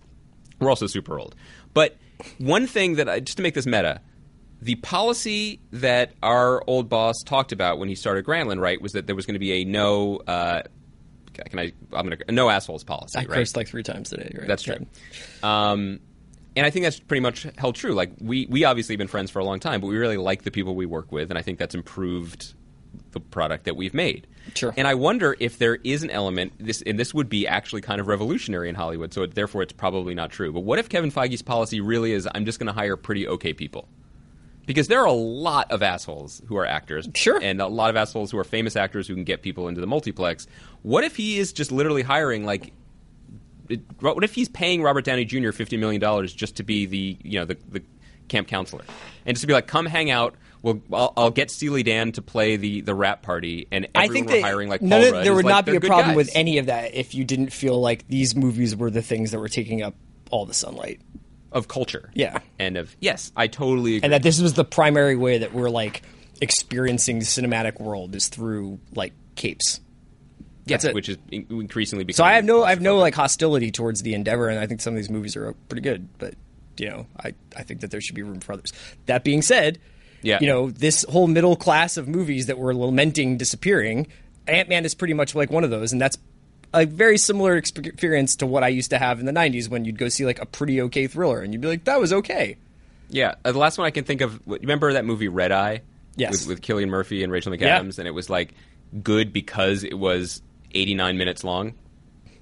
We're 0.60 0.70
also 0.70 0.88
super 0.88 1.18
old, 1.20 1.36
but 1.74 1.97
one 2.38 2.67
thing 2.67 2.95
that 2.95 3.09
I, 3.09 3.20
just 3.20 3.38
to 3.38 3.43
make 3.43 3.53
this 3.53 3.65
meta. 3.65 4.01
The 4.61 4.76
policy 4.76 5.61
that 5.72 6.11
our 6.22 6.61
old 6.67 6.89
boss 6.89 7.24
talked 7.24 7.53
about 7.53 7.80
when 7.80 7.88
he 7.88 7.95
started 7.95 8.26
Grantland, 8.26 8.59
right, 8.59 8.82
was 8.82 8.91
that 8.91 9.07
there 9.07 9.15
was 9.15 9.26
going 9.26 9.36
to 9.36 9.39
be 9.39 9.53
a 9.53 9.63
no, 9.63 10.17
uh, 10.28 10.63
can 11.34 11.59
I, 11.59 11.72
I'm 11.93 12.07
going 12.07 12.17
to, 12.17 12.32
no 12.34 12.49
assholes 12.49 12.84
policy, 12.84 13.17
I 13.17 13.22
right? 13.22 13.30
cursed 13.30 13.55
like 13.55 13.70
three 13.70 13.84
times 13.84 14.09
today. 14.09 14.36
Right? 14.38 14.47
That's 14.47 14.63
true. 14.63 14.86
Um, 15.43 16.01
and 16.57 16.65
I 16.65 16.72
think 16.72 16.84
that's 16.84 16.99
pretty 16.99 17.22
much 17.22 17.47
held 17.57 17.76
true. 17.76 17.93
Like 17.93 18.11
we 18.20 18.47
we 18.47 18.65
obviously 18.65 18.93
have 18.93 18.97
been 18.97 19.07
friends 19.07 19.32
for 19.32 19.39
a 19.39 19.45
long 19.45 19.61
time, 19.61 19.80
but 19.80 19.88
we 19.88 19.97
really 19.97 20.17
like 20.17 20.43
the 20.43 20.51
people 20.51 20.76
we 20.76 20.86
work 20.86 21.09
with, 21.09 21.30
and 21.30 21.38
I 21.38 21.41
think 21.41 21.57
that's 21.57 21.76
improved 21.76 22.53
the 23.11 23.22
product 23.22 23.63
that 23.65 23.78
we've 23.78 23.93
made. 23.93 24.28
Sure. 24.56 24.74
And 24.78 24.88
I 24.88 24.95
wonder 24.95 25.36
if 25.39 25.58
there 25.58 25.76
is 25.84 26.04
an 26.04 26.10
element 26.10 26.54
this, 26.60 26.82
and 26.84 27.00
this 27.00 27.14
would 27.14 27.30
be 27.30 27.47
actually 27.47 27.82
kind 27.82 28.00
of 28.02 28.08
revolutionary 28.08 28.70
in 28.70 28.76
Hollywood. 28.76 29.14
So 29.14 29.24
it, 29.24 29.36
therefore, 29.36 29.62
it's 29.62 29.74
probably 29.74 30.14
not 30.16 30.32
true. 30.32 30.52
But 30.52 30.62
what 30.62 30.80
if 30.80 30.89
Kevin 30.89 31.12
Feige's 31.12 31.41
policy 31.41 31.82
really 31.82 32.12
is, 32.14 32.28
I'm 32.34 32.45
just 32.45 32.60
going 32.60 32.68
to 32.68 32.74
hire 32.74 32.95
pretty 32.95 33.28
okay 33.28 33.54
people? 33.54 33.88
Because 34.66 34.88
there 34.88 35.00
are 35.02 35.08
a 35.08 35.12
lot 35.12 35.72
of 35.72 35.82
assholes 35.82 36.41
who 36.47 36.56
are 36.58 36.66
actors, 36.66 37.10
Sure. 37.16 37.39
and 37.41 37.60
a 37.60 37.68
lot 37.68 37.89
of 37.89 37.95
assholes 37.95 38.30
who 38.30 38.38
are 38.38 38.43
famous 38.43 38.76
actors 38.76 39.08
who 39.08 39.16
can 39.16 39.24
get 39.24 39.41
people 39.41 39.68
into 39.68 39.82
the 39.82 39.88
multiplex. 39.88 40.45
What 40.84 41.04
if 41.04 41.16
he 41.16 41.39
is 41.39 41.54
just 41.54 41.72
literally 41.72 42.04
hiring 42.04 42.45
like 42.45 42.72
it, 43.68 43.82
what 44.00 44.24
if 44.24 44.34
he's 44.36 44.50
paying 44.50 44.82
Robert 44.82 45.06
Downey 45.06 45.26
Jr. 45.26 45.52
fifty 45.52 45.78
million 45.78 46.00
dollars 46.02 46.34
just 46.34 46.56
to 46.58 46.64
be 46.64 46.86
the 46.86 47.18
you 47.24 47.39
know 47.39 47.45
the, 47.45 47.58
the 47.70 47.82
camp 48.28 48.47
counselor, 48.47 48.84
and 49.26 49.36
just 49.36 49.41
to 49.41 49.47
be 49.47 49.54
like, 49.54 49.68
come 49.68 49.86
hang 49.88 50.12
out. 50.12 50.36
We'll, 50.62 50.82
I'll, 50.91 51.14
I'll 51.16 51.32
get 51.32 51.49
Steely 51.51 51.84
Dan 51.84 52.12
to 52.14 52.22
play 52.22 52.57
the 52.57 52.82
the 52.82 52.93
wrap 52.93 53.22
party, 53.22 53.68
and 53.72 53.88
I 53.95 54.07
think 54.10 54.28
we're 54.28 54.36
that 54.36 54.41
hiring 54.43 54.68
like 54.70 54.82
none 54.82 54.99
Paul 54.99 55.07
of- 55.07 55.14
Rudd 55.14 55.26
there 55.26 55.34
would 55.34 55.45
like, 55.45 55.51
not 55.51 55.66
be 55.66 55.76
a 55.78 55.82
problem 55.82 56.10
guys. 56.10 56.16
with 56.18 56.32
any 56.36 56.57
of 56.57 56.66
that 56.66 56.93
if 56.95 57.16
you 57.16 57.24
didn't 57.24 57.51
feel 57.53 57.80
like 57.80 58.07
these 58.07 58.36
movies 58.36 58.76
were 58.76 58.91
the 58.91 59.01
things 59.01 59.32
that 59.32 59.39
were 59.39 59.47
taking 59.47 59.82
up 59.82 59.95
all 60.32 60.45
the 60.45 60.53
sunlight. 60.53 60.99
of 61.53 61.68
culture. 61.68 62.12
Yeah. 62.14 62.39
and 62.60 62.76
of 62.78 62.95
yes, 62.99 63.32
I 63.36 63.47
totally 63.47 63.97
agree. 63.97 64.03
and 64.03 64.14
that 64.14 64.22
this 64.22 64.41
was 64.41 64.53
the 64.53 64.66
primary 64.66 65.16
way 65.16 65.38
that 65.39 65.53
we're 65.53 65.70
like 65.70 66.01
experiencing 66.41 67.20
the 67.20 67.26
cinematic 67.26 67.80
world 67.80 68.16
is 68.16 68.28
through 68.28 68.80
like 68.95 69.14
capes. 69.36 69.80
yes, 70.66 70.84
that's 70.84 70.86
it. 70.91 70.93
which 70.95 71.10
is 71.10 71.18
increasingly 71.32 72.03
becoming. 72.03 72.18
So 72.18 72.24
I 72.26 72.34
have 72.36 72.45
no 72.45 72.64
I 72.64 72.70
have 72.72 72.82
no 72.82 72.97
like 72.97 73.16
hostility 73.16 73.72
towards 73.72 74.01
the 74.03 74.14
endeavor, 74.14 74.49
and 74.49 74.60
I 74.60 74.68
think 74.68 74.82
some 74.82 74.93
of 74.93 74.97
these 74.97 75.10
movies 75.10 75.36
are 75.36 75.53
pretty 75.70 75.82
good. 75.82 76.10
But 76.18 76.36
you 76.78 76.89
know, 76.89 77.07
I 77.18 77.34
I 77.55 77.64
think 77.64 77.82
that 77.82 77.91
there 77.91 78.01
should 78.01 78.16
be 78.16 78.24
room 78.24 78.39
for 78.41 78.53
others. 78.53 78.72
That 79.07 79.24
being 79.24 79.41
said, 79.41 79.80
Yeah. 80.22 80.39
you 80.41 80.47
know, 80.47 80.70
this 80.70 81.03
whole 81.07 81.28
middle 81.28 81.55
class 81.55 81.97
of 81.97 82.07
movies 82.07 82.47
that 82.47 82.57
we're 82.57 82.74
lamenting 82.74 83.38
disappearing, 83.38 84.07
Ant 84.47 84.70
Man 84.70 84.86
is 84.86 84.93
pretty 84.95 85.13
much 85.13 85.36
like 85.36 85.49
one 85.51 85.63
of 85.63 85.70
those, 85.70 85.91
and 85.93 86.01
that's 86.01 86.17
a 86.74 86.86
very 86.86 87.17
similar 87.17 87.55
experience 87.57 88.36
to 88.38 88.45
what 88.45 88.63
I 88.63 88.67
used 88.67 88.89
to 88.91 88.97
have 88.99 89.20
in 89.20 89.26
the 89.26 89.32
'90s 89.32 89.70
when 89.70 89.86
you'd 89.86 89.97
go 89.97 90.09
see 90.09 90.26
like 90.26 90.41
a 90.41 90.45
pretty 90.45 90.82
okay 90.84 91.07
thriller, 91.07 91.41
and 91.41 91.53
you'd 91.53 91.61
be 91.61 91.67
like, 91.67 91.86
that 91.86 91.99
was 91.99 92.11
okay. 92.13 92.57
Yeah, 93.09 93.36
uh, 93.43 93.51
the 93.51 93.57
last 93.57 93.78
one 93.78 93.88
I 93.88 93.91
can 93.91 94.03
think 94.03 94.22
of. 94.22 94.39
Remember 94.45 94.93
that 94.93 95.05
movie 95.05 95.28
Red 95.30 95.51
Eye? 95.51 95.82
Yes. 96.15 96.45
with, 96.45 96.47
with 96.47 96.61
Cillian 96.61 96.89
Murphy 96.89 97.24
and 97.24 97.32
Rachel 97.32 97.55
Yeah. 97.55 97.80
McAdams, 97.80 97.97
and 97.97 98.07
it 98.07 98.11
was 98.11 98.30
like 98.30 98.53
good 99.03 99.32
because 99.32 99.84
it 99.84 99.97
was 99.97 100.41
89 100.74 101.17
minutes 101.17 101.43
long, 101.43 101.74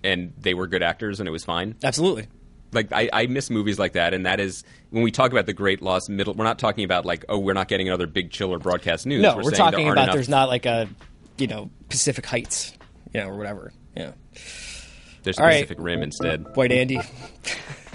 and 0.03 0.33
they 0.39 0.53
were 0.53 0.67
good 0.67 0.81
actors, 0.83 1.19
and 1.19 1.27
it 1.29 1.31
was 1.31 1.43
fine. 1.45 1.75
Absolutely. 1.83 2.27
Like 2.73 2.91
I, 2.91 3.09
I 3.13 3.27
miss 3.27 3.49
movies 3.49 3.77
like 3.79 3.93
that, 3.93 4.13
and 4.13 4.25
that 4.25 4.39
is 4.39 4.63
when 4.89 5.03
we 5.03 5.11
talk 5.11 5.31
about 5.31 5.45
the 5.45 5.53
great 5.53 5.81
loss 5.81 6.09
middle. 6.09 6.33
We're 6.33 6.43
not 6.43 6.59
talking 6.59 6.83
about 6.83 7.05
like 7.05 7.25
oh, 7.29 7.39
we're 7.39 7.53
not 7.53 7.67
getting 7.67 7.87
another 7.87 8.07
big 8.07 8.31
chiller 8.31 8.59
broadcast 8.59 9.05
news. 9.05 9.21
No, 9.21 9.35
we're, 9.35 9.43
we're, 9.43 9.51
saying 9.51 9.57
there 9.57 9.71
talking 9.71 9.89
about 9.89 10.03
enough- 10.03 10.15
there's 10.15 10.29
not 10.29 10.49
like 10.49 10.65
a 10.65 10.87
you 11.37 11.47
know 11.47 11.69
Pacific 11.89 12.25
Heights, 12.25 12.73
you 13.13 13.21
know, 13.21 13.27
or 13.27 13.37
whatever. 13.37 13.73
Yeah. 13.95 14.11
there's 15.23 15.39
all 15.39 15.45
right. 15.45 15.55
Pacific 15.55 15.77
Rim 15.79 16.03
instead. 16.03 16.55
White 16.55 16.71
Andy. 16.71 16.99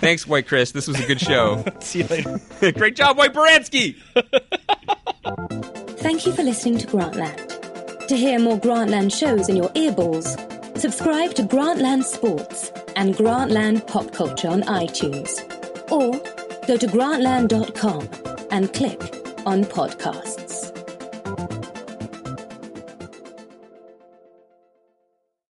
Thanks, 0.02 0.26
White 0.26 0.48
Chris. 0.48 0.72
This 0.72 0.88
was 0.88 0.98
a 0.98 1.06
good 1.06 1.20
show. 1.20 1.64
See 1.80 2.00
you 2.00 2.08
later. 2.08 2.40
Great 2.72 2.96
job, 2.96 3.16
White 3.16 3.32
Baranski. 3.32 3.94
Thank 6.00 6.26
you 6.26 6.32
for 6.32 6.42
listening 6.42 6.78
to 6.78 6.88
Grantland. 6.88 8.08
To 8.08 8.16
hear 8.16 8.40
more 8.40 8.58
Grantland 8.58 9.16
shows 9.16 9.48
in 9.48 9.54
your 9.54 9.68
earballs, 9.70 10.26
subscribe 10.76 11.34
to 11.34 11.44
Grantland 11.44 12.02
Sports 12.02 12.72
and 12.96 13.14
Grantland 13.14 13.86
Pop 13.86 14.12
Culture 14.12 14.48
on 14.48 14.62
iTunes. 14.62 15.38
Or 15.92 16.20
go 16.66 16.76
to 16.76 16.86
grantland.com 16.86 18.08
and 18.50 18.72
click 18.72 19.00
on 19.46 19.64
podcast. 19.64 20.51